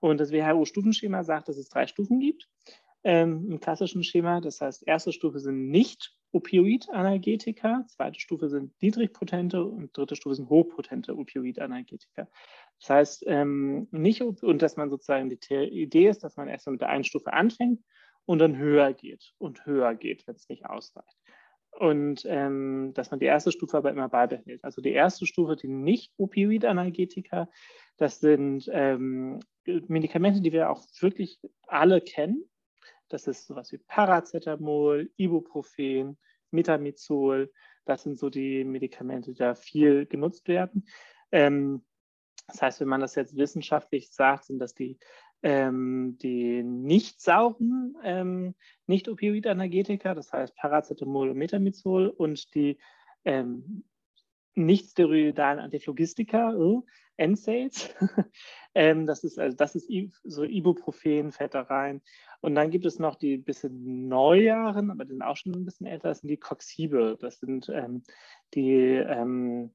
Und 0.01 0.19
das 0.19 0.33
WHO-Stufenschema 0.33 1.25
sagt, 1.25 1.49
dass 1.49 1.57
es 1.57 1.69
drei 1.69 1.87
Stufen 1.87 2.21
gibt 2.21 2.49
ähm, 3.05 3.51
im 3.51 3.61
klassischen 3.61 4.05
Schema. 4.05 4.41
Das 4.41 4.61
heißt, 4.61 4.87
erste 4.87 5.12
Stufe 5.12 5.39
sind 5.39 5.71
nicht 5.71 6.15
Opioid-Analgetika, 6.35 7.85
zweite 7.87 8.18
Stufe 8.18 8.49
sind 8.49 8.72
niedrigpotente 8.82 9.64
und 9.64 9.97
dritte 9.97 10.16
Stufe 10.16 10.35
sind 10.35 10.49
hochpotente 10.49 11.16
Opioid-Analgetika. 11.16 12.28
Das 12.80 12.91
heißt, 12.91 13.24
ähm, 13.26 13.89
nicht, 13.93 14.20
und 14.20 14.61
dass 14.61 14.76
man 14.76 14.91
sozusagen 14.91 15.30
die 15.30 15.55
Idee 15.55 16.09
ist, 16.09 16.24
dass 16.24 16.37
man 16.37 16.49
erst 16.49 16.66
mit 16.66 16.80
der 16.80 16.89
einen 16.89 17.05
Stufe 17.05 17.32
anfängt 17.32 17.80
und 18.26 18.41
dann 18.41 18.57
höher 18.57 18.93
geht 18.93 19.32
und 19.39 19.64
höher 19.64 19.95
geht, 19.95 20.26
wenn 20.26 20.35
es 20.35 20.49
nicht 20.49 20.66
ausreicht. 20.66 21.16
Und 21.70 22.24
ähm, 22.26 22.93
dass 22.95 23.11
man 23.11 23.20
die 23.20 23.26
erste 23.26 23.51
Stufe 23.51 23.76
aber 23.76 23.91
immer 23.91 24.09
beibehält. 24.09 24.62
Also 24.62 24.80
die 24.80 24.93
erste 24.93 25.26
Stufe, 25.26 25.57
die 25.57 25.68
Nicht-Opioid-Analgetika, 25.68 27.49
das 27.97 28.20
sind 28.20 28.68
ähm, 28.72 29.41
Medikamente, 29.64 30.41
die 30.41 30.53
wir 30.53 30.70
auch 30.70 30.85
wirklich 31.01 31.41
alle 31.66 32.01
kennen. 32.01 32.45
Das 33.09 33.26
ist 33.26 33.46
sowas 33.46 33.72
wie 33.72 33.78
Paracetamol, 33.78 35.11
Ibuprofen, 35.16 36.18
Metamizol. 36.50 37.52
Das 37.84 38.02
sind 38.02 38.18
so 38.18 38.30
die 38.30 38.64
Medikamente, 38.64 39.32
die 39.32 39.38
da 39.38 39.55
viel 39.55 40.07
genutzt 40.07 40.48
werden. 40.48 40.86
Ähm, 41.32 41.84
das 42.46 42.62
heißt, 42.62 42.80
wenn 42.80 42.88
man 42.88 43.00
das 43.00 43.14
jetzt 43.14 43.36
wissenschaftlich 43.36 44.11
sagt, 44.11 44.44
sind 44.44 44.59
das 44.59 44.74
die, 44.74 44.98
ähm, 45.42 46.16
die 46.20 46.62
nicht 46.62 47.20
sauren, 47.20 47.96
ähm, 48.02 48.55
nicht 48.86 49.09
Opioid-Analgetika, 49.09 50.14
das 50.14 50.32
heißt 50.32 50.55
Paracetamol 50.57 51.30
und 51.30 51.38
Metamizol 51.38 52.09
und 52.09 52.55
die 52.55 52.78
ähm, 53.24 53.84
nicht 54.55 54.90
steroidalen 54.90 55.59
Antiphlogistika, 55.59 56.55
äh, 56.55 57.26
NSAIDs. 57.26 57.94
ähm, 58.74 59.07
das 59.07 59.24
ist 59.24 59.38
also 59.38 59.57
das 59.57 59.74
ist 59.74 59.90
so 60.24 60.44
Ibuprofen, 60.44 61.32
fällt 61.32 61.55
da 61.55 61.62
rein. 61.62 62.02
Und 62.40 62.55
dann 62.55 62.70
gibt 62.70 62.84
es 62.84 62.98
noch 62.98 63.14
die 63.16 63.38
bisschen 63.38 64.09
neueren, 64.09 64.90
aber 64.90 65.05
die 65.05 65.12
sind 65.12 65.22
auch 65.22 65.36
schon 65.36 65.55
ein 65.55 65.64
bisschen 65.64 65.86
älter, 65.86 66.09
das 66.09 66.20
sind 66.20 66.28
die 66.28 66.36
Coxibe. 66.36 67.16
Das 67.20 67.38
sind 67.38 67.68
ähm, 67.68 68.02
die, 68.55 68.72
ähm, 68.74 69.72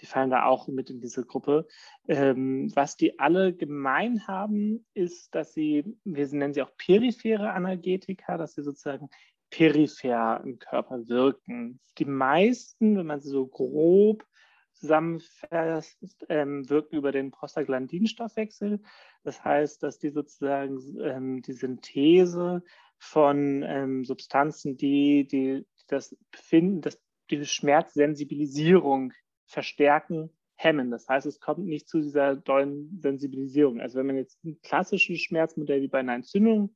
die 0.00 0.06
fallen 0.06 0.30
da 0.30 0.44
auch 0.44 0.68
mit 0.68 0.90
in 0.90 1.00
diese 1.00 1.24
Gruppe. 1.24 1.66
Ähm, 2.06 2.70
was 2.74 2.96
die 2.96 3.18
alle 3.18 3.54
gemein 3.54 4.26
haben, 4.28 4.86
ist, 4.94 5.34
dass 5.34 5.52
sie, 5.52 5.96
wir 6.04 6.28
nennen 6.28 6.54
sie 6.54 6.62
auch 6.62 6.76
periphere 6.76 7.50
Analgetika, 7.52 8.36
dass 8.36 8.54
sie 8.54 8.62
sozusagen 8.62 9.08
peripher 9.56 10.42
im 10.44 10.58
Körper 10.58 11.08
wirken. 11.08 11.80
Die 11.96 12.04
meisten, 12.04 12.98
wenn 12.98 13.06
man 13.06 13.20
sie 13.20 13.30
so 13.30 13.46
grob 13.46 14.26
zusammenfasst, 14.74 16.26
ähm, 16.28 16.68
wirken 16.68 16.96
über 16.96 17.10
den 17.10 17.30
Prostaglandinstoffwechsel. 17.30 18.82
Das 19.24 19.42
heißt, 19.42 19.82
dass 19.82 19.98
die 19.98 20.10
sozusagen 20.10 20.78
ähm, 21.00 21.40
die 21.40 21.54
Synthese 21.54 22.62
von 22.98 23.62
ähm, 23.62 24.04
Substanzen, 24.04 24.76
die, 24.76 25.26
die 25.26 25.64
das 25.88 26.14
Befinden, 26.30 26.82
das, 26.82 27.00
die 27.30 27.42
Schmerzsensibilisierung 27.42 29.14
verstärken, 29.46 30.28
hemmen. 30.56 30.90
Das 30.90 31.08
heißt, 31.08 31.26
es 31.26 31.40
kommt 31.40 31.64
nicht 31.66 31.88
zu 31.88 32.00
dieser 32.00 32.36
dollen 32.36 32.98
Sensibilisierung. 33.00 33.80
Also 33.80 33.98
wenn 33.98 34.06
man 34.06 34.16
jetzt 34.16 34.42
ein 34.44 34.60
klassisches 34.62 35.20
Schmerzmodell 35.20 35.80
wie 35.80 35.88
bei 35.88 36.00
einer 36.00 36.14
Entzündung 36.14 36.74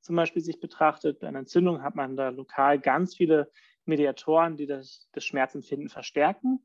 zum 0.00 0.16
Beispiel 0.16 0.42
sich 0.42 0.60
betrachtet, 0.60 1.20
bei 1.20 1.28
einer 1.28 1.40
Entzündung 1.40 1.82
hat 1.82 1.94
man 1.94 2.16
da 2.16 2.28
lokal 2.30 2.78
ganz 2.78 3.16
viele 3.16 3.50
Mediatoren, 3.84 4.56
die 4.56 4.66
das, 4.66 5.08
das 5.12 5.24
Schmerzempfinden 5.24 5.88
verstärken 5.88 6.60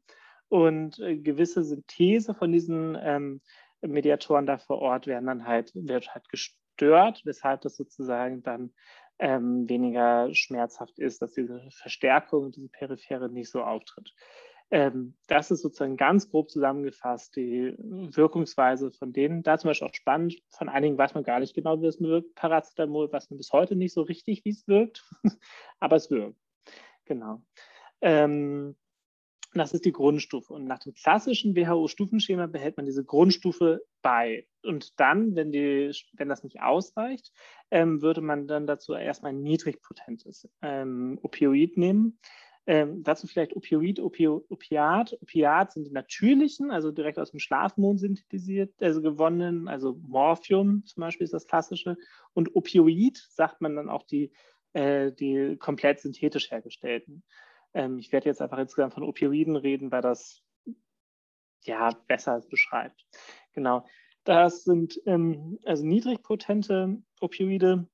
und 0.49 0.99
äh, 0.99 1.17
gewisse 1.17 1.63
Synthese 1.63 2.33
von 2.33 2.51
diesen 2.51 2.97
ähm, 2.99 3.41
Mediatoren 3.81 4.45
da 4.45 4.57
vor 4.57 4.79
Ort 4.79 5.07
werden 5.07 5.27
dann 5.27 5.45
halt, 5.45 5.71
wird 5.75 6.13
halt 6.13 6.29
gestört, 6.29 7.21
weshalb 7.25 7.61
das 7.61 7.75
sozusagen 7.75 8.43
dann 8.43 8.73
ähm, 9.19 9.67
weniger 9.69 10.33
schmerzhaft 10.33 10.99
ist, 10.99 11.21
dass 11.21 11.33
diese 11.33 11.69
Verstärkung, 11.71 12.51
diese 12.51 12.69
Periphere 12.69 13.29
nicht 13.29 13.49
so 13.49 13.63
auftritt. 13.63 14.13
Ähm, 14.75 15.13
das 15.27 15.51
ist 15.51 15.61
sozusagen 15.61 15.95
ganz 15.95 16.29
grob 16.29 16.51
zusammengefasst 16.51 17.37
die 17.37 17.73
Wirkungsweise 17.77 18.91
von 18.91 19.13
denen. 19.13 19.41
Da 19.41 19.57
zum 19.57 19.69
Beispiel 19.69 19.87
auch 19.87 19.93
spannend, 19.93 20.35
von 20.49 20.67
einigen 20.67 20.97
weiß 20.97 21.13
man 21.13 21.23
gar 21.23 21.39
nicht 21.39 21.55
genau, 21.55 21.81
wie 21.81 21.85
es 21.85 22.01
wirkt. 22.01 22.35
Paracetamol 22.35 23.09
weiß 23.09 23.29
man 23.29 23.37
bis 23.37 23.53
heute 23.53 23.77
nicht 23.77 23.93
so 23.93 24.01
richtig, 24.01 24.43
wie 24.43 24.49
es 24.49 24.67
wirkt, 24.67 25.09
aber 25.79 25.95
es 25.95 26.11
wirkt. 26.11 26.37
Genau. 27.05 27.41
Ähm, 28.01 28.75
das 29.53 29.73
ist 29.73 29.85
die 29.85 29.93
Grundstufe. 29.93 30.53
Und 30.53 30.65
nach 30.65 30.79
dem 30.79 30.93
klassischen 30.93 31.55
WHO-Stufenschema 31.55 32.47
behält 32.47 32.75
man 32.75 32.85
diese 32.85 33.05
Grundstufe 33.05 33.81
bei. 34.01 34.45
Und 34.61 34.99
dann, 34.99 35.37
wenn, 35.37 35.53
die, 35.53 35.93
wenn 36.17 36.27
das 36.27 36.43
nicht 36.43 36.61
ausreicht, 36.61 37.31
ähm, 37.71 38.01
würde 38.01 38.19
man 38.19 38.45
dann 38.45 38.67
dazu 38.67 38.93
erstmal 38.93 39.31
ein 39.31 39.41
niedrigpotentes 39.41 40.49
Opioid 40.61 41.77
nehmen. 41.77 42.19
Ähm, 42.67 43.03
dazu 43.03 43.27
vielleicht 43.27 43.55
Opioid, 43.55 43.99
Opio, 43.99 44.43
Opiat. 44.49 45.13
Opiat 45.21 45.73
sind 45.73 45.85
die 45.85 45.91
natürlichen, 45.91 46.71
also 46.71 46.91
direkt 46.91 47.19
aus 47.19 47.31
dem 47.31 47.39
Schlafmond 47.39 47.99
synthetisiert, 47.99 48.73
also 48.81 49.01
gewonnen, 49.01 49.67
also 49.67 49.99
Morphium 50.01 50.83
zum 50.85 51.01
Beispiel 51.01 51.25
ist 51.25 51.33
das 51.33 51.45
klassische. 51.45 51.95
Und 52.33 52.55
Opioid 52.55 53.17
sagt 53.29 53.61
man 53.61 53.75
dann 53.75 53.89
auch 53.89 54.03
die, 54.03 54.31
äh, 54.73 55.11
die 55.11 55.57
komplett 55.57 55.99
synthetisch 55.99 56.49
hergestellten. 56.49 57.23
Ähm, 57.75 57.99
ich 57.99 58.11
werde 58.11 58.29
jetzt 58.29 58.41
einfach 58.41 58.57
insgesamt 58.57 58.95
von 58.95 59.03
Opioiden 59.03 59.55
reden, 59.57 59.91
weil 59.91 60.01
das 60.01 60.41
ja 61.61 61.89
besser 62.07 62.41
beschreibt. 62.49 63.05
Genau. 63.53 63.85
Das 64.23 64.63
sind 64.63 64.99
ähm, 65.05 65.59
also 65.65 65.85
niedrigpotente 65.85 66.97
Opioide, 67.19 67.87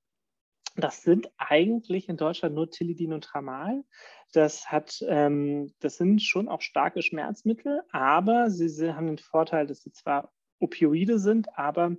das 0.76 1.04
sind 1.04 1.30
eigentlich 1.38 2.10
in 2.10 2.18
Deutschland 2.18 2.56
nur 2.56 2.70
Tilidin 2.70 3.14
und 3.14 3.24
Tramal. 3.24 3.84
Das, 4.32 4.72
hat, 4.72 5.04
ähm, 5.08 5.74
das 5.80 5.98
sind 5.98 6.22
schon 6.22 6.48
auch 6.48 6.62
starke 6.62 7.02
Schmerzmittel, 7.02 7.82
aber 7.92 8.50
sie, 8.50 8.70
sie, 8.70 8.96
haben 8.96 9.08
den 9.08 9.18
Vorteil, 9.18 9.68
dass 9.68 9.82
sie 9.82 9.92
zwar 9.92 10.32
Opioide 10.60 11.20
sind, 11.20 11.58
aber 11.58 11.98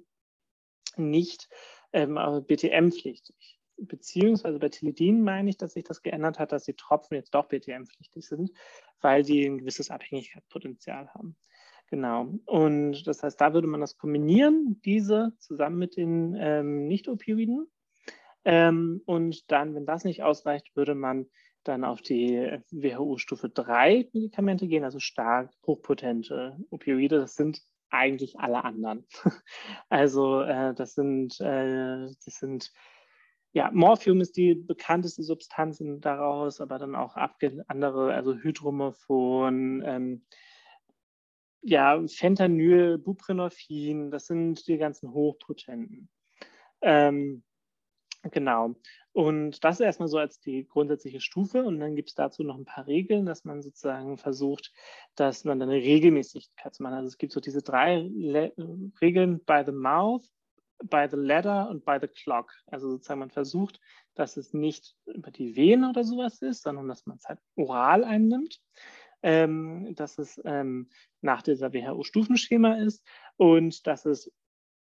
nicht 0.97 1.49
ähm, 1.93 2.15
BTM-pflichtig. 2.47 3.59
Beziehungsweise 3.77 4.59
bei 4.59 4.69
Tilidin 4.69 5.23
meine 5.23 5.51
ich, 5.51 5.57
dass 5.57 5.73
sich 5.73 5.85
das 5.85 6.03
geändert 6.03 6.39
hat, 6.39 6.53
dass 6.53 6.65
die 6.65 6.75
Tropfen 6.75 7.17
jetzt 7.17 7.35
doch 7.35 7.49
BTM-pflichtig 7.49 8.27
sind, 8.27 8.53
weil 9.01 9.25
sie 9.25 9.45
ein 9.45 9.59
gewisses 9.59 9.91
Abhängigkeitspotenzial 9.91 11.09
haben. 11.13 11.37
Genau. 11.93 12.33
Und 12.47 13.07
das 13.07 13.23
heißt, 13.23 13.39
da 13.39 13.53
würde 13.53 13.67
man 13.67 13.81
das 13.83 13.99
kombinieren, 13.99 14.81
diese 14.83 15.35
zusammen 15.39 15.79
mit 15.79 15.99
den 15.99 16.35
ähm, 16.39 16.87
Nicht-Opioiden. 16.87 17.71
Ähm, 18.45 19.03
und 19.07 19.51
dann, 19.51 19.75
wenn 19.75 19.87
das 19.87 20.05
nicht 20.05 20.23
ausreicht, 20.23 20.75
würde 20.75 20.95
man 20.95 21.27
dann 21.65 21.85
auf 21.85 22.03
die 22.03 22.59
WHO-Stufe 22.71 23.49
3 23.49 24.09
Medikamente 24.13 24.67
gehen, 24.67 24.85
also 24.85 24.99
stark 24.99 25.53
hochpotente 25.67 26.59
Opioide. 26.71 27.19
Das 27.19 27.37
sind 27.37 27.63
eigentlich 27.91 28.39
alle 28.41 28.65
anderen. 28.65 29.07
also 29.89 30.43
äh, 30.43 30.75
das 30.75 30.95
sind, 30.95 31.41
äh, 31.41 32.07
das 32.25 32.39
sind 32.39 32.73
ja, 33.55 33.71
Morphium 33.71 34.21
ist 34.23 34.37
die 34.37 34.55
bekannteste 34.55 35.23
Substanz 35.23 35.83
daraus, 36.01 36.61
aber 36.61 36.79
dann 36.79 36.95
auch 36.95 37.17
andere, 37.17 38.15
also 38.15 38.35
Hydromorphon, 38.35 39.83
ähm, 39.85 40.25
ja, 41.61 42.03
Fentanyl, 42.09 42.99
Buprenorphin, 42.99 44.11
das 44.11 44.27
sind 44.27 44.67
die 44.67 44.79
ganzen 44.79 45.13
Hochpotenten. 45.13 46.09
Ähm, 46.81 47.45
genau. 48.31 48.75
Und 49.13 49.63
das 49.65 49.77
ist 49.77 49.85
erstmal 49.85 50.09
so 50.09 50.19
als 50.19 50.41
die 50.41 50.67
grundsätzliche 50.67 51.21
Stufe. 51.21 51.65
Und 51.65 51.81
dann 51.81 51.97
gibt 51.97 52.11
es 52.11 52.15
dazu 52.15 52.43
noch 52.43 52.57
ein 52.57 52.65
paar 52.65 52.87
Regeln, 52.87 53.27
dass 53.27 53.45
man 53.45 53.63
sozusagen 53.63 54.17
versucht, 54.17 54.73
dass 55.17 55.45
man 55.45 55.61
eine 55.61 55.75
Regelmäßigkeit 55.75 56.75
zu 56.75 56.83
machen. 56.83 56.95
Also 56.95 57.09
es 57.09 57.19
gibt 57.19 57.33
so 57.33 57.41
diese 57.41 57.63
drei 57.63 57.99
Le 57.99 58.53
Regeln 59.01 59.45
by 59.45 59.63
the 59.67 59.73
mouth, 59.73 60.25
by 60.85 61.07
the 61.11 61.17
ladder 61.17 61.69
und 61.69 61.85
by 61.85 61.99
the 62.01 62.09
clock. 62.09 62.53
Also 62.67 62.91
sozusagen 62.91 63.21
man 63.21 63.31
versucht, 63.31 63.81
dass 64.15 64.37
es 64.37 64.53
nicht 64.53 64.97
über 65.07 65.31
die 65.31 65.57
Venen 65.57 65.91
oder 65.91 66.05
sowas 66.05 66.41
ist, 66.41 66.63
sondern 66.63 66.89
dass 66.89 67.07
man 67.07 67.19
es 67.19 67.25
halt 67.25 67.41
oral 67.57 68.05
einnimmt. 68.05 68.61
Ähm, 69.25 69.95
dass 69.95 70.19
es 70.19 70.41
ähm, 70.45 70.91
nach 71.21 71.43
dieser 71.43 71.73
WHO-Stufenschema 71.73 72.79
ist 72.79 73.07
und 73.37 73.87
dass 73.87 74.05
es 74.05 74.33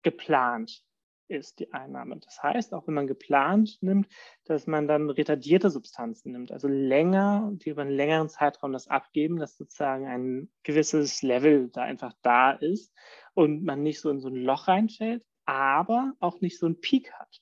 geplant 0.01 0.85
ist 1.29 1.59
die 1.59 1.71
Einnahme. 1.73 2.17
Das 2.17 2.41
heißt, 2.41 2.73
auch 2.73 2.87
wenn 2.87 2.93
man 2.93 3.07
geplant 3.07 3.77
nimmt, 3.81 4.07
dass 4.45 4.67
man 4.67 4.87
dann 4.87 5.09
retardierte 5.09 5.69
Substanzen 5.69 6.31
nimmt, 6.31 6.51
also 6.51 6.67
länger, 6.67 7.51
die 7.53 7.69
über 7.69 7.83
einen 7.83 7.91
längeren 7.91 8.29
Zeitraum 8.29 8.73
das 8.73 8.87
abgeben, 8.87 9.37
dass 9.37 9.55
sozusagen 9.55 10.07
ein 10.07 10.49
gewisses 10.63 11.21
Level 11.21 11.69
da 11.69 11.81
einfach 11.83 12.13
da 12.21 12.51
ist 12.51 12.93
und 13.33 13.63
man 13.63 13.83
nicht 13.83 14.01
so 14.01 14.09
in 14.09 14.19
so 14.19 14.29
ein 14.29 14.35
Loch 14.35 14.67
reinfällt, 14.67 15.23
aber 15.45 16.13
auch 16.19 16.41
nicht 16.41 16.59
so 16.59 16.65
einen 16.65 16.79
Peak 16.81 17.13
hat. 17.13 17.41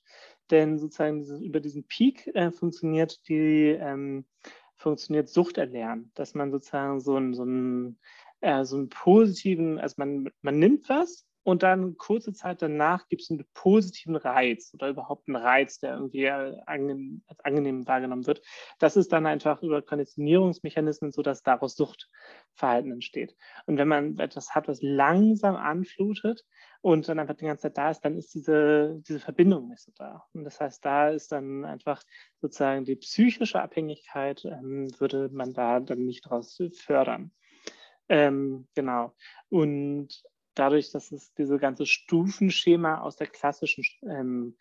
Denn 0.50 0.78
sozusagen 0.78 1.24
über 1.42 1.60
diesen 1.60 1.86
Peak 1.86 2.26
äh, 2.34 2.50
funktioniert 2.50 3.28
die 3.28 3.76
ähm, 3.78 4.24
funktioniert 4.78 5.28
Suchterlernen, 5.28 6.10
dass 6.14 6.34
man 6.34 6.50
sozusagen 6.50 7.00
so 7.00 7.16
einen, 7.16 7.34
so 7.34 7.42
einen, 7.42 7.98
äh, 8.40 8.64
so 8.64 8.76
einen 8.76 8.88
positiven, 8.88 9.78
also 9.78 9.94
man, 9.98 10.30
man 10.40 10.58
nimmt 10.58 10.88
was 10.88 11.27
und 11.42 11.62
dann 11.62 11.96
kurze 11.96 12.32
Zeit 12.32 12.60
danach 12.60 13.08
gibt 13.08 13.22
es 13.22 13.30
einen 13.30 13.44
positiven 13.54 14.16
Reiz 14.16 14.70
oder 14.74 14.88
überhaupt 14.88 15.28
einen 15.28 15.36
Reiz, 15.36 15.78
der 15.78 15.94
irgendwie 15.94 16.28
angenehm, 16.28 17.22
als 17.26 17.40
angenehm 17.40 17.86
wahrgenommen 17.86 18.26
wird. 18.26 18.42
Das 18.78 18.96
ist 18.96 19.12
dann 19.12 19.26
einfach 19.26 19.62
über 19.62 19.80
Konditionierungsmechanismen 19.80 21.12
so, 21.12 21.22
dass 21.22 21.42
daraus 21.42 21.74
Suchtverhalten 21.76 22.92
entsteht. 22.92 23.34
Und 23.66 23.78
wenn 23.78 23.88
man 23.88 24.18
etwas 24.18 24.54
hat, 24.54 24.68
was 24.68 24.82
langsam 24.82 25.56
anflutet 25.56 26.44
und 26.80 27.08
dann 27.08 27.18
einfach 27.18 27.36
die 27.36 27.46
ganze 27.46 27.62
Zeit 27.62 27.78
da 27.78 27.90
ist, 27.90 28.04
dann 28.04 28.16
ist 28.16 28.34
diese, 28.34 29.00
diese 29.08 29.20
Verbindung 29.20 29.68
nicht 29.68 29.82
so 29.82 29.92
da. 29.96 30.24
Und 30.34 30.44
das 30.44 30.60
heißt, 30.60 30.84
da 30.84 31.08
ist 31.08 31.32
dann 31.32 31.64
einfach 31.64 32.02
sozusagen 32.40 32.84
die 32.84 32.96
psychische 32.96 33.62
Abhängigkeit, 33.62 34.44
ähm, 34.44 34.90
würde 34.98 35.30
man 35.32 35.54
da 35.54 35.80
dann 35.80 36.04
nicht 36.04 36.26
daraus 36.26 36.58
fördern. 36.74 37.32
Ähm, 38.08 38.66
genau. 38.74 39.14
Und 39.50 40.22
dadurch, 40.58 40.90
dass 40.90 41.12
es 41.12 41.32
diese 41.34 41.58
ganze 41.58 41.86
Stufenschema 41.86 43.00
aus 43.00 43.16
der 43.16 43.26
klassischen 43.26 43.84
ähm, 44.02 44.56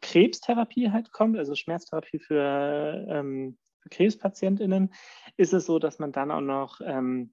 Krebstherapie 0.00 0.90
halt 0.90 1.12
kommt, 1.12 1.38
also 1.38 1.54
Schmerztherapie 1.54 2.18
für, 2.18 3.06
ähm, 3.08 3.58
für, 3.78 3.88
KrebspatientInnen, 3.88 4.92
ist 5.36 5.52
es 5.52 5.66
so, 5.66 5.78
dass 5.78 5.98
man 5.98 6.12
dann 6.12 6.30
auch 6.30 6.40
noch 6.40 6.80
ähm, 6.84 7.32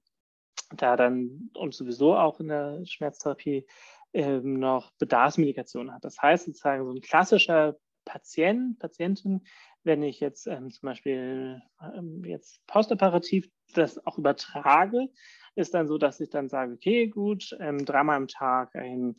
da 0.74 0.96
dann 0.96 1.50
und 1.54 1.74
sowieso 1.74 2.16
auch 2.16 2.40
in 2.40 2.48
der 2.48 2.84
Schmerztherapie 2.86 3.66
ähm, 4.12 4.58
noch 4.58 4.92
Bedarfsmedikation 4.98 5.92
hat. 5.92 6.04
Das 6.04 6.20
heißt 6.20 6.46
sozusagen 6.46 6.84
so 6.84 6.92
ein 6.92 7.00
klassischer 7.00 7.76
Patient, 8.04 8.78
Patientin, 8.78 9.46
wenn 9.84 10.02
ich 10.02 10.20
jetzt 10.20 10.46
ähm, 10.46 10.70
zum 10.70 10.88
Beispiel 10.88 11.62
ähm, 11.94 12.24
jetzt 12.24 12.66
postoperativ 12.66 13.48
das 13.74 14.04
auch 14.06 14.18
übertrage, 14.18 15.08
ist 15.54 15.74
dann 15.74 15.86
so, 15.88 15.98
dass 15.98 16.20
ich 16.20 16.30
dann 16.30 16.48
sage, 16.48 16.74
okay, 16.74 17.06
gut, 17.06 17.56
ähm, 17.60 17.84
dreimal 17.84 18.16
am 18.16 18.28
Tag 18.28 18.74
ein 18.74 19.16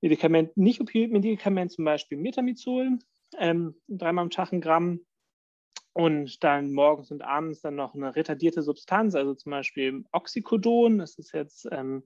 Medikament, 0.00 0.56
nicht 0.56 0.80
Opioid-Medikament, 0.80 1.72
zum 1.72 1.84
Beispiel 1.84 2.18
Metamizol, 2.18 2.98
ähm, 3.38 3.74
dreimal 3.88 4.24
am 4.24 4.30
Tag 4.30 4.52
ein 4.52 4.60
Gramm. 4.60 5.00
Und 5.96 6.42
dann 6.42 6.72
morgens 6.72 7.12
und 7.12 7.22
abends 7.22 7.60
dann 7.60 7.76
noch 7.76 7.94
eine 7.94 8.16
retardierte 8.16 8.62
Substanz, 8.62 9.14
also 9.14 9.34
zum 9.34 9.50
Beispiel 9.50 10.04
Oxycodon, 10.10 10.98
das 10.98 11.18
ist 11.18 11.32
jetzt 11.32 11.70
ein 11.70 12.02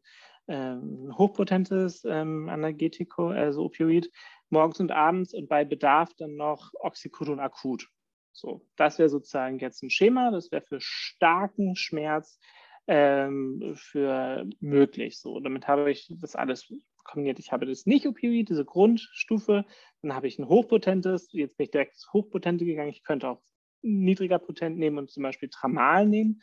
ähm, 0.47 1.15
hochpotentes 1.17 2.05
ähm, 2.05 2.51
Analgetico, 2.51 3.29
also 3.29 3.65
Opioid, 3.65 4.11
morgens 4.51 4.81
und 4.81 4.91
abends 4.91 5.35
und 5.35 5.49
bei 5.49 5.65
Bedarf 5.65 6.15
dann 6.15 6.37
noch 6.37 6.73
Oxycodon 6.75 7.41
akut. 7.41 7.89
So, 8.33 8.67
das 8.77 8.99
wäre 8.99 9.09
sozusagen 9.09 9.59
jetzt 9.59 9.83
ein 9.83 9.91
Schema, 9.91 10.31
das 10.31 10.53
wäre 10.53 10.63
für 10.63 10.81
starken 10.81 11.75
Schmerz 11.75 12.39
ähm, 12.87 13.75
für 13.77 14.49
möglich. 14.61 15.19
So, 15.19 15.41
damit 15.41 15.67
habe 15.67 15.91
ich 15.91 16.13
das 16.21 16.37
alles 16.37 16.73
kombiniert. 17.05 17.39
Ich 17.39 17.53
habe 17.53 17.67
das 17.67 17.87
Nicht-Opioid, 17.87 18.49
diese 18.49 18.65
Grundstufe, 18.65 19.65
dann 20.03 20.15
habe 20.15 20.29
ich 20.29 20.39
ein 20.39 20.49
hochpotentes, 20.49 21.33
jetzt 21.33 21.57
bin 21.57 21.65
ich 21.65 21.71
direkt 21.71 21.97
Hochpotente 22.13 22.65
gegangen. 22.65 22.91
Ich 22.91 23.03
könnte 23.03 23.29
auch 23.29 23.43
niedriger 23.83 24.39
potent 24.39 24.79
nehmen 24.79 24.99
und 24.99 25.11
zum 25.11 25.23
Beispiel 25.23 25.49
Tramal 25.49 26.07
nehmen. 26.07 26.43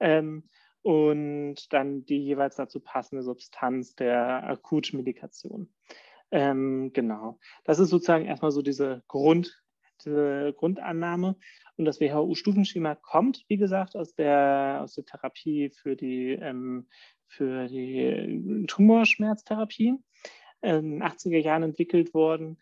Ähm, 0.00 0.48
und 0.82 1.72
dann 1.72 2.04
die 2.04 2.18
jeweils 2.18 2.56
dazu 2.56 2.80
passende 2.80 3.22
Substanz 3.22 3.94
der 3.94 4.44
Akutmedikation. 4.44 5.72
Ähm, 6.32 6.92
genau. 6.94 7.38
Das 7.64 7.78
ist 7.78 7.90
sozusagen 7.90 8.24
erstmal 8.24 8.50
so 8.50 8.62
diese 8.62 9.04
Grund, 9.06 9.62
diese 10.04 10.54
Grundannahme. 10.56 11.36
Und 11.76 11.84
das 11.84 12.00
WHO-Stufenschema 12.00 12.94
kommt, 12.94 13.44
wie 13.48 13.58
gesagt, 13.58 13.96
aus 13.96 14.14
der, 14.14 14.80
aus 14.82 14.94
der 14.94 15.04
Therapie 15.04 15.70
für 15.70 15.94
die, 15.94 16.32
ähm, 16.32 16.88
für 17.26 17.68
die 17.68 18.64
Tumorschmerztherapie, 18.66 19.98
in 20.62 20.90
den 20.90 21.02
80er 21.02 21.38
Jahren 21.38 21.62
entwickelt 21.62 22.14
worden. 22.14 22.58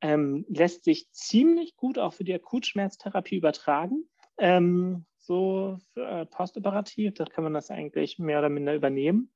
Ähm, 0.00 0.44
lässt 0.48 0.84
sich 0.84 1.10
ziemlich 1.10 1.76
gut 1.76 1.98
auch 1.98 2.12
für 2.12 2.24
die 2.24 2.34
Akutschmerztherapie 2.34 3.36
übertragen. 3.36 4.08
Ähm, 4.38 5.06
so 5.16 5.78
äh, 5.94 6.26
postoperativ, 6.26 7.14
da 7.14 7.24
kann 7.24 7.44
man 7.44 7.54
das 7.54 7.70
eigentlich 7.70 8.18
mehr 8.18 8.38
oder 8.38 8.48
minder 8.48 8.74
übernehmen. 8.74 9.32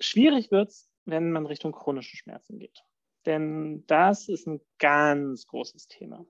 Schwierig 0.00 0.50
wird 0.50 0.70
es, 0.70 0.91
wenn 1.04 1.32
man 1.32 1.46
Richtung 1.46 1.72
chronische 1.72 2.16
Schmerzen 2.16 2.58
geht. 2.58 2.82
Denn 3.26 3.84
das 3.86 4.28
ist 4.28 4.46
ein 4.46 4.60
ganz 4.78 5.46
großes 5.46 5.86
Thema. 5.88 6.24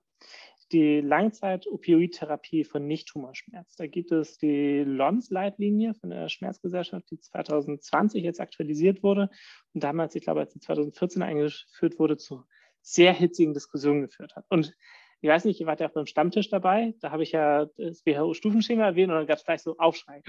Die 0.73 1.01
Langzeit-Opioid-Therapie 1.01 2.65
von 2.65 2.87
Nicht-Tumorschmerz. 2.87 3.77
Da 3.77 3.87
gibt 3.87 4.11
es 4.11 4.39
die 4.39 4.85
LONS-Leitlinie 4.85 5.95
von 5.95 6.11
der 6.11 6.29
Schmerzgesellschaft, 6.29 7.11
die 7.11 7.21
2020 7.21 8.23
jetzt 8.23 8.41
aktualisiert 8.41 9.03
wurde 9.03 9.29
und 9.75 9.85
damals, 9.85 10.15
ich 10.15 10.23
glaube, 10.23 10.41
als 10.41 10.55
sie 10.55 10.61
2014 10.61 11.23
eingeführt 11.23 11.99
wurde, 11.99 12.17
zu 12.17 12.45
sehr 12.81 13.13
hitzigen 13.13 13.55
Diskussionen 13.55 14.03
geführt 14.03 14.35
hat. 14.35 14.47
Und 14.49 14.75
ich 15.21 15.29
weiß 15.29 15.45
nicht, 15.45 15.61
ihr 15.61 15.67
wart 15.67 15.81
ja 15.81 15.89
auch 15.89 15.93
beim 15.93 16.07
Stammtisch 16.07 16.49
dabei, 16.49 16.95
da 17.01 17.11
habe 17.11 17.23
ich 17.23 17.33
ja 17.33 17.67
das 17.77 18.05
WHO-Stufenschema 18.05 18.87
erwähnt 18.87 19.11
und 19.11 19.19
dann 19.19 19.27
gab 19.27 19.39
es 19.39 19.45
gleich 19.45 19.63
so 19.63 19.77
Aufschrei. 19.79 20.23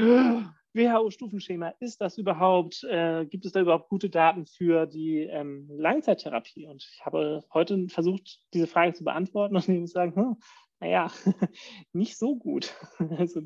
WHO-Stufenschema, 0.73 1.73
ist 1.79 2.01
das 2.01 2.17
überhaupt, 2.17 2.83
äh, 2.83 3.25
gibt 3.25 3.45
es 3.45 3.51
da 3.51 3.61
überhaupt 3.61 3.89
gute 3.89 4.09
Daten 4.09 4.45
für 4.45 4.85
die 4.85 5.19
ähm, 5.19 5.67
Langzeittherapie? 5.69 6.67
Und 6.67 6.83
ich 6.83 7.05
habe 7.05 7.43
heute 7.53 7.87
versucht, 7.89 8.41
diese 8.53 8.67
Frage 8.67 8.93
zu 8.93 9.03
beantworten 9.03 9.55
und 9.55 9.67
ihm 9.69 9.85
zu 9.85 9.93
sagen, 9.93 10.15
hm, 10.15 10.37
naja, 10.79 11.11
nicht 11.93 12.17
so 12.17 12.35
gut. 12.35 12.73
Also, 13.17 13.41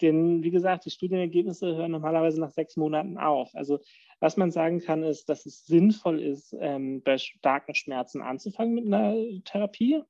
denn 0.00 0.42
wie 0.42 0.50
gesagt, 0.50 0.84
die 0.84 0.90
Studienergebnisse 0.90 1.74
hören 1.74 1.90
normalerweise 1.90 2.40
nach 2.40 2.50
sechs 2.50 2.76
Monaten 2.76 3.18
auf. 3.18 3.50
Also 3.54 3.80
was 4.20 4.36
man 4.36 4.50
sagen 4.50 4.80
kann, 4.80 5.02
ist, 5.02 5.28
dass 5.28 5.46
es 5.46 5.64
sinnvoll 5.64 6.20
ist, 6.20 6.54
ähm, 6.58 7.02
bei 7.02 7.18
starken 7.18 7.74
Schmerzen 7.74 8.22
anzufangen 8.22 8.74
mit 8.74 8.86
einer 8.86 9.14
Therapie 9.44 10.02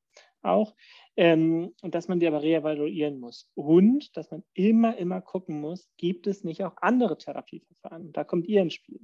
auch, 0.43 0.75
ähm, 1.17 1.75
und 1.83 1.95
dass 1.95 2.09
man 2.09 2.21
die 2.21 2.27
aber 2.27 2.43
reevaluieren 2.43 3.19
muss. 3.19 3.51
Und 3.55 4.17
dass 4.17 4.31
man 4.31 4.43
immer, 4.55 4.97
immer 4.97 5.21
gucken 5.21 5.61
muss, 5.61 5.89
gibt 5.97 6.27
es 6.27 6.45
nicht 6.45 6.65
auch 6.65 6.77
andere 6.81 7.19
Therapieverfahren? 7.19 8.13
Da 8.13 8.25
kommt 8.25 8.47
ihr 8.47 8.63
ins 8.63 8.75
Spiel. 8.75 9.01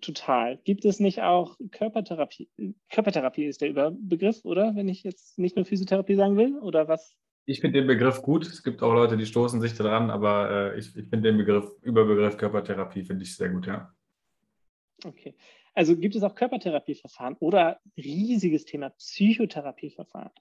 Total. 0.00 0.58
Gibt 0.64 0.84
es 0.84 1.00
nicht 1.00 1.20
auch 1.20 1.58
Körpertherapie? 1.70 2.48
Körpertherapie 2.90 3.44
ist 3.44 3.60
der 3.60 3.68
Überbegriff, 3.68 4.44
oder? 4.44 4.74
Wenn 4.74 4.88
ich 4.88 5.02
jetzt 5.02 5.38
nicht 5.38 5.56
nur 5.56 5.66
Physiotherapie 5.66 6.14
sagen 6.14 6.36
will, 6.36 6.58
oder 6.58 6.88
was? 6.88 7.14
Ich 7.44 7.60
finde 7.60 7.80
den 7.80 7.88
Begriff 7.88 8.22
gut. 8.22 8.46
Es 8.46 8.62
gibt 8.62 8.82
auch 8.82 8.94
Leute, 8.94 9.16
die 9.16 9.26
stoßen 9.26 9.60
sich 9.60 9.74
daran, 9.74 10.10
aber 10.10 10.50
äh, 10.74 10.78
ich, 10.78 10.96
ich 10.96 11.08
finde 11.08 11.30
den 11.30 11.38
Begriff, 11.38 11.66
Überbegriff 11.82 12.36
Körpertherapie, 12.36 13.04
finde 13.04 13.24
ich 13.24 13.36
sehr 13.36 13.50
gut, 13.50 13.66
ja. 13.66 13.92
Okay. 15.04 15.34
Also 15.74 15.96
gibt 15.96 16.14
es 16.14 16.22
auch 16.22 16.34
Körpertherapieverfahren 16.34 17.36
oder 17.40 17.80
riesiges 17.96 18.64
Thema 18.64 18.90
Psychotherapieverfahren. 18.90 20.32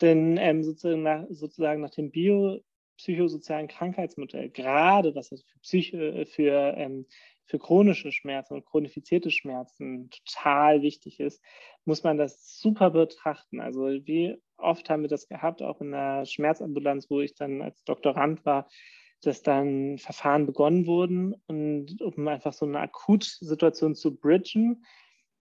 Denn 0.00 0.38
ähm, 0.38 0.62
sozusagen, 0.62 1.02
nach, 1.02 1.26
sozusagen 1.28 1.82
nach 1.82 1.90
dem 1.90 2.10
biopsychosozialen 2.10 3.68
Krankheitsmodell, 3.68 4.48
gerade 4.50 5.14
was 5.14 5.28
für, 5.28 5.58
Psycho, 5.60 6.24
für, 6.24 6.74
ähm, 6.76 7.06
für 7.44 7.58
chronische 7.58 8.10
Schmerzen 8.10 8.54
und 8.54 8.64
chronifizierte 8.64 9.30
Schmerzen 9.30 10.08
total 10.10 10.80
wichtig 10.80 11.20
ist, 11.20 11.42
muss 11.84 12.02
man 12.02 12.16
das 12.16 12.58
super 12.58 12.90
betrachten. 12.90 13.60
Also 13.60 13.88
wie 14.06 14.40
oft 14.56 14.88
haben 14.88 15.02
wir 15.02 15.08
das 15.08 15.28
gehabt, 15.28 15.62
auch 15.62 15.80
in 15.80 15.90
der 15.90 16.24
Schmerzambulanz, 16.24 17.10
wo 17.10 17.20
ich 17.20 17.34
dann 17.34 17.60
als 17.60 17.82
Doktorand 17.84 18.46
war, 18.46 18.68
dass 19.22 19.42
dann 19.42 19.98
Verfahren 19.98 20.46
begonnen 20.46 20.86
wurden 20.86 21.34
und 21.46 22.00
um 22.00 22.28
einfach 22.28 22.52
so 22.52 22.66
eine 22.66 22.80
Akutsituation 22.80 23.94
zu 23.94 24.16
bridgen. 24.16 24.84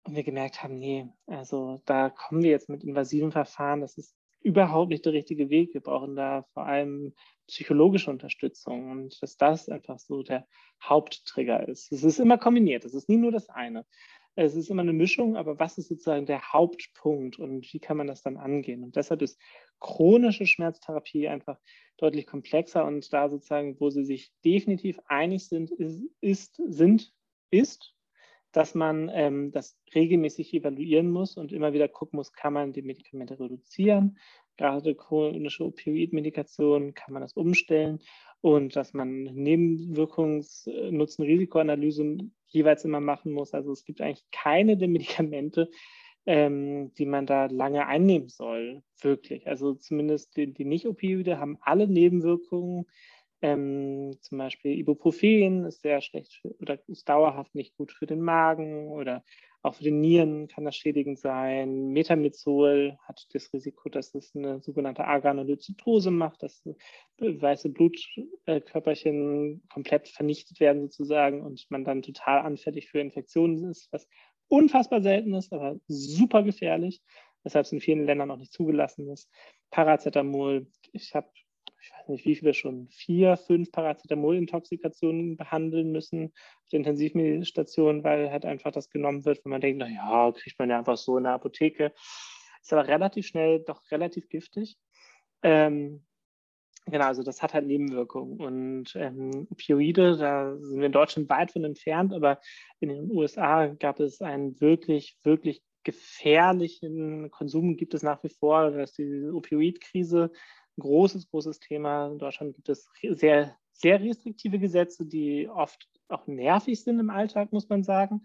Und 0.06 0.16
wir 0.16 0.24
gemerkt 0.24 0.62
haben, 0.62 0.78
nee, 0.78 1.08
also 1.28 1.82
da 1.86 2.10
kommen 2.10 2.44
wir 2.44 2.52
jetzt 2.52 2.70
mit 2.70 2.84
invasiven 2.84 3.32
Verfahren, 3.32 3.82
das 3.82 3.98
ist 3.98 4.16
überhaupt 4.42 4.92
nicht 4.92 5.06
der 5.06 5.14
richtige 5.14 5.50
Weg. 5.50 5.74
Wir 5.74 5.82
brauchen 5.82 6.16
da 6.16 6.44
vor 6.54 6.66
allem 6.66 7.14
psychologische 7.48 8.12
Unterstützung 8.12 8.92
und 8.92 9.22
dass 9.22 9.38
das 9.38 9.70
einfach 9.70 10.00
so 10.00 10.22
der 10.22 10.46
Haupttrigger 10.82 11.68
ist. 11.68 11.92
Es 11.92 12.04
ist 12.04 12.20
immer 12.20 12.38
kombiniert, 12.38 12.86
es 12.86 12.94
ist 12.94 13.10
nie 13.10 13.18
nur 13.18 13.32
das 13.32 13.50
eine. 13.50 13.86
Es 14.36 14.56
ist 14.56 14.70
immer 14.70 14.82
eine 14.82 14.94
Mischung, 14.94 15.38
aber 15.38 15.60
was 15.60 15.78
ist 15.78 15.90
sozusagen 15.90 16.26
der 16.26 16.54
Hauptpunkt 16.54 17.38
und 17.38 17.72
wie 17.72 17.80
kann 17.80 17.98
man 17.98 18.08
das 18.08 18.24
dann 18.24 18.38
angehen? 18.38 18.84
Und 18.84 18.96
deshalb 18.96 19.22
ist 19.22 19.40
chronische 19.80 20.46
Schmerztherapie 20.46 21.28
einfach 21.28 21.60
deutlich 21.98 22.26
komplexer 22.26 22.86
und 22.86 23.14
da 23.14 23.30
sozusagen, 23.30 23.80
wo 23.80 23.90
sie 23.90 24.06
sich 24.06 24.32
definitiv 24.44 25.00
einig 25.06 25.48
sind, 25.48 25.72
ist, 25.72 26.02
ist 26.22 26.62
sind, 26.68 27.14
ist 27.52 27.94
dass 28.54 28.76
man 28.76 29.10
ähm, 29.12 29.52
das 29.52 29.78
regelmäßig 29.94 30.54
evaluieren 30.54 31.10
muss 31.10 31.38
und 31.38 31.52
immer 31.52 31.74
wieder 31.74 31.88
gucken 31.88 32.18
muss, 32.18 32.34
kann 32.34 32.54
man 32.54 32.72
die 32.72 32.84
Medikamente 32.84 33.40
reduzieren. 33.40 34.20
Gerade 34.58 34.96
chronische 34.96 35.66
Opioid-Medikation 35.66 36.94
kann 36.94 37.14
man 37.14 37.22
das 37.22 37.34
umstellen 37.34 38.00
und 38.42 38.76
dass 38.76 38.94
man 38.94 39.24
Nebenwirkungs-Nutzen-Risikoanalyse 39.24 42.18
jeweils 42.48 42.86
immer 42.86 43.00
machen 43.00 43.32
muss. 43.32 43.54
Also 43.54 43.72
es 43.72 43.84
gibt 43.84 44.02
eigentlich 44.02 44.26
keine 44.32 44.78
der 44.78 44.88
Medikamente, 44.90 45.70
ähm, 46.26 46.94
die 46.96 47.06
man 47.06 47.26
da 47.26 47.48
lange 47.48 47.88
einnehmen 47.88 48.30
soll, 48.30 48.84
wirklich. 49.02 49.46
Also 49.48 49.74
zumindest 49.74 50.38
die, 50.38 50.54
die 50.54 50.66
Nicht-Opioide 50.66 51.40
haben 51.40 51.58
alle 51.62 51.88
Nebenwirkungen, 51.88 52.86
ähm, 53.42 54.16
zum 54.22 54.38
Beispiel 54.38 54.80
Ibuprofen 54.80 55.66
ist 55.66 55.82
sehr 55.82 56.00
schlecht 56.00 56.40
für, 56.42 56.56
oder 56.60 56.80
ist 56.88 57.10
dauerhaft 57.10 57.54
nicht 57.56 57.76
gut 57.76 57.92
für 57.92 58.06
den 58.06 58.22
Magen 58.22 58.88
oder 58.88 59.22
auch 59.64 59.76
für 59.76 59.84
den 59.86 60.02
Nieren 60.02 60.48
kann 60.50 60.66
das 60.66 60.76
schädigend 60.76 61.18
sein. 61.18 61.88
Metamizol 61.88 62.98
hat 63.08 63.26
das 63.34 63.52
Risiko, 63.54 63.88
dass 63.88 64.14
es 64.14 64.36
eine 64.36 64.62
sogenannte 64.62 65.06
Agranulozytose 65.06 66.12
macht, 66.12 66.44
dass 66.44 66.62
weiße 67.18 67.70
Blutkörperchen 67.70 69.64
komplett 69.72 70.10
vernichtet 70.10 70.60
werden 70.60 70.82
sozusagen 70.82 71.42
und 71.42 71.66
man 71.70 71.86
dann 71.86 72.02
total 72.02 72.42
anfällig 72.42 72.90
für 72.90 73.00
Infektionen 73.00 73.64
ist, 73.70 73.88
was 73.92 74.06
unfassbar 74.50 75.02
selten 75.02 75.34
ist, 75.34 75.54
aber 75.54 75.80
super 75.88 76.44
gefährlich, 76.44 77.02
weshalb 77.44 77.66
es 77.66 77.72
in 77.72 77.80
vielen 77.80 78.06
Ländern 78.06 78.32
auch 78.32 78.38
nicht 78.38 78.52
zugelassen 78.52 79.10
ist. 79.10 79.30
Paracetamol, 79.72 80.68
ich 80.92 81.16
habe 81.16 81.30
ich 81.84 81.92
weiß 81.92 82.08
nicht, 82.08 82.26
wie 82.26 82.36
viele 82.36 82.54
schon, 82.54 82.88
vier, 82.88 83.36
fünf 83.36 83.70
Paracetamol-Intoxikationen 83.72 85.36
behandeln 85.36 85.92
müssen 85.92 86.28
auf 86.28 86.70
der 86.72 86.80
Intensivstation, 86.80 88.06
weil 88.06 88.32
halt 88.32 88.46
einfach 88.46 88.72
das 88.72 88.90
genommen 88.90 89.26
wird, 89.26 89.44
wenn 89.44 89.50
man 89.50 89.60
denkt, 89.60 89.80
naja, 89.80 90.32
kriegt 90.32 90.58
man 90.58 90.70
ja 90.70 90.80
einfach 90.80 90.96
so 90.96 91.18
in 91.18 91.26
der 91.26 91.34
Apotheke. 91.34 91.92
Ist 92.62 92.72
aber 92.72 92.88
relativ 92.88 93.28
schnell 93.28 93.60
doch 93.60 93.82
relativ 93.92 94.30
giftig. 94.30 94.78
Ähm, 95.42 96.06
genau, 96.86 97.08
also 97.08 97.22
das 97.22 97.42
hat 97.42 97.54
halt 97.54 97.68
Nebenwirkungen. 97.68 98.40
Und 98.40 98.96
ähm, 98.96 99.46
Opioide, 99.50 100.16
da 100.16 100.56
sind 100.58 100.80
wir 100.80 100.86
in 100.86 100.94
Deutschland 100.94 101.30
weit 101.30 101.52
von 101.52 101.66
entfernt, 101.66 102.14
aber 102.14 102.40
in 102.80 102.88
den 102.88 103.12
USA 103.12 103.68
gab 103.68 104.00
es 104.00 104.22
einen 104.22 104.62
wirklich, 104.62 105.18
wirklich 105.24 105.62
gefährlichen 105.84 107.30
Konsum, 107.30 107.76
gibt 107.76 107.94
es 107.94 108.04
nach 108.04 108.24
wie 108.24 108.30
vor, 108.30 108.72
dass 108.72 108.94
die 108.94 109.26
Opioidkrise 109.26 110.32
ein 110.78 110.82
großes, 110.82 111.30
großes 111.30 111.60
Thema. 111.60 112.08
In 112.08 112.20
Deutschland 112.20 112.56
gibt 112.56 112.70
es 112.70 112.90
sehr, 113.02 113.56
sehr 113.72 114.02
restriktive 114.02 114.60
Gesetze, 114.60 115.06
die 115.06 115.50
oft 115.50 115.88
auch 116.08 116.28
nervig 116.28 116.84
sind 116.84 117.00
im 117.00 117.10
Alltag, 117.10 117.52
muss 117.52 117.70
man 117.70 117.84
sagen, 117.84 118.24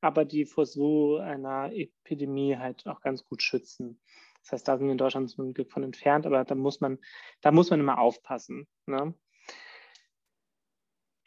aber 0.00 0.24
die 0.24 0.44
vor 0.44 0.66
so 0.66 1.16
einer 1.16 1.72
Epidemie 1.72 2.56
halt 2.56 2.86
auch 2.86 3.00
ganz 3.00 3.24
gut 3.24 3.42
schützen. 3.42 4.00
Das 4.42 4.52
heißt, 4.52 4.68
da 4.68 4.78
sind 4.78 4.86
wir 4.86 4.92
in 4.92 4.98
Deutschland 4.98 5.30
zum 5.30 5.52
Glück 5.52 5.70
von 5.70 5.82
entfernt, 5.82 6.26
aber 6.26 6.44
da 6.44 6.54
muss 6.54 6.80
man, 6.80 6.98
da 7.40 7.52
muss 7.52 7.70
man 7.70 7.80
immer 7.80 7.98
aufpassen. 7.98 8.66
Ne? 8.86 9.14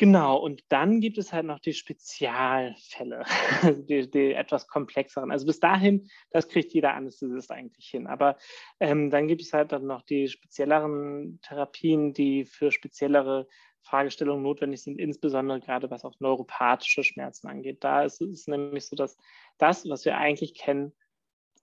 Genau, 0.02 0.36
und 0.36 0.64
dann 0.70 1.00
gibt 1.00 1.20
es 1.20 1.32
halt 1.32 1.46
noch 1.46 1.60
die 1.60 1.74
Spezialfälle, 1.74 3.24
die, 3.88 4.10
die, 4.10 4.34
etwas 4.34 4.68
komplexeren. 4.68 5.30
Also 5.30 5.46
bis 5.46 5.60
dahin, 5.60 6.10
das 6.32 6.48
kriegt 6.48 6.74
jeder 6.74 6.96
Anästhesist 6.96 7.52
eigentlich 7.52 7.88
hin. 7.88 8.08
Aber 8.08 8.40
ähm, 8.80 9.12
dann 9.12 9.28
gibt 9.28 9.44
es 9.44 9.54
halt 9.54 9.72
dann 9.72 9.86
noch 9.86 10.02
die 10.02 10.28
spezielleren 10.28 11.40
Therapien, 11.44 12.14
die 12.14 12.46
für 12.46 12.72
speziellere 12.72 13.48
Fragestellungen 13.84 14.42
notwendig 14.42 14.82
sind, 14.82 14.98
insbesondere 14.98 15.60
gerade 15.60 15.92
was 15.92 16.04
auch 16.04 16.20
neuropathische 16.20 17.04
Schmerzen 17.04 17.48
angeht. 17.48 17.84
Da 17.84 18.02
ist 18.02 18.22
es 18.22 18.48
nämlich 18.48 18.88
so, 18.88 18.96
dass 18.96 19.20
das, 19.60 19.88
was 19.88 20.04
wir 20.04 20.18
eigentlich 20.18 20.56
kennen, 20.56 20.94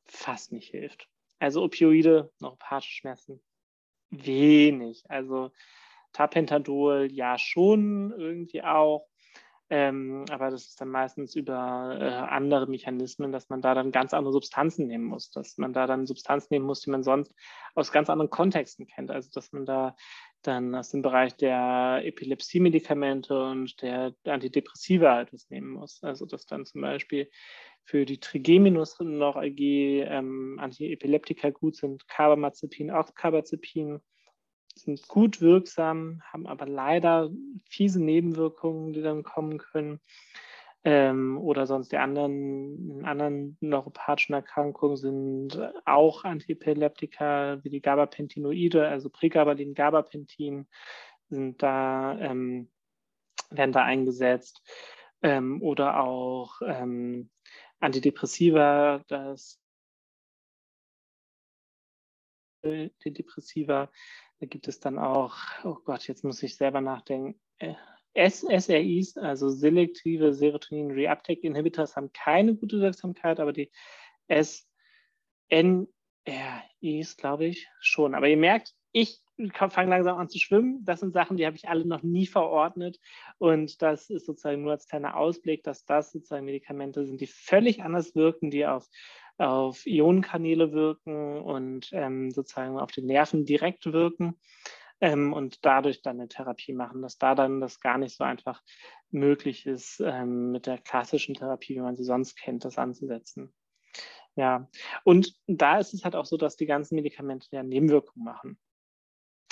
fast 0.04 0.52
nicht 0.52 0.70
hilft. 0.70 1.08
Also 1.40 1.64
Opioide, 1.64 2.30
neuropathische 2.38 2.98
Schmerzen, 2.98 3.42
wenig. 4.10 5.02
Also 5.08 5.50
Tapentadol 6.18 7.08
ja 7.12 7.38
schon 7.38 8.12
irgendwie 8.16 8.62
auch. 8.62 9.06
Ähm, 9.70 10.24
aber 10.30 10.50
das 10.50 10.66
ist 10.66 10.80
dann 10.80 10.88
meistens 10.88 11.36
über 11.36 11.98
äh, 12.00 12.04
andere 12.04 12.66
Mechanismen, 12.66 13.32
dass 13.32 13.50
man 13.50 13.60
da 13.60 13.74
dann 13.74 13.92
ganz 13.92 14.14
andere 14.14 14.32
Substanzen 14.32 14.86
nehmen 14.86 15.04
muss, 15.04 15.30
dass 15.30 15.58
man 15.58 15.74
da 15.74 15.86
dann 15.86 16.06
Substanzen 16.06 16.48
nehmen 16.50 16.64
muss, 16.64 16.80
die 16.80 16.90
man 16.90 17.02
sonst 17.02 17.34
aus 17.74 17.92
ganz 17.92 18.08
anderen 18.08 18.30
Kontexten 18.30 18.86
kennt. 18.86 19.10
Also 19.10 19.28
dass 19.32 19.52
man 19.52 19.66
da 19.66 19.94
dann 20.40 20.74
aus 20.74 20.90
dem 20.90 21.02
Bereich 21.02 21.36
der 21.36 22.00
Epilepsie-Medikamente 22.02 23.38
und 23.38 23.82
der 23.82 24.14
Antidepressiva 24.24 25.20
etwas 25.20 25.50
nehmen 25.50 25.70
muss. 25.70 26.02
Also 26.02 26.24
dass 26.24 26.46
dann 26.46 26.64
zum 26.64 26.80
Beispiel 26.80 27.30
für 27.84 28.06
die 28.06 28.20
Trigeminus 28.20 28.98
noch 29.00 29.36
AG 29.36 29.60
ähm, 29.60 30.58
Antiepileptika 30.58 31.50
gut 31.50 31.76
sind, 31.76 32.08
Carbamazepin, 32.08 32.90
auch 32.90 33.14
Carbazepin 33.14 34.00
sind 34.80 35.06
gut 35.08 35.40
wirksam, 35.40 36.22
haben 36.32 36.46
aber 36.46 36.66
leider 36.66 37.30
fiese 37.68 38.02
Nebenwirkungen, 38.02 38.92
die 38.92 39.02
dann 39.02 39.22
kommen 39.22 39.58
können. 39.58 40.00
Ähm, 40.84 41.38
oder 41.38 41.66
sonst 41.66 41.90
die 41.90 41.96
anderen, 41.96 43.04
anderen 43.04 43.56
neuropathischen 43.60 44.34
Erkrankungen 44.34 44.96
sind 44.96 45.58
auch 45.84 46.24
Antiepileptika 46.24 47.58
wie 47.62 47.70
die 47.70 47.82
Gabapentinoide, 47.82 48.86
also 48.86 49.10
Pregabalin, 49.10 49.74
Gabapentin 49.74 50.68
sind 51.28 51.62
da, 51.62 52.16
ähm, 52.20 52.70
werden 53.50 53.72
da 53.72 53.82
eingesetzt. 53.82 54.62
Ähm, 55.20 55.60
oder 55.62 56.00
auch 56.00 56.60
ähm, 56.64 57.30
Antidepressiva, 57.80 59.02
das 59.08 59.60
Antidepressiva 62.62 63.90
da 64.40 64.46
gibt 64.46 64.68
es 64.68 64.78
dann 64.80 64.98
auch, 64.98 65.36
oh 65.64 65.76
Gott, 65.84 66.06
jetzt 66.06 66.24
muss 66.24 66.42
ich 66.42 66.56
selber 66.56 66.80
nachdenken. 66.80 67.40
Äh, 67.58 67.74
SRIs, 68.14 69.16
also 69.16 69.48
selektive 69.48 70.32
Serotonin 70.32 70.92
Reuptake 70.92 71.46
Inhibitors, 71.46 71.96
haben 71.96 72.12
keine 72.12 72.54
gute 72.54 72.80
Wirksamkeit, 72.80 73.40
aber 73.40 73.52
die 73.52 73.70
SNRIs, 74.28 74.76
glaube 77.16 77.46
ich, 77.46 77.68
schon. 77.80 78.14
Aber 78.14 78.28
ihr 78.28 78.36
merkt, 78.36 78.74
ich 78.92 79.20
fange 79.70 79.90
langsam 79.90 80.18
an 80.18 80.28
zu 80.28 80.38
schwimmen. 80.38 80.84
Das 80.84 81.00
sind 81.00 81.12
Sachen, 81.12 81.36
die 81.36 81.46
habe 81.46 81.56
ich 81.56 81.68
alle 81.68 81.84
noch 81.84 82.02
nie 82.02 82.26
verordnet. 82.26 82.98
Und 83.38 83.82
das 83.82 84.08
ist 84.10 84.26
sozusagen 84.26 84.62
nur 84.62 84.72
als 84.72 84.88
kleiner 84.88 85.16
Ausblick, 85.16 85.62
dass 85.64 85.84
das 85.84 86.12
sozusagen 86.12 86.44
Medikamente 86.44 87.04
sind, 87.04 87.20
die 87.20 87.26
völlig 87.26 87.82
anders 87.82 88.14
wirken, 88.14 88.50
die 88.50 88.66
auf 88.66 88.88
auf 89.38 89.86
Ionenkanäle 89.86 90.72
wirken 90.72 91.40
und 91.40 91.90
ähm, 91.92 92.30
sozusagen 92.30 92.78
auf 92.78 92.90
die 92.90 93.02
Nerven 93.02 93.44
direkt 93.44 93.86
wirken 93.86 94.38
ähm, 95.00 95.32
und 95.32 95.64
dadurch 95.64 96.02
dann 96.02 96.18
eine 96.18 96.28
Therapie 96.28 96.72
machen, 96.72 97.02
dass 97.02 97.18
da 97.18 97.34
dann 97.34 97.60
das 97.60 97.80
gar 97.80 97.98
nicht 97.98 98.16
so 98.16 98.24
einfach 98.24 98.62
möglich 99.10 99.66
ist, 99.66 100.00
ähm, 100.00 100.52
mit 100.52 100.66
der 100.66 100.78
klassischen 100.78 101.34
Therapie, 101.34 101.76
wie 101.76 101.80
man 101.80 101.96
sie 101.96 102.04
sonst 102.04 102.36
kennt, 102.36 102.64
das 102.64 102.78
anzusetzen. 102.78 103.54
Ja, 104.34 104.68
und 105.04 105.34
da 105.46 105.78
ist 105.78 105.94
es 105.94 106.04
halt 106.04 106.14
auch 106.14 106.26
so, 106.26 106.36
dass 106.36 106.56
die 106.56 106.66
ganzen 106.66 106.94
Medikamente 106.94 107.48
ja 107.50 107.62
Nebenwirkungen 107.62 108.24
machen. 108.24 108.58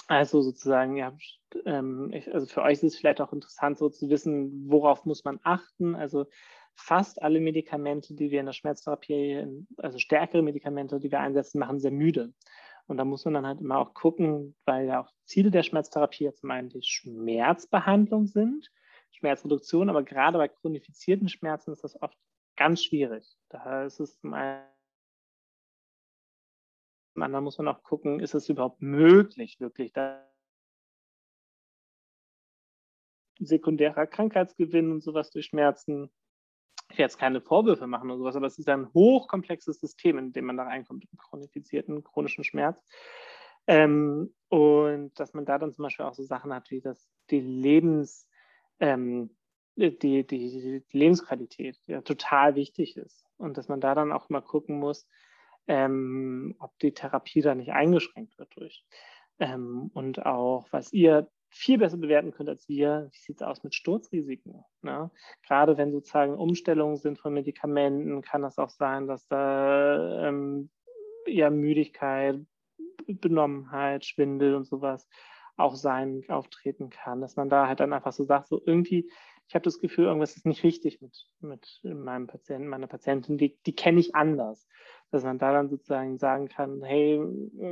Also 0.09 0.41
sozusagen, 0.43 0.97
ja, 0.97 1.17
ähm, 1.65 2.15
also 2.33 2.47
für 2.47 2.63
euch 2.63 2.75
ist 2.75 2.83
es 2.85 2.97
vielleicht 2.97 3.21
auch 3.21 3.33
interessant, 3.33 3.79
so 3.79 3.89
zu 3.89 4.09
wissen, 4.09 4.71
worauf 4.71 5.05
muss 5.05 5.25
man 5.25 5.41
achten. 5.43 5.97
Also 5.97 6.27
fast 6.77 7.23
alle 7.23 7.41
Medikamente, 7.41 8.15
die 8.15 8.31
wir 8.31 8.41
in 8.41 8.47
der 8.47 8.53
Schmerztherapie, 8.53 9.67
also 9.79 9.99
stärkere 9.99 10.43
Medikamente, 10.43 11.01
die 11.01 11.11
wir 11.11 11.21
einsetzen, 11.21 11.59
machen 11.59 11.81
sehr 11.81 11.91
müde. 11.91 12.33
Und 12.87 12.99
da 12.99 13.05
muss 13.05 13.25
man 13.25 13.35
dann 13.35 13.47
halt 13.47 13.61
immer 13.61 13.79
auch 13.79 13.95
gucken, 13.95 14.55
weil 14.65 14.87
ja 14.87 15.03
auch 15.03 15.11
Ziele 15.25 15.51
der 15.51 15.65
Schmerztherapie 15.65 16.31
zum 16.33 16.51
einen 16.51 16.69
die 16.69 16.83
Schmerzbehandlung 16.83 18.27
sind, 18.27 18.71
Schmerzreduktion, 19.11 19.89
aber 19.89 20.05
gerade 20.05 20.39
bei 20.39 20.49
chronifizierten 20.49 21.29
Schmerzen 21.29 21.73
ist 21.73 21.83
das 21.83 22.01
oft 22.01 22.17
ganz 22.57 22.85
schwierig. 22.85 23.37
Daher 23.49 23.87
ist 23.87 23.99
es 23.99 24.19
zum 24.21 24.35
einen 24.35 24.63
zum 27.17 27.23
anderen 27.23 27.45
muss 27.45 27.57
man 27.57 27.69
auch 27.69 27.83
gucken, 27.83 28.21
ist 28.21 28.35
es 28.35 28.51
überhaupt 28.51 28.83
möglich, 28.83 29.59
wirklich 29.59 29.91
da 29.95 30.23
sekundärer 33.39 34.07
Krankheitsgewinn 34.07 34.93
und 34.93 35.03
sowas 35.03 35.31
durch 35.31 35.47
Schmerzen 35.47 36.11
will 36.97 37.05
jetzt 37.05 37.19
keine 37.19 37.41
Vorwürfe 37.41 37.87
machen 37.87 38.11
oder 38.11 38.19
sowas, 38.19 38.37
aber 38.37 38.47
es 38.47 38.59
ist 38.59 38.69
ein 38.69 38.93
hochkomplexes 38.93 39.81
System, 39.81 40.19
in 40.19 40.33
dem 40.33 40.47
man 40.47 40.57
da 40.57 40.65
reinkommt, 40.65 41.05
im 41.11 41.19
chronifizierten 41.19 42.05
chronischen 42.05 42.45
Schmerz. 42.45 42.83
Ähm, 43.67 44.35
und 44.49 45.19
dass 45.19 45.35
man 45.35 45.45
da 45.45 45.59
dann 45.59 45.73
zum 45.73 45.83
Beispiel 45.85 46.07
auch 46.07 46.15
so 46.15 46.23
Sachen 46.23 46.55
hat, 46.55 46.71
wie 46.71 46.81
das, 46.81 47.09
die 47.31 47.41
Lebens, 47.41 48.29
ähm, 48.79 49.37
die, 49.75 49.99
die, 49.99 50.27
die, 50.27 50.85
Lebensqualität 50.93 51.79
ja 51.87 52.01
total 52.01 52.55
wichtig 52.55 52.97
ist. 52.97 53.27
Und 53.37 53.59
dass 53.59 53.69
man 53.69 53.81
da 53.81 53.95
dann 53.95 54.13
auch 54.13 54.29
mal 54.29 54.41
gucken 54.41 54.79
muss, 54.79 55.09
ähm, 55.67 56.55
ob 56.59 56.79
die 56.79 56.93
Therapie 56.93 57.43
da 57.43 57.55
nicht 57.55 57.73
eingeschränkt 57.73 58.39
wird 58.39 58.57
durch. 58.57 58.85
Ähm, 59.39 59.91
und 59.93 60.25
auch, 60.25 60.67
was 60.71 60.93
ihr 60.93 61.29
viel 61.57 61.79
besser 61.79 61.97
bewerten 61.97 62.33
könnt 62.33 62.49
als 62.49 62.69
wir, 62.69 63.09
wie 63.11 63.19
sieht 63.19 63.37
es 63.37 63.47
aus 63.47 63.65
mit 63.65 63.75
Sturzrisiken. 63.75 64.63
Ne? 64.83 65.11
Gerade 65.47 65.77
wenn 65.79 65.93
sozusagen 65.93 66.35
Umstellungen 66.35 66.97
sind 66.97 67.19
von 67.19 67.33
Medikamenten, 67.33 68.23
kann 68.23 68.43
das 68.43 68.59
auch 68.59 68.71
sein, 68.71 69.07
dass 69.07 69.27
da 69.29 70.29
ähm, 70.29 70.71
ja 71.27 71.51
Müdigkeit, 71.51 72.41
Benommenheit, 73.07 74.05
Schwindel 74.05 74.55
und 74.55 74.67
sowas 74.67 75.09
auch 75.57 75.75
sein, 75.75 76.23
auftreten 76.29 76.91
kann, 76.91 77.23
dass 77.23 77.37
man 77.37 77.49
da 77.49 77.67
halt 77.67 77.81
dann 77.81 77.93
einfach 77.93 78.13
so 78.13 78.25
sagt, 78.25 78.49
so 78.49 78.61
irgendwie, 78.65 79.11
ich 79.49 79.55
habe 79.55 79.63
das 79.63 79.79
Gefühl, 79.79 80.07
irgendwas 80.07 80.37
ist 80.37 80.45
nicht 80.45 80.65
richtig 80.65 81.01
mit, 81.01 81.31
mit 81.41 81.81
meinem 81.83 82.27
Patienten, 82.27 82.69
meiner 82.69 82.89
Patientin, 82.89 83.39
die, 83.39 83.57
die 83.65 83.75
kenne 83.75 84.01
ich 84.01 84.15
anders. 84.15 84.67
Dass 85.13 85.23
man 85.23 85.39
da 85.39 85.53
dann 85.53 85.69
sozusagen 85.69 86.19
sagen 86.19 86.49
kann, 86.49 86.83
hey, 86.83 87.23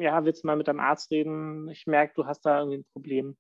ja, 0.01 0.25
willst 0.25 0.45
du 0.45 0.47
mal 0.47 0.57
mit 0.57 0.69
deinem 0.69 0.79
Arzt 0.79 1.11
reden? 1.11 1.69
Ich 1.69 1.87
merke, 1.87 2.15
du 2.15 2.27
hast 2.27 2.43
da 2.43 2.61
irgendwie 2.61 2.79
ein 2.79 2.93
Problem, 2.93 3.37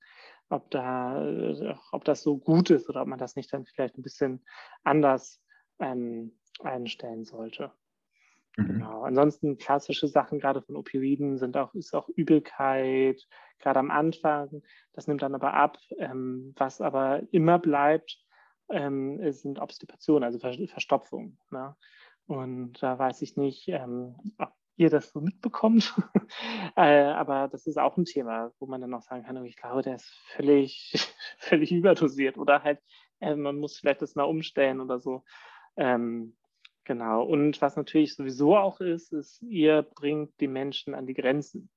ob, 0.49 0.71
da, 0.71 1.75
ob 1.93 2.05
das 2.05 2.23
so 2.23 2.39
gut 2.39 2.71
ist 2.71 2.89
oder 2.89 3.03
ob 3.03 3.09
man 3.09 3.19
das 3.19 3.37
nicht 3.37 3.53
dann 3.53 3.67
vielleicht 3.67 3.97
ein 3.99 4.03
bisschen 4.03 4.45
anders 4.83 5.43
ähm, 5.79 6.39
einstellen 6.61 7.25
sollte. 7.25 7.73
Mhm. 8.57 8.67
Genau. 8.67 9.03
Ansonsten 9.03 9.59
klassische 9.59 10.09
Sachen 10.09 10.39
gerade 10.39 10.63
von 10.63 10.77
Opioiden 10.77 11.39
sind 11.39 11.57
auch, 11.57 11.75
ist 11.75 11.95
auch 11.95 12.09
Übelkeit, 12.09 13.27
gerade 13.59 13.79
am 13.79 13.91
Anfang. 13.91 14.63
Das 14.93 15.07
nimmt 15.07 15.23
dann 15.23 15.35
aber 15.35 15.55
ab. 15.55 15.79
Ähm, 15.99 16.55
was 16.57 16.81
aber 16.81 17.23
immer 17.33 17.59
bleibt, 17.59 18.19
ähm, 18.71 19.21
sind 19.33 19.59
Obstipationen, 19.59 20.25
also 20.25 20.39
Ver 20.39 20.55
Verstopfung. 20.69 21.39
Ne? 21.51 21.77
Und 22.27 22.83
da 22.83 22.99
weiß 22.99 23.23
ich 23.23 23.37
nicht, 23.37 23.69
ähm, 23.69 24.17
ob 24.39 24.53
ihr 24.77 24.91
das 24.91 25.11
so 25.11 25.21
mitbekommt. 25.21 25.95
äh, 26.77 27.05
aber 27.05 27.49
das 27.49 27.67
ist 27.67 27.79
auch 27.79 27.97
ein 27.97 28.05
Thema, 28.05 28.53
wo 28.59 28.67
man 28.67 28.81
dann 28.81 28.95
auch 28.95 29.03
sagen 29.03 29.25
kann, 29.25 29.45
ich 29.45 29.57
glaube, 29.57 29.83
der 29.83 29.97
ist 29.97 30.13
völlig, 30.35 30.93
völlig 31.39 31.73
überdosiert 31.73 32.39
oder 32.39 32.63
halt, 32.63 32.81
äh, 33.21 33.35
man 33.37 33.57
muss 33.57 33.79
vielleicht 33.79 34.03
das 34.03 34.15
mal 34.15 34.25
umstellen 34.25 34.81
oder 34.81 35.01
so. 35.01 35.25
Ähm, 35.77 36.37
Genau. 36.85 37.25
Und 37.25 37.61
was 37.63 37.77
natürlich 37.77 38.15
sowieso 38.15 38.57
auch 38.57 38.81
ist, 38.81 39.13
ist, 39.13 39.43
ihr 39.43 39.83
bringt 39.83 40.39
die 40.41 40.49
Menschen 40.49 40.95
an 40.95 41.07
die 41.07 41.15
Grenzen 41.15 41.71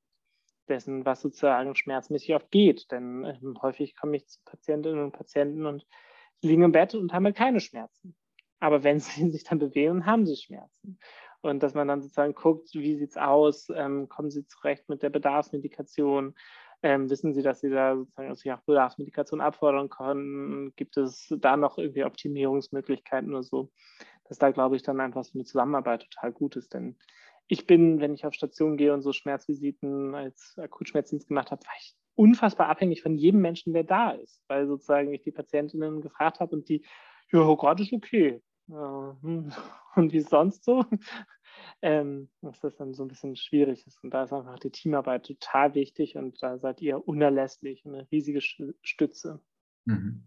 dessen, 0.68 1.06
was 1.06 1.22
sozusagen 1.22 1.76
schmerzmäßig 1.76 2.36
oft 2.36 2.52
geht. 2.52 2.92
Denn 2.92 3.24
äh, 3.24 3.40
häufig 3.62 3.96
komme 3.96 4.18
ich 4.18 4.28
zu 4.28 4.40
Patientinnen 4.44 5.02
und 5.02 5.14
Patienten 5.14 5.66
und 5.66 5.88
liegen 6.42 6.64
im 6.64 6.74
Bett 6.74 6.94
und 6.94 7.14
haben 7.14 7.26
halt 7.26 7.38
keine 7.38 7.62
Schmerzen. 7.62 8.18
Aber 8.60 8.84
wenn 8.84 9.00
sie 9.00 9.32
sich 9.32 9.46
dann 9.46 9.60
bewegen, 9.60 10.06
haben 10.06 10.26
sie 10.26 10.36
Schmerzen. 10.36 11.00
Und 11.42 11.62
dass 11.62 11.74
man 11.74 11.88
dann 11.88 12.02
sozusagen 12.02 12.34
guckt, 12.34 12.70
wie 12.74 12.98
sieht 12.98 13.12
es 13.12 13.18
aus, 13.18 13.68
ähm, 13.74 14.10
kommen 14.10 14.32
sie 14.32 14.46
zurecht 14.48 14.90
mit 14.90 15.04
der 15.04 15.10
Bedarfsmedikation, 15.10 16.34
ähm, 16.84 17.10
wissen 17.10 17.34
Sie, 17.34 17.42
dass 17.42 17.62
Sie 17.62 17.70
da 17.70 17.96
sozusagen 17.96 18.36
sich 18.36 18.52
auch 18.52 18.62
Bedarfsmedikation 18.62 19.42
abfordern 19.42 19.90
können? 19.90 20.74
Gibt 20.76 20.98
es 20.98 21.34
da 21.40 21.58
noch 21.58 21.78
irgendwie 21.78 22.04
Optimierungsmöglichkeiten 22.04 23.32
oder 23.32 23.44
so? 23.44 23.72
Dass 24.26 24.38
da, 24.38 24.52
glaube 24.52 24.76
ich, 24.76 24.84
dann 24.84 25.00
einfach 25.00 25.24
so 25.24 25.32
eine 25.34 25.46
Zusammenarbeit 25.46 26.08
total 26.12 26.32
gut 26.32 26.56
ist. 26.56 26.74
Denn 26.74 26.96
ich 27.48 27.66
bin, 27.66 28.00
wenn 28.00 28.14
ich 28.14 28.26
auf 28.26 28.34
Station 28.34 28.78
gehe 28.78 28.94
und 28.94 29.02
so 29.02 29.12
Schmerzvisiten 29.12 30.14
als 30.14 30.56
Akutschmerzdienst 30.58 31.30
gemacht 31.30 31.50
habe, 31.50 31.66
war 31.66 31.74
ich 31.80 31.96
unfassbar 32.14 32.68
abhängig 32.68 33.02
von 33.02 33.16
jedem 33.16 33.42
Menschen, 33.42 33.74
der 33.74 33.84
da 33.84 34.12
ist, 34.12 34.44
weil 34.48 34.68
sozusagen 34.68 35.14
ich 35.14 35.24
die 35.24 35.32
Patientinnen 35.32 36.02
gefragt 36.02 36.40
habe 36.40 36.56
und 36.56 36.70
die, 36.70 36.86
ja, 37.32 37.40
oh 37.40 37.56
gerade 37.56 37.84
ist 37.84 37.94
okay. 37.94 38.42
Und 39.96 40.14
wie 40.14 40.22
sonst 40.22 40.66
so? 40.66 40.86
ähm, 41.82 42.30
dass 42.42 42.60
das 42.60 42.76
dann 42.76 42.94
so 42.94 43.04
ein 43.04 43.08
bisschen 43.08 43.36
schwierig 43.36 43.86
ist. 43.86 44.04
Und 44.04 44.14
da 44.14 44.24
ist 44.24 44.34
einfach 44.34 44.60
die 44.60 44.72
Teamarbeit 44.72 45.26
total 45.26 45.76
wichtig 45.76 46.16
und 46.16 46.42
da 46.42 46.58
seid 46.58 46.82
ihr 46.82 47.08
unerlässlich, 47.08 47.86
eine 47.86 48.08
riesige 48.12 48.42
Stütze. 48.42 49.42
Mhm. 49.86 50.24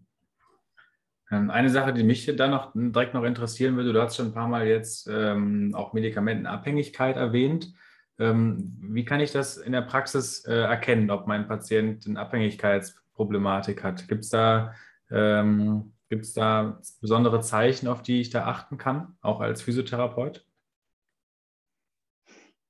Ähm, 1.29 1.49
eine 1.49 1.69
Sache, 1.69 1.93
die 1.93 2.03
mich 2.03 2.25
da 2.35 2.47
noch 2.47 2.71
direkt 2.73 3.13
noch 3.13 3.23
interessieren 3.23 3.75
würde, 3.75 3.93
du 3.93 4.01
hast 4.01 4.15
schon 4.15 4.27
ein 4.27 4.33
paar 4.33 4.47
Mal 4.47 4.67
jetzt 4.67 5.07
ähm, 5.11 5.73
auch 5.73 5.93
Medikamentenabhängigkeit 5.93 7.15
erwähnt. 7.15 7.73
Ähm, 8.19 8.77
wie 8.81 9.05
kann 9.05 9.19
ich 9.19 9.31
das 9.31 9.57
in 9.57 9.71
der 9.71 9.81
Praxis 9.81 10.45
äh, 10.45 10.53
erkennen, 10.53 11.09
ob 11.09 11.27
mein 11.27 11.47
Patient 11.47 12.05
eine 12.05 12.19
Abhängigkeitsproblematik 12.19 13.83
hat? 13.83 14.07
Gibt 14.07 14.25
es 14.25 14.29
da, 14.29 14.73
ähm, 15.09 15.93
da 16.33 16.79
besondere 16.99 17.41
Zeichen, 17.41 17.87
auf 17.87 18.01
die 18.01 18.21
ich 18.21 18.29
da 18.29 18.45
achten 18.45 18.77
kann, 18.77 19.17
auch 19.21 19.39
als 19.39 19.61
Physiotherapeut? 19.61 20.45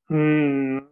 Hm. 0.08 0.88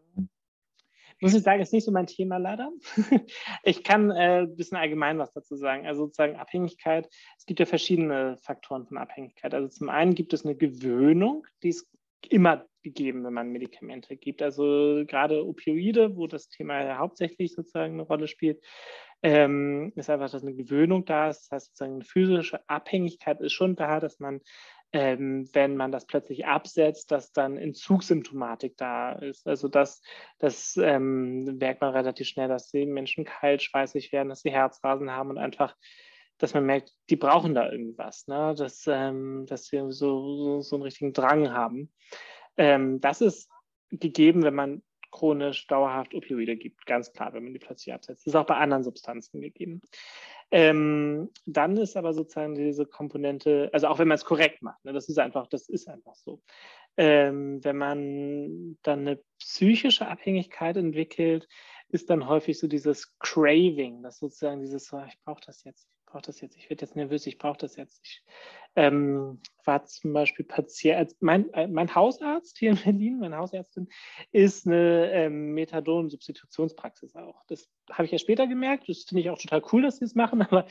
Muss 1.21 1.33
ich 1.33 1.43
sagen, 1.43 1.61
ist 1.61 1.73
nicht 1.73 1.83
so 1.83 1.91
mein 1.91 2.07
Thema 2.07 2.37
leider. 2.37 2.71
Ich 3.63 3.83
kann 3.83 4.09
äh, 4.09 4.43
ein 4.43 4.55
bisschen 4.55 4.77
allgemein 4.77 5.19
was 5.19 5.33
dazu 5.33 5.55
sagen. 5.55 5.85
Also 5.85 6.05
sozusagen 6.05 6.37
Abhängigkeit. 6.37 7.09
Es 7.37 7.45
gibt 7.45 7.59
ja 7.59 7.65
verschiedene 7.65 8.37
Faktoren 8.37 8.87
von 8.87 8.97
Abhängigkeit. 8.97 9.53
Also 9.53 9.67
zum 9.67 9.89
einen 9.89 10.15
gibt 10.15 10.33
es 10.33 10.45
eine 10.45 10.55
Gewöhnung, 10.55 11.45
die 11.61 11.69
ist 11.69 11.89
immer 12.29 12.65
gegeben, 12.81 13.25
wenn 13.25 13.33
man 13.33 13.51
Medikamente 13.51 14.15
gibt. 14.15 14.41
Also 14.41 15.03
gerade 15.05 15.45
Opioide, 15.45 16.15
wo 16.15 16.27
das 16.27 16.47
Thema 16.47 16.97
hauptsächlich 16.97 17.53
sozusagen 17.53 17.93
eine 17.93 18.03
Rolle 18.03 18.27
spielt, 18.27 18.63
ähm, 19.21 19.91
ist 19.95 20.09
einfach, 20.09 20.29
dass 20.29 20.43
eine 20.43 20.55
Gewöhnung 20.55 21.05
da 21.05 21.29
ist. 21.29 21.43
Das 21.43 21.51
heißt, 21.51 21.67
sozusagen 21.67 21.95
eine 21.95 22.05
physische 22.05 22.61
Abhängigkeit 22.67 23.41
ist 23.41 23.53
schon 23.53 23.75
da, 23.75 23.99
dass 23.99 24.19
man 24.19 24.41
ähm, 24.91 25.47
wenn 25.53 25.77
man 25.77 25.91
das 25.91 26.05
plötzlich 26.05 26.47
absetzt, 26.47 27.11
dass 27.11 27.31
dann 27.31 27.57
Entzugssymptomatik 27.57 28.75
da 28.77 29.13
ist. 29.13 29.47
Also 29.47 29.67
das, 29.67 30.01
das 30.39 30.77
ähm, 30.77 31.43
merkt 31.57 31.81
man 31.81 31.93
relativ 31.93 32.27
schnell, 32.27 32.47
dass 32.47 32.71
die 32.71 32.85
Menschen 32.85 33.23
kalt, 33.23 33.61
schweißig 33.61 34.11
werden, 34.11 34.29
dass 34.29 34.41
sie 34.41 34.51
Herzrasen 34.51 35.11
haben 35.11 35.29
und 35.29 35.37
einfach, 35.37 35.75
dass 36.39 36.53
man 36.53 36.65
merkt, 36.65 36.91
die 37.09 37.17
brauchen 37.17 37.53
da 37.53 37.71
irgendwas, 37.71 38.25
ne? 38.27 38.55
dass, 38.57 38.85
ähm, 38.87 39.45
dass 39.47 39.65
sie 39.65 39.77
so, 39.77 39.91
so, 39.91 40.61
so, 40.61 40.75
einen 40.75 40.83
richtigen 40.83 41.13
Drang 41.13 41.51
haben. 41.51 41.93
Ähm, 42.57 42.99
das 42.99 43.21
ist 43.21 43.49
gegeben, 43.91 44.43
wenn 44.43 44.55
man 44.55 44.81
chronisch 45.11 45.67
dauerhaft 45.67 46.13
Opioide 46.13 46.55
gibt, 46.55 46.85
ganz 46.85 47.11
klar, 47.13 47.33
wenn 47.33 47.43
man 47.43 47.53
die 47.53 47.59
plötzlich 47.59 47.93
absetzt. 47.93 48.25
Das 48.25 48.33
ist 48.33 48.35
auch 48.35 48.45
bei 48.45 48.55
anderen 48.55 48.83
Substanzen 48.83 49.41
gegeben. 49.41 49.81
Ähm, 50.51 51.29
dann 51.45 51.77
ist 51.77 51.95
aber 51.95 52.13
sozusagen 52.13 52.55
diese 52.55 52.85
Komponente, 52.85 53.69
also 53.71 53.87
auch 53.87 53.99
wenn 53.99 54.07
man 54.07 54.15
es 54.15 54.25
korrekt 54.25 54.61
macht, 54.61 54.83
ne, 54.83 54.93
das 54.93 55.07
ist 55.07 55.19
einfach, 55.19 55.47
das 55.47 55.69
ist 55.69 55.87
einfach 55.87 56.15
so. 56.15 56.41
Ähm, 56.97 57.63
wenn 57.63 57.77
man 57.77 58.77
dann 58.81 58.99
eine 59.01 59.21
psychische 59.39 60.07
Abhängigkeit 60.07 60.75
entwickelt, 60.75 61.47
ist 61.89 62.09
dann 62.09 62.27
häufig 62.27 62.59
so 62.59 62.67
dieses 62.67 63.17
Craving, 63.19 64.03
das 64.03 64.19
sozusagen 64.19 64.61
dieses, 64.61 64.85
so, 64.85 65.01
ich 65.07 65.17
brauche 65.23 65.41
das 65.45 65.63
jetzt, 65.63 65.87
brauche 66.09 66.23
das 66.23 66.41
jetzt, 66.41 66.57
ich 66.57 66.69
werde 66.69 66.85
jetzt 66.85 66.95
nervös, 66.95 67.25
ich 67.27 67.37
brauche 67.37 67.57
das 67.57 67.75
jetzt. 67.75 68.01
Ich 68.03 68.23
ähm, 68.75 69.39
war 69.65 69.85
zum 69.85 70.13
Beispiel 70.13 70.45
Patient, 70.45 71.15
mein, 71.19 71.51
äh, 71.53 71.67
mein 71.67 71.93
Hausarzt 71.93 72.57
hier 72.57 72.71
in 72.71 72.77
Berlin, 72.77 73.19
meine 73.19 73.37
Hausärztin, 73.37 73.87
ist 74.31 74.65
eine 74.65 75.11
ähm, 75.11 75.53
Methadon-Substitutionspraxis 75.53 77.15
auch. 77.15 77.43
Das 77.47 77.69
habe 77.91 78.05
ich 78.05 78.11
ja 78.11 78.17
später 78.17 78.47
gemerkt, 78.47 78.89
das 78.89 79.03
finde 79.03 79.21
ich 79.21 79.29
auch 79.29 79.37
total 79.37 79.61
cool, 79.71 79.83
dass 79.83 79.97
sie 79.97 80.05
es 80.05 80.15
machen, 80.15 80.41
aber 80.49 80.65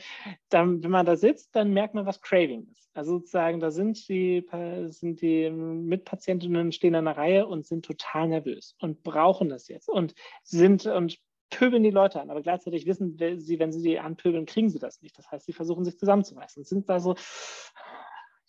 dann, 0.49 0.83
wenn 0.83 0.91
man 0.91 1.05
da 1.05 1.15
sitzt, 1.15 1.55
dann 1.55 1.71
merkt 1.71 1.93
man, 1.93 2.05
was 2.05 2.21
Craving 2.21 2.67
ist. 2.71 2.89
Also 2.93 3.19
sozusagen, 3.19 3.59
da 3.59 3.71
sind 3.71 4.07
die, 4.09 4.45
sind 4.89 5.21
die 5.21 5.49
Mitpatientinnen 5.49 6.71
stehen 6.71 6.95
an 6.95 7.05
der 7.05 7.17
Reihe 7.17 7.47
und 7.47 7.65
sind 7.65 7.85
total 7.85 8.27
nervös 8.27 8.75
und 8.81 9.03
brauchen 9.03 9.49
das 9.49 9.67
jetzt 9.67 9.87
und 9.87 10.15
sind 10.43 10.85
und 10.85 11.19
pöbeln 11.49 11.83
die 11.83 11.91
Leute 11.91 12.21
an, 12.21 12.29
aber 12.29 12.41
gleichzeitig 12.41 12.85
wissen 12.85 13.17
sie, 13.39 13.59
wenn 13.59 13.71
sie 13.71 13.81
die 13.81 13.99
anpöbeln, 13.99 14.45
kriegen 14.45 14.69
sie 14.69 14.79
das 14.79 15.01
nicht. 15.01 15.17
Das 15.17 15.31
heißt, 15.31 15.45
sie 15.45 15.53
versuchen 15.53 15.85
sich 15.85 15.97
zusammenzureißen 15.97 16.63
sind 16.63 16.89
da 16.89 16.99
so, 16.99 17.15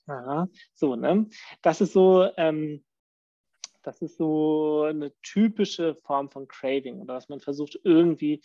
ja, 0.07 0.49
so, 0.75 0.97
ne? 0.97 1.29
Das 1.63 1.81
ist 1.81 1.93
so, 1.93 2.29
ähm, 2.37 2.85
das 3.83 4.03
ist 4.03 4.19
so 4.19 4.83
eine 4.83 5.13
typische 5.23 5.95
Form 5.95 6.31
von 6.31 6.49
Craving 6.49 7.01
oder 7.01 7.15
dass 7.15 7.29
man 7.29 7.41
versucht, 7.41 7.79
irgendwie 7.83 8.43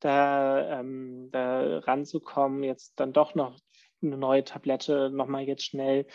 da, 0.00 0.80
ähm, 0.80 1.28
da 1.32 1.78
ranzukommen, 1.78 2.62
jetzt 2.62 2.98
dann 3.00 3.12
doch 3.12 3.34
noch 3.34 3.58
eine 4.02 4.16
neue 4.16 4.44
Tablette, 4.44 5.10
nochmal 5.10 5.42
jetzt 5.42 5.64
schnell 5.64 6.06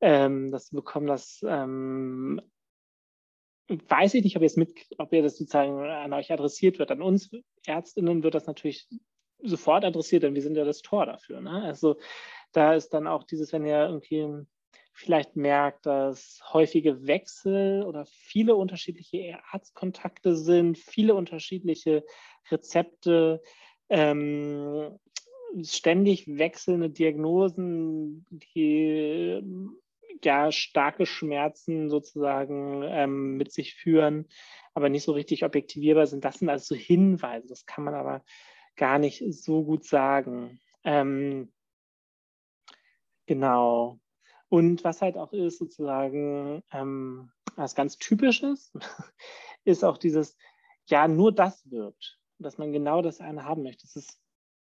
ähm, 0.00 0.50
das 0.50 0.70
bekommen, 0.70 1.06
das 1.06 1.40
ähm, 1.46 2.40
weiß 3.68 4.14
ich 4.14 4.24
nicht, 4.24 4.36
ob, 4.36 4.56
mit, 4.56 4.74
ob 4.98 5.12
ihr 5.12 5.22
das 5.22 5.36
sozusagen 5.36 5.78
an 5.78 6.12
euch 6.12 6.32
adressiert 6.32 6.78
wird. 6.78 6.90
An 6.90 7.02
uns 7.02 7.30
Ärztinnen 7.66 8.22
wird 8.22 8.34
das 8.34 8.46
natürlich 8.46 8.88
sofort 9.42 9.84
adressiert, 9.84 10.22
denn 10.22 10.34
wir 10.34 10.42
sind 10.42 10.56
ja 10.56 10.64
das 10.64 10.82
Tor 10.82 11.06
dafür. 11.06 11.40
Ne? 11.40 11.62
Also 11.62 11.96
da 12.52 12.74
ist 12.74 12.90
dann 12.90 13.06
auch 13.06 13.24
dieses, 13.24 13.52
wenn 13.52 13.66
ihr 13.66 13.86
irgendwie 13.86 14.46
vielleicht 14.94 15.36
merkt, 15.36 15.86
dass 15.86 16.40
häufige 16.52 17.06
Wechsel 17.06 17.84
oder 17.84 18.04
viele 18.06 18.56
unterschiedliche 18.56 19.38
Arztkontakte 19.52 20.34
sind, 20.34 20.76
viele 20.76 21.14
unterschiedliche 21.14 22.04
Rezepte, 22.50 23.40
ähm, 23.88 24.98
ständig 25.62 26.26
wechselnde 26.26 26.90
Diagnosen, 26.90 28.26
die 28.30 29.40
ja 30.24 30.52
starke 30.52 31.06
Schmerzen 31.06 31.90
sozusagen 31.90 32.82
ähm, 32.84 33.36
mit 33.36 33.52
sich 33.52 33.74
führen, 33.74 34.26
aber 34.74 34.88
nicht 34.88 35.04
so 35.04 35.12
richtig 35.12 35.44
objektivierbar 35.44 36.06
sind. 36.06 36.24
Das 36.24 36.38
sind 36.38 36.48
also 36.48 36.74
Hinweise. 36.74 37.48
Das 37.48 37.66
kann 37.66 37.84
man 37.84 37.94
aber 37.94 38.24
gar 38.76 38.98
nicht 38.98 39.22
so 39.34 39.64
gut 39.64 39.84
sagen. 39.84 40.60
Ähm, 40.84 41.52
genau. 43.26 44.00
Und 44.48 44.84
was 44.84 45.02
halt 45.02 45.16
auch 45.18 45.32
ist, 45.32 45.58
sozusagen, 45.58 46.62
ähm, 46.72 47.30
was 47.56 47.74
ganz 47.74 47.98
typisches, 47.98 48.72
ist 49.64 49.84
auch 49.84 49.98
dieses, 49.98 50.36
ja, 50.86 51.06
nur 51.06 51.32
das 51.32 51.70
wirkt, 51.70 52.18
dass 52.38 52.56
man 52.56 52.72
genau 52.72 53.02
das 53.02 53.20
eine 53.20 53.44
haben 53.44 53.62
möchte. 53.62 53.82
Das 53.82 53.96
ist 53.96 54.18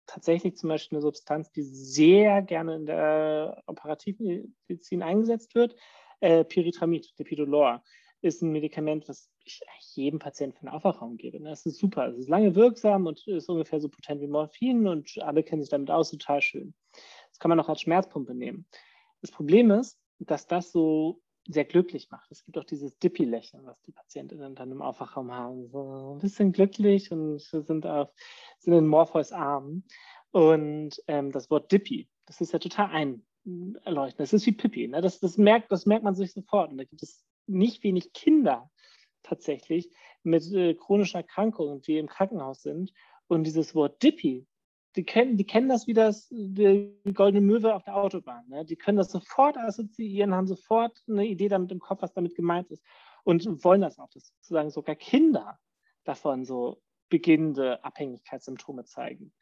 tatsächlich 0.05 0.57
zum 0.57 0.69
Beispiel 0.69 0.97
eine 0.97 1.01
Substanz, 1.01 1.51
die 1.51 1.63
sehr 1.63 2.41
gerne 2.41 2.75
in 2.75 2.85
der 2.85 3.63
Operativmedizin 3.67 5.01
eingesetzt 5.01 5.55
wird. 5.55 5.75
Äh, 6.19 6.43
Pyritramid, 6.43 7.17
Depidolor, 7.19 7.83
ist 8.21 8.41
ein 8.41 8.51
Medikament, 8.51 9.07
was 9.09 9.29
ich 9.43 9.61
jedem 9.95 10.19
Patienten 10.19 10.55
für 10.55 10.65
den 10.65 10.69
Aufwachraum 10.69 11.17
gebe. 11.17 11.39
Das 11.41 11.65
ist 11.65 11.77
super. 11.77 12.07
Es 12.07 12.17
ist 12.17 12.29
lange 12.29 12.55
wirksam 12.55 13.05
und 13.05 13.27
ist 13.27 13.49
ungefähr 13.49 13.81
so 13.81 13.89
potent 13.89 14.21
wie 14.21 14.27
Morphin 14.27 14.87
und 14.87 15.17
alle 15.21 15.43
kennen 15.43 15.61
sich 15.61 15.69
damit 15.69 15.91
aus, 15.91 16.11
total 16.11 16.41
schön. 16.41 16.73
Das 17.29 17.39
kann 17.39 17.49
man 17.49 17.59
auch 17.59 17.67
als 17.67 17.81
Schmerzpumpe 17.81 18.33
nehmen. 18.33 18.65
Das 19.21 19.31
Problem 19.31 19.71
ist, 19.71 19.99
dass 20.19 20.47
das 20.47 20.71
so 20.71 21.21
sehr 21.47 21.65
glücklich 21.65 22.09
macht. 22.09 22.31
Es 22.31 22.43
gibt 22.45 22.57
auch 22.57 22.63
dieses 22.63 22.97
Dippy-Lächeln, 22.99 23.65
was 23.65 23.81
die 23.81 23.91
Patientinnen 23.91 24.55
dann 24.55 24.71
im 24.71 24.81
Aufwachraum 24.81 25.31
haben. 25.31 25.67
So 25.67 26.15
ein 26.15 26.19
bisschen 26.19 26.51
glücklich 26.51 27.11
und 27.11 27.39
sind, 27.41 27.85
auf, 27.85 28.09
sind 28.59 28.73
in 28.73 28.87
Morpheus 28.87 29.31
Armen. 29.31 29.85
Und 30.31 31.01
ähm, 31.07 31.31
das 31.31 31.49
Wort 31.49 31.71
Dippy, 31.71 32.09
das 32.25 32.41
ist 32.41 32.53
ja 32.53 32.59
total 32.59 32.89
einleuchtend. 33.45 34.19
Das 34.19 34.33
ist 34.33 34.45
wie 34.45 34.53
Pippi. 34.53 34.87
Ne? 34.87 35.01
Das, 35.01 35.19
das, 35.19 35.37
merkt, 35.37 35.71
das 35.71 35.85
merkt 35.85 36.03
man 36.03 36.15
sich 36.15 36.31
sofort. 36.31 36.71
Und 36.71 36.77
da 36.77 36.85
gibt 36.85 37.03
es 37.03 37.23
nicht 37.45 37.83
wenig 37.83 38.13
Kinder 38.13 38.71
tatsächlich 39.21 39.91
mit 40.23 40.49
äh, 40.53 40.73
chronischen 40.75 41.17
Erkrankungen, 41.17 41.81
die 41.81 41.97
im 41.97 42.07
Krankenhaus 42.07 42.61
sind. 42.61 42.93
Und 43.27 43.43
dieses 43.43 43.75
Wort 43.75 44.01
Dippy, 44.01 44.47
die 44.95 45.03
kennen, 45.03 45.37
die 45.37 45.45
kennen 45.45 45.69
das 45.69 45.87
wie 45.87 45.93
das, 45.93 46.27
die 46.29 46.93
goldene 47.13 47.41
Möwe 47.41 47.73
auf 47.73 47.83
der 47.83 47.95
Autobahn. 47.95 48.47
Ne? 48.47 48.65
Die 48.65 48.75
können 48.75 48.97
das 48.97 49.11
sofort 49.11 49.57
assoziieren, 49.57 50.33
haben 50.33 50.47
sofort 50.47 51.03
eine 51.07 51.25
Idee 51.25 51.49
damit 51.49 51.71
im 51.71 51.79
Kopf, 51.79 52.01
was 52.01 52.13
damit 52.13 52.35
gemeint 52.35 52.69
ist 52.71 52.83
und 53.23 53.45
wollen 53.63 53.81
das 53.81 53.99
auch, 53.99 54.09
dass 54.09 54.27
sozusagen 54.27 54.69
sogar 54.69 54.95
Kinder 54.95 55.59
davon 56.03 56.45
so 56.45 56.81
beginnende 57.09 57.83
Abhängigkeitssymptome 57.83 58.85
zeigen. 58.85 59.33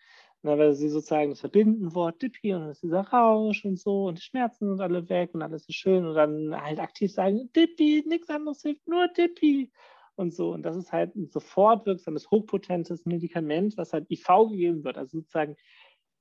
Na, 0.43 0.57
weil 0.57 0.73
sie 0.73 0.89
sozusagen 0.89 1.29
das 1.29 1.39
verbinden 1.39 1.93
Wort 1.93 2.21
Dippy 2.21 2.53
und 2.53 2.61
dann 2.61 2.71
ist 2.71 2.81
dieser 2.81 3.01
Rausch 3.01 3.63
und 3.63 3.79
so 3.79 4.05
und 4.05 4.17
die 4.17 4.23
Schmerzen 4.23 4.69
sind 4.69 4.81
alle 4.81 5.07
weg 5.07 5.35
und 5.35 5.43
alles 5.43 5.69
ist 5.69 5.75
schön 5.75 6.03
und 6.05 6.15
dann 6.15 6.59
halt 6.59 6.79
aktiv 6.79 7.13
sagen, 7.13 7.51
Dippy, 7.55 8.03
nichts 8.07 8.29
anderes 8.29 8.61
hilft, 8.63 8.87
nur 8.87 9.07
Dippy 9.09 9.71
und 10.15 10.33
so. 10.33 10.51
Und 10.51 10.63
das 10.63 10.75
ist 10.75 10.91
halt 10.91 11.15
ein 11.15 11.29
sofort 11.29 11.85
wirksames, 11.85 12.29
hochpotentes 12.29 13.05
Medikament, 13.05 13.77
was 13.77 13.93
halt 13.93 14.09
IV 14.09 14.27
gegeben 14.49 14.83
wird, 14.83 14.97
also 14.97 15.19
sozusagen 15.19 15.55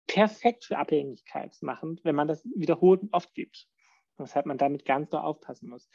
perfekt 0.07 0.65
für 0.65 0.79
Abhängigkeitsmachend, 0.79 2.05
wenn 2.05 2.15
man 2.15 2.29
das 2.29 2.45
wiederholt 2.45 3.03
und 3.03 3.13
oft 3.13 3.35
gibt. 3.35 3.67
Weshalb 4.19 4.47
man 4.47 4.59
damit 4.59 4.85
ganz 4.85 5.11
so 5.11 5.19
aufpassen 5.19 5.71
muss. 5.71 5.89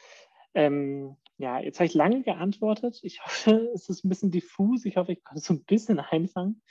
Ähm, 0.54 1.16
ja, 1.38 1.60
jetzt 1.60 1.78
habe 1.78 1.86
ich 1.86 1.94
lange 1.94 2.22
geantwortet. 2.22 2.98
Ich 3.02 3.22
hoffe, 3.22 3.70
es 3.74 3.88
ist 3.88 4.04
ein 4.04 4.08
bisschen 4.08 4.30
diffus. 4.30 4.84
Ich 4.84 4.96
hoffe, 4.96 5.12
ich 5.12 5.22
konnte 5.22 5.40
es 5.40 5.46
so 5.46 5.54
ein 5.54 5.64
bisschen 5.64 6.00
einfangen. 6.00 6.62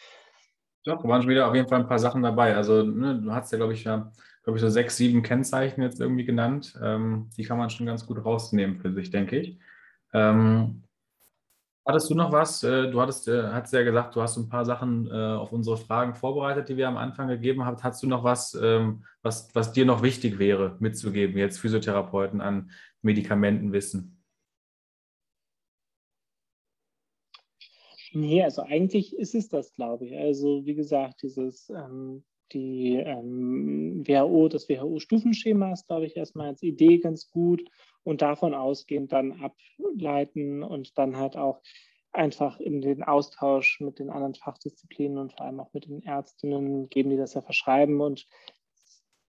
Doch, 0.85 1.01
da 1.01 1.07
waren 1.07 1.21
schon 1.21 1.31
wieder 1.31 1.47
auf 1.47 1.55
jeden 1.55 1.67
Fall 1.67 1.81
ein 1.81 1.87
paar 1.87 1.99
Sachen 1.99 2.21
dabei. 2.21 2.55
Also, 2.55 2.83
ne, 2.83 3.19
du 3.19 3.31
hast 3.31 3.51
ja, 3.51 3.57
glaube 3.57 3.73
ich, 3.73 3.83
ja, 3.83 4.11
glaube 4.43 4.57
ich, 4.57 4.61
so 4.61 4.69
sechs, 4.69 4.97
sieben 4.97 5.23
Kennzeichen 5.23 5.81
jetzt 5.81 5.99
irgendwie 5.99 6.25
genannt. 6.25 6.77
Ähm, 6.81 7.29
die 7.37 7.43
kann 7.43 7.57
man 7.57 7.69
schon 7.69 7.85
ganz 7.87 8.05
gut 8.05 8.23
rausnehmen 8.23 8.77
für 8.77 8.91
sich, 8.91 9.09
denke 9.09 9.39
ich. 9.39 9.59
Ähm, 10.13 10.83
Hattest 11.87 12.09
du 12.09 12.15
noch 12.15 12.31
was? 12.31 12.63
Äh, 12.63 12.89
du 12.89 12.99
hattest, 12.99 13.27
äh, 13.27 13.43
hast 13.43 13.71
ja 13.71 13.83
gesagt, 13.83 14.15
du 14.15 14.21
hast 14.21 14.37
ein 14.37 14.49
paar 14.49 14.65
Sachen 14.65 15.07
äh, 15.07 15.13
auf 15.13 15.51
unsere 15.51 15.77
Fragen 15.77 16.15
vorbereitet, 16.15 16.67
die 16.67 16.77
wir 16.77 16.87
am 16.87 16.97
Anfang 16.97 17.27
gegeben 17.27 17.63
haben. 17.63 17.81
Hast 17.83 18.01
du 18.01 18.07
noch 18.07 18.23
was, 18.23 18.55
ähm, 18.55 19.05
was, 19.21 19.53
was 19.53 19.71
dir 19.71 19.85
noch 19.85 20.01
wichtig 20.01 20.39
wäre, 20.39 20.77
mitzugeben, 20.79 21.37
jetzt 21.37 21.59
Physiotherapeuten 21.59 22.41
an 22.41 22.71
Medikamentenwissen? 23.03 24.23
Nee, 28.13 28.43
also 28.43 28.63
eigentlich 28.63 29.15
ist 29.15 29.35
es 29.35 29.49
das, 29.49 29.73
glaube 29.75 30.07
ich. 30.07 30.17
Also 30.17 30.65
wie 30.65 30.73
gesagt, 30.73 31.21
dieses 31.21 31.69
ähm, 31.69 32.23
die 32.51 32.95
ähm, 32.95 34.03
WHO, 34.05 34.47
das 34.49 34.69
WHO-Stufenschema 34.69 35.73
ist, 35.73 35.87
glaube 35.87 36.05
ich, 36.05 36.15
erstmal 36.15 36.47
als 36.47 36.63
Idee 36.63 36.99
ganz 36.99 37.29
gut 37.29 37.63
und 38.03 38.21
davon 38.21 38.53
ausgehend 38.53 39.11
dann 39.11 39.41
ableiten 39.41 40.63
und 40.63 40.97
dann 40.97 41.17
halt 41.17 41.35
auch 41.37 41.61
einfach 42.11 42.59
in 42.59 42.81
den 42.81 43.03
Austausch 43.03 43.79
mit 43.81 43.99
den 43.99 44.09
anderen 44.09 44.35
Fachdisziplinen 44.35 45.17
und 45.17 45.33
vor 45.33 45.41
allem 45.41 45.59
auch 45.59 45.73
mit 45.73 45.85
den 45.85 46.01
Ärztinnen 46.01 46.89
geben, 46.89 47.09
die 47.09 47.17
das 47.17 47.33
ja 47.33 47.41
verschreiben 47.41 47.99
und 47.99 48.25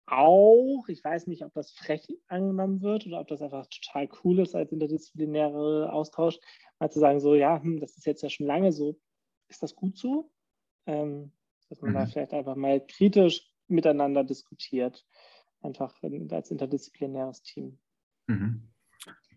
auch, 0.06 0.88
ich 0.88 1.04
weiß 1.04 1.28
nicht, 1.28 1.44
ob 1.44 1.52
das 1.54 1.70
frech 1.70 2.08
angenommen 2.26 2.82
wird 2.82 3.06
oder 3.06 3.20
ob 3.20 3.28
das 3.28 3.42
einfach 3.42 3.66
total 3.66 4.08
cool 4.24 4.40
ist 4.40 4.56
als 4.56 4.72
interdisziplinäre 4.72 5.92
Austausch, 5.92 6.38
mal 6.80 6.90
zu 6.90 6.98
sagen, 6.98 7.20
so, 7.20 7.34
ja, 7.34 7.62
hm, 7.62 7.78
das 7.78 7.96
ist 7.96 8.06
jetzt 8.06 8.22
ja 8.22 8.28
schon 8.28 8.46
lange 8.46 8.72
so, 8.72 8.98
ist 9.48 9.62
das 9.62 9.76
gut 9.76 9.96
so? 9.96 10.32
Ähm, 10.86 11.32
dass 11.70 11.80
man 11.80 11.92
mhm. 11.92 11.94
da 11.94 12.06
vielleicht 12.06 12.34
einfach 12.34 12.56
mal 12.56 12.84
kritisch 12.84 13.48
miteinander 13.68 14.24
diskutiert, 14.24 15.06
einfach 15.62 15.94
als 16.30 16.50
interdisziplinäres 16.50 17.42
Team. 17.42 17.78
Mhm. 18.26 18.68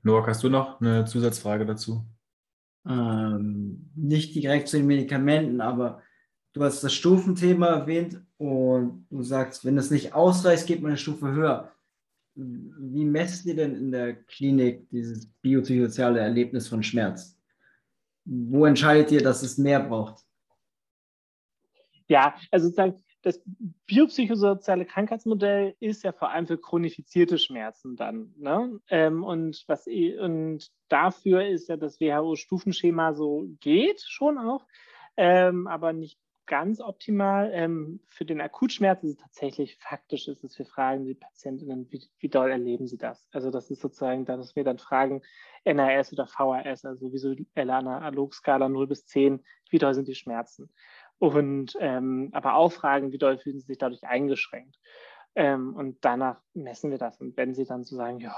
Noak, 0.01 0.27
hast 0.27 0.43
du 0.43 0.49
noch 0.49 0.81
eine 0.81 1.05
Zusatzfrage 1.05 1.65
dazu? 1.65 2.05
Ähm, 2.85 3.89
nicht 3.95 4.35
direkt 4.35 4.67
zu 4.67 4.77
den 4.77 4.87
Medikamenten, 4.87 5.61
aber 5.61 6.01
du 6.51 6.63
hast 6.63 6.83
das 6.83 6.93
Stufenthema 6.93 7.67
erwähnt 7.67 8.21
und 8.37 9.07
du 9.09 9.23
sagst, 9.23 9.63
wenn 9.63 9.77
es 9.77 9.91
nicht 9.91 10.13
ausreicht, 10.13 10.67
geht 10.67 10.81
man 10.81 10.91
eine 10.91 10.97
Stufe 10.97 11.31
höher. 11.31 11.71
Wie 12.35 13.05
messt 13.05 13.45
ihr 13.45 13.55
denn 13.55 13.75
in 13.75 13.91
der 13.91 14.15
Klinik 14.15 14.89
dieses 14.89 15.27
biopsychosoziale 15.41 16.19
Erlebnis 16.19 16.67
von 16.67 16.81
Schmerz? 16.83 17.39
Wo 18.25 18.65
entscheidet 18.65 19.11
ihr, 19.11 19.21
dass 19.21 19.43
es 19.43 19.57
mehr 19.57 19.79
braucht? 19.79 20.22
Ja, 22.07 22.35
also 22.51 22.67
sozusagen 22.67 23.03
das 23.23 23.41
biopsychosoziale 23.87 24.85
Krankheitsmodell 24.85 25.75
ist 25.79 26.03
ja 26.03 26.11
vor 26.11 26.29
allem 26.29 26.45
für 26.45 26.57
chronifizierte 26.57 27.37
Schmerzen 27.37 27.95
dann. 27.95 28.33
Ne? 28.37 28.79
Ähm, 28.89 29.23
und, 29.23 29.63
was, 29.67 29.87
und 29.87 30.69
dafür 30.89 31.47
ist 31.47 31.69
ja 31.69 31.77
das 31.77 31.99
WHO-Stufenschema 31.99 33.13
so 33.13 33.47
geht 33.61 34.01
schon 34.01 34.37
auch, 34.37 34.65
ähm, 35.15 35.67
aber 35.67 35.93
nicht 35.93 36.19
ganz 36.45 36.81
optimal. 36.81 37.49
Ähm, 37.53 38.01
für 38.09 38.25
den 38.25 38.41
Akutschmerz 38.41 39.03
ist 39.03 39.11
es 39.11 39.17
tatsächlich 39.17 39.77
faktisch, 39.77 40.27
ist 40.27 40.43
es, 40.43 40.59
wir 40.59 40.65
fragen 40.65 41.05
die 41.05 41.13
Patientinnen, 41.13 41.87
wie, 41.91 42.03
wie 42.19 42.29
doll 42.29 42.51
erleben 42.51 42.87
sie 42.87 42.97
das? 42.97 43.25
Also 43.31 43.51
das 43.51 43.71
ist 43.71 43.81
sozusagen, 43.81 44.25
dass 44.25 44.55
wir 44.55 44.65
dann 44.65 44.79
fragen, 44.79 45.21
NRS 45.63 46.11
oder 46.11 46.27
VHS, 46.27 46.83
also 46.83 47.13
visuelle 47.13 47.45
Analogskala 47.55 48.67
0 48.67 48.87
bis 48.87 49.05
10, 49.05 49.41
wie 49.69 49.77
doll 49.77 49.93
sind 49.93 50.09
die 50.09 50.15
Schmerzen? 50.15 50.69
Und 51.23 51.77
ähm, 51.79 52.31
aber 52.33 52.55
auch 52.55 52.73
fragen, 52.73 53.13
wie 53.13 53.17
doll 53.17 53.37
fühlen 53.37 53.57
sie 53.57 53.65
sich 53.65 53.77
dadurch 53.77 54.03
eingeschränkt. 54.03 54.77
Ähm, 55.35 55.73
und 55.73 56.03
danach 56.03 56.41
messen 56.53 56.91
wir 56.91 56.97
das. 56.97 57.21
Und 57.21 57.37
wenn 57.37 57.55
sie 57.55 57.63
dann 57.63 57.85
so 57.85 57.95
sagen, 57.95 58.19
ja, 58.19 58.35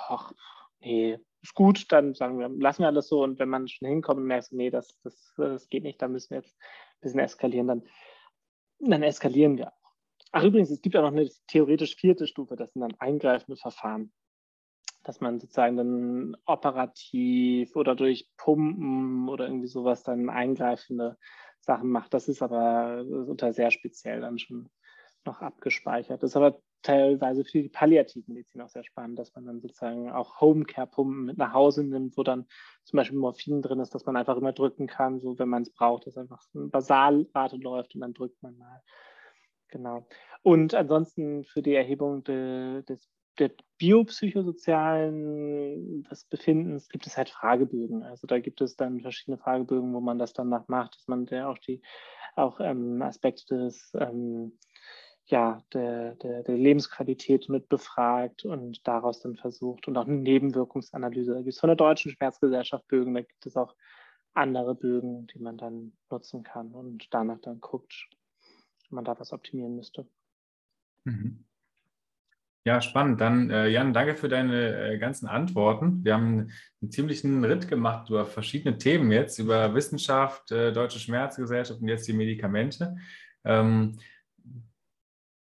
nee, 0.82 1.18
ist 1.42 1.56
gut, 1.56 1.92
dann 1.92 2.14
sagen 2.14 2.38
wir, 2.38 2.48
lassen 2.48 2.84
wir 2.84 2.88
alles 2.88 3.08
so. 3.08 3.24
Und 3.24 3.40
wenn 3.40 3.50
man 3.50 3.68
schon 3.68 3.88
hinkommt 3.88 4.20
und 4.20 4.28
merkt, 4.28 4.52
nee, 4.52 4.70
das, 4.70 5.00
das, 5.02 5.34
das 5.36 5.68
geht 5.70 5.82
nicht, 5.82 6.00
dann 6.00 6.12
müssen 6.12 6.30
wir 6.30 6.38
jetzt 6.38 6.56
ein 6.56 7.02
bisschen 7.02 7.20
eskalieren, 7.22 7.68
dann, 7.68 7.84
dann 8.78 9.02
eskalieren 9.02 9.58
wir 9.58 9.70
auch. 9.70 9.92
Ach, 10.32 10.44
übrigens, 10.44 10.70
es 10.70 10.84
gibt 10.84 10.96
auch 10.96 11.02
noch 11.02 11.12
eine 11.12 11.28
theoretisch 11.48 11.96
vierte 11.96 12.28
Stufe, 12.28 12.56
das 12.56 12.72
sind 12.74 12.84
dann 12.84 12.94
eingreifende 13.00 13.58
Verfahren. 13.58 14.14
Dass 15.04 15.22
man 15.22 15.40
sozusagen 15.40 15.76
dann 15.76 16.38
operativ 16.46 17.76
oder 17.76 17.96
durch 17.96 18.30
Pumpen 18.38 19.28
oder 19.28 19.48
irgendwie 19.48 19.68
sowas 19.68 20.04
dann 20.04 20.30
eingreifende 20.30 21.18
Sachen 21.66 21.90
macht. 21.90 22.14
Das 22.14 22.28
ist 22.28 22.42
aber 22.42 23.04
unter 23.06 23.54
sehr 23.54 23.72
speziell 23.72 24.22
dann 24.22 24.40
schon 24.40 24.70
noch 25.26 25.42
abgespeichert. 25.42 26.22
Das 26.22 26.32
ist 26.32 26.38
aber 26.38 26.62
teilweise 26.84 27.44
für 27.44 27.64
die 27.64 27.70
Palliativmedizin 27.70 28.62
auch 28.62 28.70
sehr 28.70 28.84
spannend, 28.84 29.18
dass 29.18 29.34
man 29.34 29.46
dann 29.46 29.60
sozusagen 29.60 30.12
auch 30.12 30.40
Homecare-Pumpen 30.40 31.26
mit 31.26 31.38
nach 31.38 31.54
Hause 31.54 31.84
nimmt, 31.84 32.16
wo 32.16 32.24
dann 32.24 32.46
zum 32.84 32.98
Beispiel 32.98 33.18
Morphin 33.18 33.64
drin 33.64 33.80
ist, 33.80 33.96
dass 33.96 34.06
man 34.06 34.16
einfach 34.16 34.38
immer 34.38 34.54
drücken 34.54 34.86
kann, 34.86 35.20
so 35.20 35.38
wenn 35.40 35.50
man 35.50 35.64
es 35.64 35.74
braucht, 35.74 36.06
dass 36.06 36.18
einfach 36.18 36.44
eine 36.54 36.68
Basalrate 36.68 37.58
läuft 37.58 37.96
und 37.96 38.02
dann 38.02 38.14
drückt 38.14 38.42
man 38.44 38.58
mal. 38.58 38.84
Genau. 39.70 40.08
Und 40.44 40.76
ansonsten 40.76 41.44
für 41.44 41.64
die 41.64 41.74
Erhebung 41.74 42.24
de, 42.24 42.84
des 42.84 43.10
der 43.40 43.52
biopsychosozialen 43.78 46.04
des 46.04 46.26
Befindens 46.26 46.90
gibt 46.90 47.08
es 47.08 47.18
halt 47.18 47.30
Fragebögen. 47.30 48.04
Also 48.04 48.28
da 48.28 48.40
gibt 48.40 48.62
es 48.62 48.76
dann 48.76 49.02
verschiedene 49.02 49.38
Fragebögen, 49.38 49.94
wo 49.94 50.00
man 50.00 50.18
das 50.18 50.34
danach 50.34 50.68
macht, 50.68 50.96
dass 50.96 51.08
man 51.08 51.26
der 51.26 51.50
auch 51.50 51.58
die 51.58 51.82
auch 52.36 52.60
ähm, 52.60 53.02
Aspekte 53.02 53.58
des 53.58 53.92
ähm, 54.00 54.58
ja, 55.28 55.64
der, 55.74 56.16
der, 56.16 56.44
der, 56.44 56.56
Lebensqualität 56.56 57.50
mit 57.50 57.68
befragt 57.68 58.46
und 58.46 58.88
daraus 58.88 59.22
dann 59.22 59.36
versucht 59.36 59.88
und 59.88 59.98
auch 59.98 60.06
eine 60.06 60.18
Nebenwirkungsanalyse. 60.18 61.34
Da 61.34 61.40
gibt 61.40 61.54
es 61.54 61.60
von 61.60 61.70
der 61.70 61.76
Deutschen 61.76 62.12
Schmerzgesellschaft 62.12 62.88
Bögen, 62.88 63.16
da 63.16 63.22
gibt 63.22 63.44
es 63.46 63.58
auch 63.58 63.76
andere 64.36 64.76
Bögen, 64.76 65.26
die 65.28 65.40
man 65.40 65.58
dann 65.58 65.94
nutzen 66.12 66.44
kann 66.44 66.74
und 66.74 67.08
danach 67.12 67.40
dann 67.40 67.60
guckt, 67.60 68.08
man 68.90 69.04
da 69.04 69.20
was 69.20 69.34
optimieren 69.34 69.76
müsste. 69.76 70.08
Mhm. 71.06 71.46
Ja, 72.68 72.82
spannend. 72.82 73.22
Dann, 73.22 73.52
äh, 73.52 73.68
Jan, 73.68 73.94
danke 73.94 74.16
für 74.16 74.28
deine 74.28 74.94
äh, 74.94 74.98
ganzen 74.98 75.28
Antworten. 75.28 76.04
Wir 76.04 76.16
haben 76.16 76.50
einen 76.82 76.92
ziemlichen 76.92 77.46
Ritt 77.46 77.68
gemacht 77.68 78.10
über 78.10 78.26
verschiedene 78.26 78.80
Themen 78.80 79.12
jetzt, 79.12 79.38
über 79.38 79.76
Wissenschaft, 79.76 80.52
äh, 80.52 80.74
Deutsche 80.74 80.98
Schmerzgesellschaft 80.98 81.80
und 81.80 81.88
jetzt 81.88 82.08
die 82.08 82.14
Medikamente. 82.14 82.98
Ähm, 83.44 84.00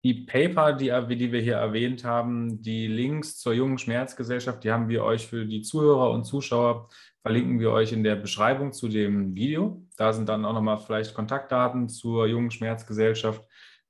die 0.04 0.14
Paper, 0.14 0.74
die, 0.74 0.92
die 1.18 1.32
wir 1.32 1.42
hier 1.42 1.56
erwähnt 1.56 2.04
haben, 2.04 2.62
die 2.62 2.86
Links 2.86 3.38
zur 3.40 3.54
Jungen 3.54 3.80
Schmerzgesellschaft, 3.80 4.64
die 4.64 4.72
haben 4.72 4.88
wir 4.88 5.04
euch 5.04 5.28
für 5.28 5.48
die 5.48 5.64
Zuhörer 5.64 6.12
und 6.12 6.26
Zuschauer, 6.26 6.90
verlinken 7.24 7.60
wir 7.60 7.72
euch 7.72 7.92
in 7.92 8.04
der 8.04 8.16
Beschreibung 8.18 8.72
zu 8.72 8.88
dem 8.88 9.34
Video. 9.36 9.84
Da 9.98 10.14
sind 10.14 10.30
dann 10.30 10.46
auch 10.46 10.54
nochmal 10.54 10.78
vielleicht 10.78 11.16
Kontaktdaten 11.16 11.90
zur 11.90 12.28
Jungen 12.28 12.52
Schmerzgesellschaft. 12.52 13.44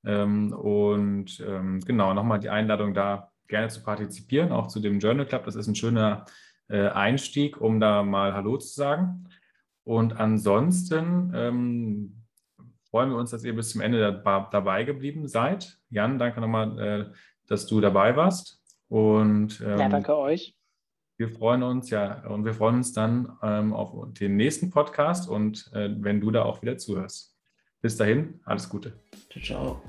Ähm, 0.04 0.52
und 0.52 1.40
ähm, 1.46 1.80
genau, 1.80 2.14
nochmal 2.14 2.40
die 2.40 2.50
Einladung 2.50 2.94
da, 2.94 3.30
gerne 3.50 3.68
zu 3.68 3.82
partizipieren, 3.82 4.52
auch 4.52 4.68
zu 4.68 4.80
dem 4.80 5.00
Journal 5.00 5.26
Club. 5.26 5.44
Das 5.44 5.56
ist 5.56 5.66
ein 5.66 5.74
schöner 5.74 6.24
äh, 6.68 6.88
Einstieg, 6.88 7.60
um 7.60 7.80
da 7.80 8.02
mal 8.02 8.32
Hallo 8.32 8.56
zu 8.56 8.68
sagen. 8.68 9.28
Und 9.84 10.18
ansonsten 10.18 11.32
ähm, 11.34 12.22
freuen 12.90 13.10
wir 13.10 13.16
uns, 13.16 13.30
dass 13.30 13.44
ihr 13.44 13.54
bis 13.54 13.70
zum 13.70 13.80
Ende 13.80 14.22
dabei 14.50 14.84
geblieben 14.84 15.26
seid. 15.26 15.78
Jan, 15.90 16.18
danke 16.18 16.40
nochmal, 16.40 16.78
äh, 16.78 17.16
dass 17.48 17.66
du 17.66 17.80
dabei 17.80 18.16
warst. 18.16 18.62
Und, 18.88 19.60
ähm, 19.60 19.78
ja, 19.78 19.88
danke 19.88 20.16
euch. 20.16 20.56
Wir 21.16 21.28
freuen 21.28 21.62
uns, 21.62 21.90
ja, 21.90 22.26
und 22.28 22.46
wir 22.46 22.54
freuen 22.54 22.76
uns 22.76 22.92
dann 22.92 23.36
ähm, 23.42 23.74
auf 23.74 23.92
den 24.14 24.36
nächsten 24.36 24.70
Podcast 24.70 25.28
und 25.28 25.70
äh, 25.74 25.90
wenn 25.98 26.20
du 26.20 26.30
da 26.30 26.44
auch 26.44 26.62
wieder 26.62 26.78
zuhörst. 26.78 27.29
Bis 27.82 27.96
dahin, 27.96 28.40
alles 28.44 28.68
Gute. 28.68 28.92
Ciao. 29.30 29.42
ciao. 29.42 29.82